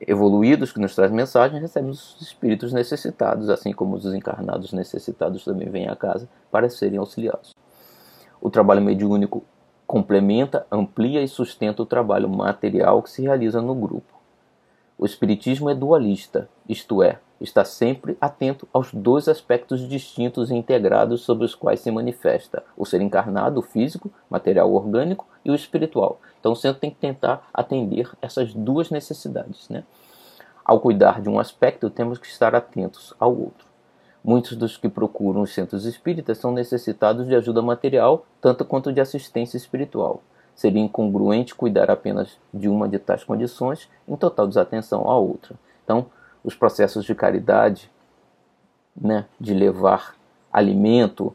evoluídos 0.01 0.73
que 0.73 0.81
nos 0.81 0.95
trazem 0.95 1.17
mensagens, 1.17 1.61
recebe 1.61 1.91
os 1.91 2.17
espíritos 2.21 2.73
necessitados, 2.73 3.49
assim 3.51 3.73
como 3.73 3.97
os 3.97 4.05
encarnados 4.07 4.73
necessitados 4.73 5.45
também 5.45 5.69
vêm 5.69 5.89
à 5.89 5.97
casa 5.97 6.29
para 6.51 6.69
serem 6.69 6.99
auxiliados. 6.99 7.55
O 8.41 8.51
trabalho 8.51 8.83
mediúnico 8.83 9.45
complementa, 9.87 10.67
amplia 10.71 11.23
e 11.23 11.29
sustenta 11.29 11.83
o 11.83 11.87
trabalho 11.87 12.29
material 12.29 13.03
que 13.03 13.11
se 13.11 13.23
realiza 13.23 13.61
no 13.61 13.75
grupo. 13.75 14.19
O 14.97 15.07
espiritismo 15.07 15.71
é 15.71 15.75
dualista, 15.75 16.49
isto 16.69 17.03
é, 17.03 17.19
está 17.41 17.65
sempre 17.65 18.17
atento 18.21 18.67
aos 18.73 18.93
dois 18.93 19.29
aspectos 19.29 19.89
distintos 19.89 20.51
e 20.51 20.55
integrados 20.55 21.23
sobre 21.23 21.45
os 21.45 21.55
quais 21.55 21.81
se 21.81 21.91
manifesta 21.91 22.65
o 22.77 22.85
ser 22.85 23.01
encarnado, 23.01 23.61
o 23.61 23.63
físico, 23.63 24.11
material 24.29 24.73
orgânico, 24.73 25.27
e 25.45 25.51
o 25.51 25.55
espiritual. 25.55 26.21
Então 26.39 26.53
o 26.53 26.57
centro 26.57 26.81
tem 26.81 26.91
que 26.91 26.97
tentar 26.97 27.49
atender 27.53 28.11
essas 28.21 28.53
duas 28.53 28.91
necessidades. 28.91 29.69
Né? 29.69 29.83
Ao 30.65 30.79
cuidar 30.79 31.21
de 31.21 31.29
um 31.29 31.39
aspecto, 31.39 31.89
temos 31.89 32.19
que 32.19 32.27
estar 32.27 32.55
atentos 32.55 33.15
ao 33.19 33.31
outro. 33.31 33.67
Muitos 34.23 34.57
dos 34.57 34.77
que 34.77 34.89
procuram 34.89 35.43
os 35.43 35.55
centros 35.55 35.87
espíritas 35.87 36.39
são 36.39 36.53
necessitados 36.53 37.27
de 37.27 37.35
ajuda 37.35 37.63
material, 37.63 38.27
tanto 38.41 38.65
quanto 38.65 38.93
de 38.93 39.01
assistência 39.01 39.57
espiritual. 39.57 40.23
Seria 40.55 40.83
incongruente 40.83 41.55
cuidar 41.55 41.91
apenas 41.91 42.37
de 42.53 42.69
uma 42.69 42.89
de 42.89 42.99
tais 42.99 43.25
condições 43.25 43.89
em 44.07 44.17
total 44.17 44.47
desatenção 44.47 45.09
à 45.09 45.17
outra. 45.17 45.55
Então, 45.85 46.07
os 46.43 46.55
processos 46.55 47.05
de 47.05 47.15
caridade, 47.15 47.91
né, 48.97 49.27
de 49.41 49.55
levar 49.55 50.15
alimento 50.53 51.35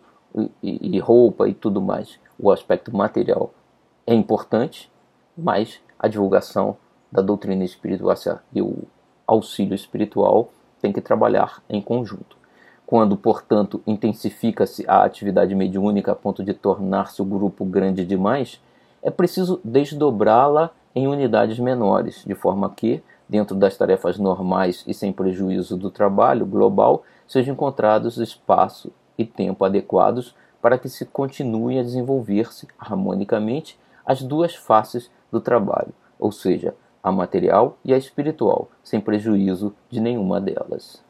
e, 0.62 0.99
roupa 0.99 1.47
e 1.47 1.54
tudo 1.54 1.82
mais. 1.82 2.20
O 2.38 2.51
aspecto 2.51 2.95
material 2.95 3.54
é 4.06 4.14
importante, 4.14 4.91
mas 5.38 5.80
a 5.97 6.08
divulgação 6.08 6.76
da 7.12 7.22
doutrina 7.22 7.64
espiritual 7.64 8.16
e 8.54 8.62
o 8.62 8.84
auxílio 9.28 9.76
espiritual 9.76 10.51
tem 10.82 10.91
que 10.91 10.99
trabalhar 10.99 11.64
em 11.70 11.82
conjunto. 11.82 12.36
Quando, 12.86 13.16
portanto, 13.16 13.82
intensifica-se 13.88 14.84
a 14.88 15.04
atividade 15.04 15.56
mediúnica 15.56 16.12
a 16.12 16.16
ponto 16.16 16.43
de 16.43 16.54
tornar-se 16.54 17.22
o 17.22 17.26
grupo 17.26 17.64
grande 17.64 18.06
demais, 18.06 18.60
é 19.01 19.10
preciso 19.10 19.62
desdobrá-la 19.64 20.72
em 20.95 21.08
unidades 21.08 21.60
menores, 21.60 22.24
de 22.26 22.36
forma 22.36 22.70
que, 22.70 23.01
dentro 23.28 23.55
das 23.55 23.78
tarefas 23.78 24.17
normais 24.17 24.84
e 24.88 24.93
sem 24.93 25.11
prejuízo 25.11 25.78
do 25.78 25.89
trabalho 25.89 26.45
global, 26.45 27.03
sejam 27.28 27.53
encontrados 27.53 28.17
espaço 28.17 28.91
e 29.17 29.26
tempo 29.26 29.63
adequados 29.65 30.36
para 30.61 30.78
que 30.78 30.89
se 30.89 31.05
continuem 31.05 31.80
a 31.80 31.84
desenvolver-se 31.84 32.67
harmonicamente 32.78 33.78
as 34.05 34.21
duas 34.21 34.55
faces 34.55 35.09
do 35.32 35.41
trabalho, 35.41 35.93
ou 36.19 36.32
seja, 36.32 36.76
a 37.01 37.11
material 37.11 37.78
e 37.84 37.93
a 37.93 37.97
espiritual, 37.97 38.69
sem 38.82 39.01
prejuízo 39.01 39.74
de 39.89 39.99
nenhuma 39.99 40.39
delas. 40.39 41.03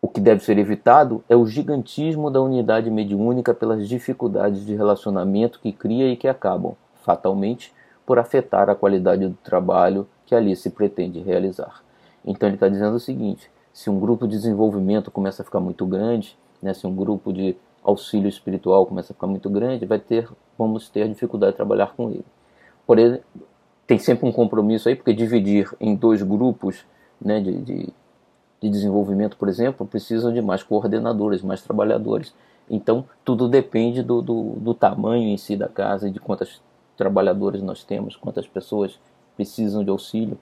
O 0.00 0.06
que 0.06 0.20
deve 0.20 0.44
ser 0.44 0.56
evitado 0.58 1.24
é 1.28 1.34
o 1.34 1.44
gigantismo 1.44 2.30
da 2.30 2.40
unidade 2.40 2.88
mediúnica 2.88 3.52
pelas 3.52 3.88
dificuldades 3.88 4.64
de 4.64 4.76
relacionamento 4.76 5.58
que 5.58 5.72
cria 5.72 6.08
e 6.08 6.16
que 6.16 6.28
acabam, 6.28 6.76
fatalmente, 7.02 7.74
por 8.08 8.18
afetar 8.18 8.70
a 8.70 8.74
qualidade 8.74 9.28
do 9.28 9.34
trabalho 9.34 10.08
que 10.24 10.34
ali 10.34 10.56
se 10.56 10.70
pretende 10.70 11.20
realizar. 11.20 11.84
Então 12.24 12.48
ele 12.48 12.56
está 12.56 12.66
dizendo 12.66 12.96
o 12.96 12.98
seguinte: 12.98 13.50
se 13.70 13.90
um 13.90 14.00
grupo 14.00 14.26
de 14.26 14.34
desenvolvimento 14.34 15.10
começa 15.10 15.42
a 15.42 15.44
ficar 15.44 15.60
muito 15.60 15.84
grande, 15.84 16.34
né, 16.62 16.72
se 16.72 16.86
um 16.86 16.96
grupo 16.96 17.30
de 17.34 17.54
auxílio 17.84 18.26
espiritual 18.26 18.86
começa 18.86 19.12
a 19.12 19.14
ficar 19.14 19.26
muito 19.26 19.50
grande, 19.50 19.84
vai 19.84 19.98
ter, 19.98 20.26
vamos 20.56 20.88
ter 20.88 21.06
dificuldade 21.06 21.52
de 21.52 21.56
trabalhar 21.56 21.92
com 21.94 22.08
ele. 22.08 22.24
Porém, 22.86 23.20
tem 23.86 23.98
sempre 23.98 24.26
um 24.26 24.32
compromisso 24.32 24.88
aí, 24.88 24.96
porque 24.96 25.12
dividir 25.12 25.70
em 25.78 25.94
dois 25.94 26.22
grupos 26.22 26.86
né, 27.20 27.40
de, 27.40 27.60
de, 27.60 27.88
de 28.58 28.70
desenvolvimento, 28.70 29.36
por 29.36 29.50
exemplo, 29.50 29.86
precisam 29.86 30.32
de 30.32 30.40
mais 30.40 30.62
coordenadores, 30.62 31.42
mais 31.42 31.60
trabalhadores. 31.60 32.32
Então, 32.70 33.04
tudo 33.22 33.48
depende 33.48 34.02
do, 34.02 34.22
do, 34.22 34.54
do 34.56 34.72
tamanho 34.72 35.28
em 35.28 35.36
si 35.36 35.56
da 35.56 35.68
casa 35.68 36.08
e 36.08 36.10
de 36.10 36.18
quantos 36.18 36.62
trabalhadores 36.98 37.62
nós 37.62 37.82
temos, 37.82 38.16
quantas 38.16 38.46
pessoas 38.46 39.00
precisam 39.36 39.82
de 39.82 39.90
auxílio. 39.90 40.36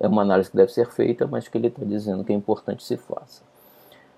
É 0.00 0.08
uma 0.08 0.22
análise 0.22 0.50
que 0.50 0.56
deve 0.56 0.72
ser 0.72 0.90
feita, 0.90 1.26
mas 1.26 1.46
que 1.46 1.58
ele 1.58 1.68
está 1.68 1.84
dizendo 1.84 2.24
que 2.24 2.32
é 2.32 2.36
importante 2.36 2.82
se 2.82 2.96
faça. 2.96 3.42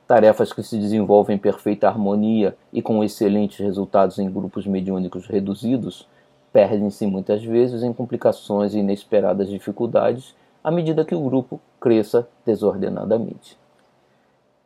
Tarefas 0.06 0.52
que 0.52 0.62
se 0.62 0.78
desenvolvem 0.78 1.36
em 1.36 1.38
perfeita 1.38 1.88
harmonia 1.88 2.56
e 2.72 2.80
com 2.80 3.02
excelentes 3.02 3.58
resultados 3.58 4.18
em 4.18 4.30
grupos 4.30 4.66
mediúnicos 4.66 5.26
reduzidos 5.26 6.08
perdem-se 6.52 7.06
muitas 7.06 7.44
vezes 7.44 7.82
em 7.82 7.92
complicações 7.92 8.74
e 8.74 8.78
inesperadas 8.78 9.48
dificuldades 9.48 10.34
à 10.62 10.70
medida 10.70 11.04
que 11.04 11.14
o 11.14 11.24
grupo 11.24 11.60
cresça 11.80 12.28
desordenadamente. 12.44 13.56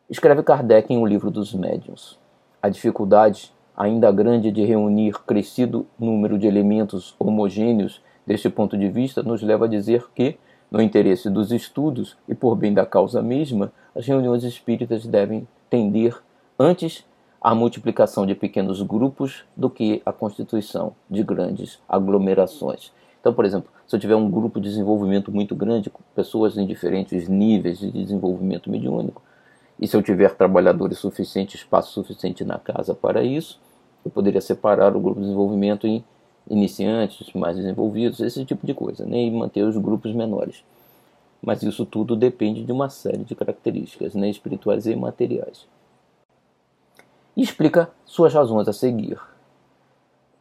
Escreve 0.08 0.42
Kardec 0.42 0.92
em 0.92 0.98
O 0.98 1.06
Livro 1.06 1.30
dos 1.30 1.54
Médiuns. 1.54 2.18
A 2.62 2.68
dificuldade, 2.68 3.52
ainda 3.76 4.10
grande, 4.12 4.50
de 4.50 4.64
reunir 4.64 5.14
crescido 5.24 5.86
número 5.98 6.38
de 6.38 6.46
elementos 6.46 7.14
homogêneos 7.18 8.00
deste 8.26 8.48
ponto 8.48 8.76
de 8.76 8.88
vista 8.88 9.22
nos 9.22 9.42
leva 9.42 9.66
a 9.66 9.68
dizer 9.68 10.06
que, 10.14 10.36
no 10.70 10.80
interesse 10.80 11.28
dos 11.28 11.52
estudos 11.52 12.16
e 12.28 12.34
por 12.34 12.56
bem 12.56 12.72
da 12.72 12.86
causa 12.86 13.22
mesma, 13.22 13.72
as 13.94 14.06
reuniões 14.06 14.44
espíritas 14.44 15.06
devem 15.06 15.46
tender 15.68 16.16
antes 16.58 17.04
à 17.40 17.54
multiplicação 17.54 18.24
de 18.24 18.34
pequenos 18.34 18.80
grupos 18.80 19.44
do 19.56 19.68
que 19.68 20.00
à 20.06 20.12
constituição 20.12 20.94
de 21.10 21.22
grandes 21.22 21.78
aglomerações. 21.88 22.92
Então, 23.20 23.32
por 23.34 23.44
exemplo, 23.44 23.70
se 23.86 23.94
eu 23.94 24.00
tiver 24.00 24.16
um 24.16 24.30
grupo 24.30 24.60
de 24.60 24.68
desenvolvimento 24.68 25.30
muito 25.30 25.54
grande, 25.54 25.92
pessoas 26.14 26.56
em 26.56 26.66
diferentes 26.66 27.28
níveis 27.28 27.78
de 27.78 27.90
desenvolvimento 27.90 28.70
mediúnico, 28.70 29.22
e 29.80 29.86
se 29.88 29.96
eu 29.96 30.02
tiver 30.02 30.34
trabalhadores 30.34 30.98
suficientes, 30.98 31.60
espaço 31.60 31.92
suficiente 31.92 32.44
na 32.44 32.58
casa 32.58 32.94
para 32.94 33.22
isso, 33.22 33.60
eu 34.04 34.10
poderia 34.10 34.40
separar 34.40 34.96
o 34.96 35.00
grupo 35.00 35.20
de 35.20 35.26
desenvolvimento 35.26 35.86
em 35.86 36.04
iniciantes, 36.48 37.32
mais 37.32 37.56
desenvolvidos, 37.56 38.20
esse 38.20 38.44
tipo 38.44 38.66
de 38.66 38.74
coisa, 38.74 39.04
né? 39.04 39.18
e 39.18 39.30
manter 39.30 39.62
os 39.62 39.76
grupos 39.76 40.12
menores. 40.12 40.62
Mas 41.42 41.62
isso 41.62 41.84
tudo 41.84 42.14
depende 42.14 42.62
de 42.64 42.72
uma 42.72 42.88
série 42.88 43.24
de 43.24 43.34
características 43.34 44.14
né? 44.14 44.28
espirituais 44.28 44.86
e 44.86 44.94
materiais. 44.94 45.66
E 47.36 47.42
explica 47.42 47.90
suas 48.04 48.32
razões 48.32 48.68
a 48.68 48.72
seguir. 48.72 49.18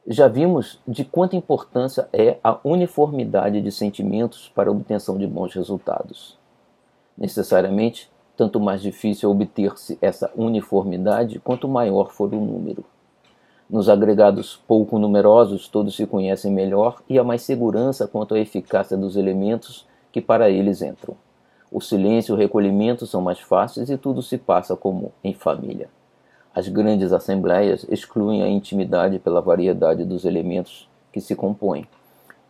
Já 0.05 0.27
vimos 0.27 0.79
de 0.85 1.05
quanta 1.05 1.35
importância 1.35 2.09
é 2.11 2.37
a 2.43 2.59
uniformidade 2.63 3.61
de 3.61 3.71
sentimentos 3.71 4.51
para 4.53 4.69
a 4.69 4.71
obtenção 4.71 5.17
de 5.17 5.25
bons 5.25 5.53
resultados. 5.55 6.37
Necessariamente, 7.17 8.11
tanto 8.35 8.59
mais 8.59 8.81
difícil 8.81 9.29
obter-se 9.29 9.97
essa 10.01 10.31
uniformidade 10.35 11.39
quanto 11.39 11.67
maior 11.67 12.11
for 12.11 12.33
o 12.33 12.39
número. 12.39 12.83
Nos 13.69 13.89
agregados 13.89 14.61
pouco 14.67 14.99
numerosos, 14.99 15.67
todos 15.67 15.95
se 15.95 16.05
conhecem 16.05 16.51
melhor 16.51 17.01
e 17.09 17.17
há 17.17 17.23
mais 17.23 17.41
segurança 17.41 18.07
quanto 18.07 18.35
à 18.35 18.39
eficácia 18.39 18.97
dos 18.97 19.15
elementos 19.15 19.87
que 20.11 20.21
para 20.21 20.49
eles 20.49 20.81
entram. 20.81 21.15
O 21.71 21.81
silêncio 21.81 22.33
e 22.33 22.35
o 22.35 22.37
recolhimento 22.37 23.07
são 23.07 23.21
mais 23.21 23.39
fáceis 23.39 23.89
e 23.89 23.97
tudo 23.97 24.21
se 24.21 24.37
passa 24.37 24.75
como 24.75 25.11
em 25.23 25.33
família. 25.33 25.89
As 26.53 26.67
grandes 26.67 27.11
assembleias 27.11 27.83
excluem 27.89 28.43
a 28.43 28.47
intimidade 28.47 29.17
pela 29.17 29.41
variedade 29.41 30.05
dos 30.05 30.23
elementos 30.23 30.87
que 31.11 31.19
se 31.19 31.35
compõem. 31.35 31.87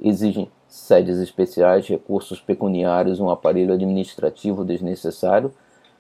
Exigem 0.02 0.52
sedes 0.68 1.20
especiais, 1.20 1.88
recursos 1.88 2.42
pecuniários, 2.42 3.22
um 3.22 3.30
aparelho 3.30 3.74
administrativo 3.74 4.66
desnecessário 4.66 5.54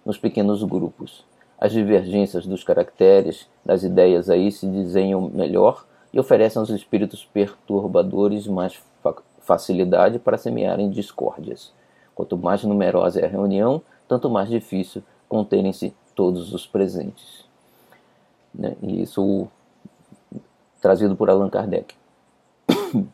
nos 0.06 0.18
pequenos 0.18 0.64
grupos. 0.64 1.26
As 1.60 1.72
divergências 1.72 2.46
dos 2.46 2.64
caracteres, 2.64 3.48
das 3.66 3.84
ideias 3.84 4.30
aí 4.30 4.52
se 4.52 4.66
desenham 4.66 5.22
melhor 5.22 5.86
e 6.12 6.20
oferecem 6.20 6.60
aos 6.60 6.70
espíritos 6.70 7.26
perturbadores 7.26 8.48
mais 8.48 8.76
fa 9.02 9.16
facilidade 9.40 10.20
para 10.20 10.38
semearem 10.38 10.90
discórdias. 10.90 11.74
Quanto 12.16 12.38
mais 12.38 12.64
numerosa 12.64 13.20
é 13.20 13.26
a 13.26 13.30
reunião, 13.30 13.82
tanto 14.08 14.30
mais 14.30 14.48
difícil 14.50 15.04
conterem-se 15.28 15.94
todos 16.16 16.54
os 16.54 16.66
presentes. 16.66 17.46
Né? 18.54 18.76
E 18.82 19.02
isso 19.02 19.48
trazido 20.82 21.16
por 21.16 21.30
Allan 21.30 21.50
Kardec. 21.50 21.96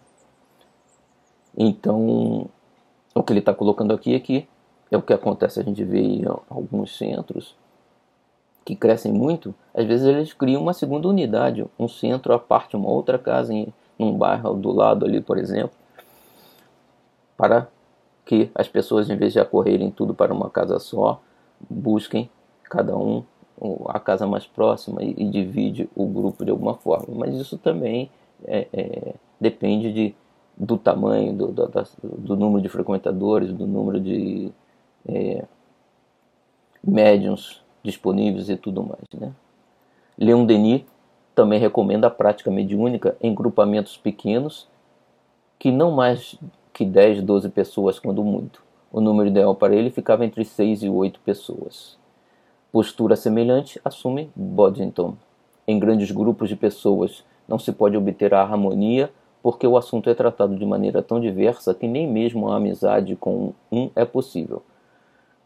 Então, 1.62 2.48
o 3.14 3.22
que 3.22 3.34
ele 3.34 3.42
está 3.42 3.54
colocando 3.54 3.94
aqui 3.94 4.16
é 4.16 4.20
que 4.20 4.48
é 4.92 4.98
o 4.98 5.02
que 5.02 5.14
acontece, 5.14 5.60
a 5.60 5.64
gente 5.64 5.84
vê 5.84 6.02
em 6.02 6.26
alguns 6.50 6.98
centros 6.98 7.56
que 8.66 8.76
crescem 8.76 9.12
muito, 9.12 9.54
às 9.74 9.86
vezes 9.86 10.06
eles 10.06 10.34
criam 10.34 10.62
uma 10.62 10.74
segunda 10.74 11.08
unidade, 11.08 11.66
um 11.78 11.88
centro 11.88 12.34
à 12.34 12.40
parte, 12.40 12.76
uma 12.76 12.90
outra 12.90 13.18
casa 13.18 13.54
em 13.54 13.74
um 14.00 14.14
bairro 14.18 14.54
do 14.56 14.72
lado 14.72 15.06
ali, 15.06 15.22
por 15.22 15.38
exemplo, 15.38 15.72
para 17.36 17.68
que 18.26 18.52
as 18.54 18.68
pessoas, 18.68 19.10
em 19.10 19.16
vez 19.16 19.34
de 19.34 19.40
acorrerem 19.40 19.90
tudo 19.90 20.14
para 20.14 20.34
uma 20.34 20.50
casa 20.50 20.78
só, 20.80 21.20
busquem 21.68 22.30
cada 22.64 22.96
um 22.96 23.24
a 23.88 24.00
casa 24.00 24.26
mais 24.26 24.46
próxima 24.46 25.04
e, 25.04 25.16
e 25.18 25.30
divide 25.30 25.90
o 25.96 26.06
grupo 26.06 26.46
de 26.46 26.52
alguma 26.52 26.76
forma. 26.76 27.08
Mas 27.16 27.36
isso 27.36 27.58
também 27.58 28.10
é, 28.46 28.68
é, 28.72 29.14
depende 29.40 29.92
de, 29.92 30.16
do 30.56 30.78
tamanho, 30.78 31.34
do, 31.34 31.48
do, 31.48 31.72
do, 32.04 32.36
número 32.36 32.62
de 32.62 32.70
frequentadores, 32.70 33.52
do 33.52 33.68
número 33.68 34.00
de 34.00 34.52
é, 35.10 35.46
médiums 36.84 37.62
disponíveis 37.84 38.50
e 38.50 38.56
tudo 38.56 38.84
mais. 38.84 39.04
Né? 39.14 39.32
Leon 40.18 40.46
Denis 40.46 40.84
também 41.34 41.60
recomenda 41.60 42.08
a 42.08 42.12
prática 42.12 42.52
mediúnica 42.52 43.16
em 43.22 43.34
grupamentos 43.34 43.98
pequenos, 43.98 44.68
que 45.58 45.72
não 45.72 45.92
mais 45.92 46.38
que 46.74 46.86
10, 46.86 47.24
12 47.24 47.50
pessoas, 47.50 48.00
quando 48.00 48.24
muito. 48.24 48.62
O 48.92 49.00
número 49.02 49.30
ideal 49.30 49.56
para 49.56 49.76
ele 49.76 49.90
ficava 49.90 50.26
entre 50.26 50.44
6 50.44 50.84
e 50.84 50.90
8 50.90 51.20
pessoas. 51.22 51.98
Postura 52.72 53.16
semelhante 53.16 53.80
assume 53.84 54.30
Boddington. 54.36 55.16
Em 55.68 55.80
grandes 55.80 56.12
grupos 56.12 56.50
de 56.50 56.56
pessoas 56.56 57.24
não 57.48 57.60
se 57.60 57.72
pode 57.72 57.98
obter 57.98 58.34
a 58.34 58.42
harmonia 58.42 59.12
porque 59.42 59.66
o 59.66 59.78
assunto 59.78 60.10
é 60.10 60.14
tratado 60.14 60.56
de 60.56 60.66
maneira 60.66 61.02
tão 61.02 61.20
diversa 61.20 61.74
que 61.74 61.88
nem 61.88 62.08
mesmo 62.08 62.52
a 62.52 62.58
amizade 62.58 63.16
com 63.16 63.54
um 63.72 63.90
é 63.96 64.06
possível. 64.06 64.62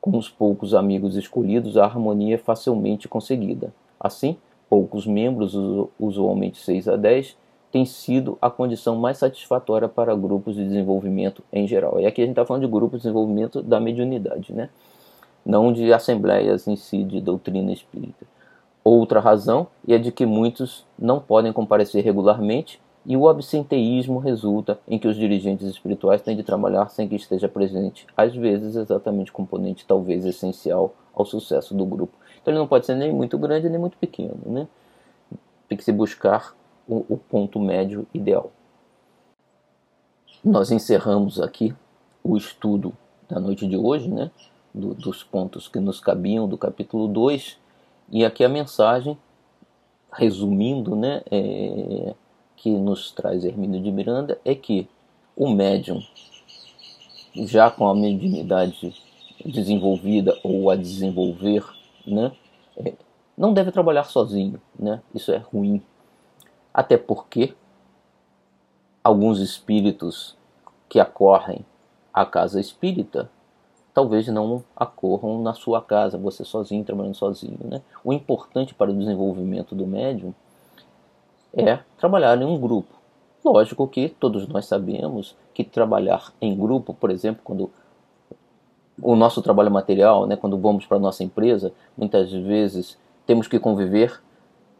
Com 0.03 0.17
os 0.17 0.27
poucos 0.27 0.73
amigos 0.73 1.15
escolhidos, 1.15 1.77
a 1.77 1.85
harmonia 1.85 2.35
é 2.35 2.37
facilmente 2.37 3.07
conseguida. 3.07 3.73
Assim, 3.97 4.35
poucos 4.69 5.07
membros, 5.07 5.55
usualmente 5.97 6.57
6 6.57 6.89
a 6.89 6.97
10, 6.97 7.37
tem 7.71 7.85
sido 7.85 8.37
a 8.41 8.49
condição 8.49 8.97
mais 8.97 9.17
satisfatória 9.17 9.87
para 9.87 10.13
grupos 10.13 10.55
de 10.55 10.65
desenvolvimento 10.65 11.41
em 11.53 11.65
geral. 11.65 12.01
E 12.01 12.05
aqui 12.05 12.21
a 12.21 12.25
gente 12.25 12.33
está 12.33 12.45
falando 12.45 12.65
de 12.65 12.69
grupos 12.69 12.99
de 12.99 13.03
desenvolvimento 13.03 13.61
da 13.61 13.79
mediunidade, 13.79 14.51
né? 14.51 14.69
não 15.45 15.71
de 15.71 15.93
assembleias 15.93 16.67
em 16.67 16.75
si 16.75 17.01
de 17.05 17.21
doutrina 17.21 17.71
espírita. 17.71 18.25
outra 18.83 19.21
razão 19.21 19.67
é 19.87 19.97
de 19.97 20.11
que 20.11 20.25
muitos 20.25 20.85
não 20.99 21.21
podem 21.21 21.53
comparecer 21.53 22.03
regularmente 22.03 22.77
e 23.05 23.17
o 23.17 23.27
absenteísmo 23.27 24.17
resulta 24.19 24.79
em 24.87 24.97
que 24.97 25.07
os 25.07 25.15
dirigentes 25.15 25.67
espirituais 25.67 26.21
têm 26.21 26.35
de 26.37 26.43
trabalhar 26.43 26.89
sem 26.89 27.07
que 27.07 27.15
esteja 27.15 27.49
presente, 27.49 28.07
às 28.15 28.33
vezes 28.33 28.75
exatamente 28.75 29.31
componente 29.31 29.85
talvez 29.85 30.25
essencial 30.25 30.95
ao 31.13 31.25
sucesso 31.25 31.75
do 31.75 31.85
grupo. 31.85 32.13
Então 32.41 32.53
ele 32.53 32.59
não 32.59 32.67
pode 32.67 32.85
ser 32.85 32.95
nem 32.95 33.11
muito 33.11 33.37
grande 33.37 33.69
nem 33.69 33.79
muito 33.79 33.97
pequeno, 33.97 34.39
né? 34.45 34.67
Tem 35.67 35.77
que 35.77 35.83
se 35.83 35.91
buscar 35.91 36.55
o, 36.87 37.05
o 37.09 37.17
ponto 37.17 37.59
médio 37.59 38.07
ideal. 38.13 38.51
Nós 40.43 40.71
encerramos 40.71 41.39
aqui 41.39 41.73
o 42.23 42.37
estudo 42.37 42.93
da 43.29 43.39
noite 43.39 43.67
de 43.67 43.77
hoje, 43.77 44.09
né? 44.09 44.31
Do, 44.73 44.93
dos 44.93 45.23
pontos 45.23 45.67
que 45.67 45.79
nos 45.79 45.99
cabiam 45.99 46.47
do 46.47 46.57
capítulo 46.57 47.07
2. 47.07 47.57
E 48.09 48.25
aqui 48.25 48.43
a 48.43 48.49
mensagem, 48.49 49.17
resumindo, 50.11 50.95
né? 50.95 51.21
É, 51.31 52.13
que 52.63 52.69
nos 52.69 53.11
traz 53.11 53.43
Hermínio 53.43 53.81
de 53.81 53.91
Miranda 53.91 54.39
é 54.45 54.55
que 54.55 54.87
o 55.35 55.49
médium, 55.49 56.01
já 57.35 57.69
com 57.69 57.85
a 57.89 57.93
mediunidade 57.93 58.95
desenvolvida 59.45 60.39
ou 60.41 60.69
a 60.69 60.77
desenvolver, 60.77 61.61
né, 62.07 62.31
é, 62.77 62.93
não 63.37 63.53
deve 63.53 63.69
trabalhar 63.69 64.05
sozinho, 64.05 64.61
né? 64.79 65.01
Isso 65.13 65.33
é 65.33 65.39
ruim. 65.39 65.81
Até 66.73 66.95
porque 66.95 67.53
alguns 69.03 69.39
espíritos 69.39 70.37
que 70.87 71.01
acorrem 71.01 71.65
à 72.13 72.25
casa 72.25 72.61
espírita 72.61 73.29
talvez 73.93 74.25
não 74.29 74.63
acorram 74.73 75.41
na 75.41 75.53
sua 75.53 75.81
casa, 75.81 76.17
você 76.17 76.45
sozinho, 76.45 76.85
trabalhando 76.85 77.15
sozinho. 77.15 77.59
Né? 77.65 77.81
O 78.05 78.13
importante 78.13 78.73
para 78.73 78.89
o 78.89 78.97
desenvolvimento 78.97 79.75
do 79.75 79.85
médium 79.85 80.33
é 81.53 81.79
trabalhar 81.97 82.41
em 82.41 82.45
um 82.45 82.59
grupo. 82.59 82.93
Lógico 83.43 83.87
que 83.87 84.09
todos 84.09 84.47
nós 84.47 84.65
sabemos 84.65 85.35
que 85.53 85.63
trabalhar 85.63 86.33
em 86.41 86.55
grupo, 86.55 86.93
por 86.93 87.11
exemplo, 87.11 87.41
quando 87.43 87.69
o 89.01 89.15
nosso 89.15 89.41
trabalho 89.41 89.71
material, 89.71 90.25
né, 90.25 90.35
quando 90.35 90.57
vamos 90.57 90.85
para 90.85 90.97
a 90.97 90.99
nossa 90.99 91.23
empresa, 91.23 91.73
muitas 91.97 92.31
vezes 92.31 92.97
temos 93.25 93.47
que 93.47 93.59
conviver 93.59 94.21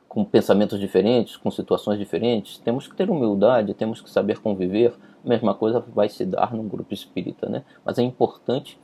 com 0.08 0.24
pensamentos 0.24 0.80
diferentes, 0.80 1.36
com 1.36 1.50
situações 1.50 1.98
diferentes, 1.98 2.60
temos 2.60 2.88
que 2.88 2.96
ter 2.96 3.10
humildade, 3.10 3.74
temos 3.74 4.00
que 4.00 4.10
saber 4.10 4.40
conviver. 4.40 4.94
A 5.26 5.28
mesma 5.28 5.56
coisa 5.56 5.80
vai 5.80 6.08
se 6.08 6.24
dar 6.24 6.54
num 6.54 6.68
grupo 6.68 6.94
espírita, 6.94 7.50
né? 7.50 7.64
Mas 7.84 7.98
é 7.98 8.04
importante 8.04 8.80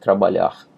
trabalhar 0.00 0.68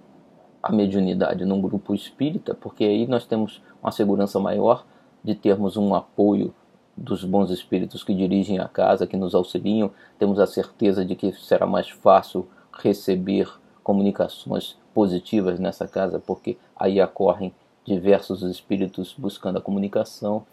a 0.63 0.73
mediunidade 0.73 1.45
num 1.45 1.61
grupo 1.61 1.95
espírita, 1.95 2.55
porque 2.55 2.85
aí 2.85 3.07
nós 3.07 3.27
temos 3.27 3.61
uma 3.83 3.93
segurança 3.93 4.41
maior 4.41 4.87
de 5.23 5.35
termos 5.35 5.77
um 5.77 5.95
apoio 5.95 6.55
dos 6.97 7.25
bons 7.25 7.51
espíritos 7.51 8.03
que 8.03 8.15
dirigem 8.15 8.59
a 8.59 8.69
casa, 8.69 9.07
que 9.07 9.17
nos 9.17 9.35
auxiliam, 9.35 9.91
temos 10.19 10.39
a 10.39 10.47
certeza 10.47 11.05
de 11.05 11.15
que 11.15 11.33
será 11.33 11.67
mais 11.67 11.91
fácil 11.91 12.49
receber 12.73 13.49
comunicações 13.83 14.79
positivas 14.95 15.61
nessa 15.61 15.87
casa, 15.87 16.19
porque 16.19 16.57
aí 16.75 17.01
ocorrem 17.01 17.55
diversos 17.85 18.43
espíritos 18.43 19.15
buscando 19.17 19.59
a 19.59 19.61
comunicação. 19.61 20.45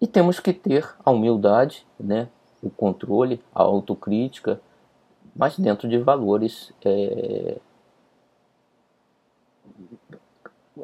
E 0.00 0.06
temos 0.06 0.38
que 0.38 0.52
ter 0.52 0.86
a 1.04 1.10
humildade, 1.10 1.86
né, 1.98 2.28
o 2.62 2.68
controle, 2.68 3.40
a 3.54 3.62
autocrítica, 3.62 4.60
mas 5.34 5.58
dentro 5.58 5.88
de 5.88 5.98
valores 5.98 6.72
é, 6.84 7.58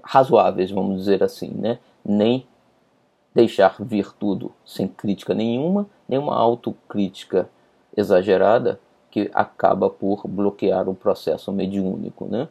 razoáveis, 0.02 0.70
vamos 0.70 0.98
dizer 0.98 1.22
assim, 1.22 1.48
né? 1.48 1.78
Nem 2.04 2.46
deixar 3.34 3.76
vir 3.80 4.12
tudo 4.12 4.52
sem 4.64 4.86
crítica 4.86 5.34
nenhuma, 5.34 5.86
nem 6.08 6.18
uma 6.18 6.36
autocrítica 6.36 7.48
exagerada 7.96 8.78
que 9.10 9.30
acaba 9.34 9.90
por 9.90 10.26
bloquear 10.26 10.88
o 10.88 10.94
processo 10.94 11.52
mediúnico, 11.52 12.26
né? 12.26 12.48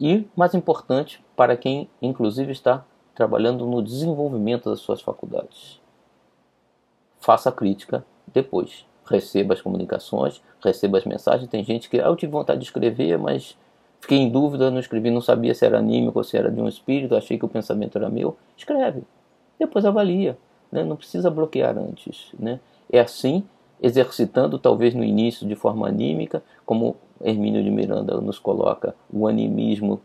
E, 0.00 0.26
mais 0.34 0.54
importante, 0.54 1.22
para 1.36 1.56
quem 1.56 1.88
inclusive 2.00 2.52
está 2.52 2.84
trabalhando 3.14 3.64
no 3.66 3.82
desenvolvimento 3.82 4.68
das 4.68 4.80
suas 4.80 5.00
faculdades. 5.00 5.80
Faça 7.20 7.48
a 7.48 7.52
crítica 7.52 8.04
depois. 8.32 8.84
Receba 9.06 9.54
as 9.54 9.62
comunicações, 9.62 10.42
receba 10.62 10.98
as 10.98 11.04
mensagens. 11.04 11.48
Tem 11.48 11.62
gente 11.62 11.88
que, 11.88 12.00
ah, 12.00 12.06
eu 12.06 12.16
tive 12.16 12.32
vontade 12.32 12.58
de 12.60 12.64
escrever, 12.64 13.18
mas 13.18 13.56
Fiquei 14.04 14.18
em 14.18 14.28
dúvida, 14.28 14.70
não 14.70 14.78
escrevi, 14.78 15.10
não 15.10 15.22
sabia 15.22 15.54
se 15.54 15.64
era 15.64 15.78
anímico 15.78 16.18
ou 16.18 16.22
se 16.22 16.36
era 16.36 16.50
de 16.50 16.60
um 16.60 16.68
espírito, 16.68 17.16
achei 17.16 17.38
que 17.38 17.44
o 17.46 17.48
pensamento 17.48 17.96
era 17.96 18.10
meu. 18.10 18.36
Escreve, 18.54 19.02
depois 19.58 19.82
avalia, 19.86 20.36
né? 20.70 20.84
não 20.84 20.94
precisa 20.94 21.30
bloquear 21.30 21.78
antes. 21.78 22.30
Né? 22.38 22.60
É 22.92 23.00
assim, 23.00 23.44
exercitando 23.82 24.58
talvez 24.58 24.92
no 24.92 25.02
início 25.02 25.48
de 25.48 25.54
forma 25.54 25.88
anímica, 25.88 26.42
como 26.66 26.96
Hermínio 27.18 27.64
de 27.64 27.70
Miranda 27.70 28.20
nos 28.20 28.38
coloca, 28.38 28.94
o 29.10 29.26
animismo 29.26 30.02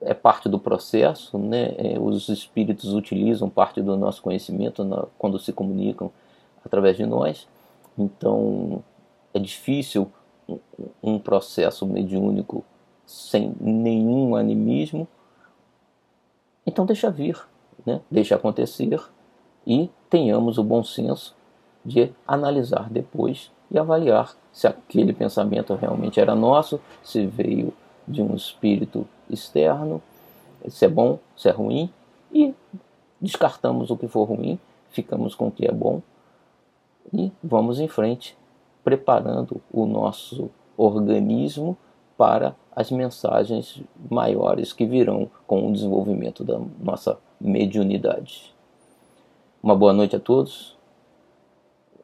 é 0.00 0.12
parte 0.12 0.48
do 0.48 0.58
processo, 0.58 1.38
né? 1.38 1.74
É, 1.78 1.96
os 1.96 2.28
espíritos 2.28 2.92
utilizam 2.92 3.48
parte 3.48 3.80
do 3.80 3.96
nosso 3.96 4.20
conhecimento 4.20 4.82
na, 4.82 5.06
quando 5.16 5.38
se 5.38 5.52
comunicam 5.52 6.10
através 6.64 6.96
de 6.96 7.06
nós. 7.06 7.46
Então 7.96 8.82
é 9.32 9.38
difícil 9.38 10.10
um 11.02 11.18
processo 11.18 11.86
mediúnico 11.86 12.64
sem 13.06 13.54
nenhum 13.60 14.36
animismo, 14.36 15.08
então 16.66 16.84
deixa 16.84 17.10
vir, 17.10 17.38
né? 17.84 18.00
deixa 18.10 18.34
acontecer 18.34 19.00
e 19.66 19.90
tenhamos 20.10 20.58
o 20.58 20.64
bom 20.64 20.84
senso 20.84 21.34
de 21.84 22.12
analisar 22.26 22.90
depois 22.90 23.50
e 23.70 23.78
avaliar 23.78 24.36
se 24.52 24.66
aquele 24.66 25.12
pensamento 25.12 25.74
realmente 25.74 26.20
era 26.20 26.34
nosso, 26.34 26.80
se 27.02 27.26
veio 27.26 27.72
de 28.06 28.22
um 28.22 28.34
espírito 28.34 29.06
externo, 29.28 30.02
se 30.68 30.84
é 30.84 30.88
bom, 30.88 31.18
se 31.36 31.48
é 31.48 31.52
ruim, 31.52 31.90
e 32.32 32.54
descartamos 33.20 33.90
o 33.90 33.96
que 33.96 34.08
for 34.08 34.24
ruim, 34.24 34.58
ficamos 34.90 35.34
com 35.34 35.48
o 35.48 35.50
que 35.50 35.66
é 35.66 35.72
bom 35.72 36.02
e 37.12 37.32
vamos 37.42 37.80
em 37.80 37.88
frente 37.88 38.36
preparando 38.84 39.60
o 39.72 39.86
nosso 39.86 40.50
organismo 40.76 41.76
para 42.16 42.56
as 42.74 42.90
mensagens 42.90 43.82
maiores 44.10 44.72
que 44.72 44.86
virão 44.86 45.30
com 45.46 45.68
o 45.68 45.72
desenvolvimento 45.72 46.44
da 46.44 46.60
nossa 46.80 47.18
mediunidade. 47.40 48.54
Uma 49.62 49.74
boa 49.74 49.92
noite 49.92 50.16
a 50.16 50.20
todos 50.20 50.76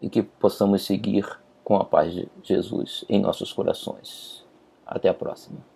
e 0.00 0.08
que 0.08 0.22
possamos 0.22 0.84
seguir 0.84 1.26
com 1.62 1.76
a 1.76 1.84
paz 1.84 2.12
de 2.12 2.28
Jesus 2.42 3.04
em 3.08 3.20
nossos 3.20 3.52
corações. 3.52 4.44
Até 4.86 5.08
a 5.08 5.14
próxima. 5.14 5.73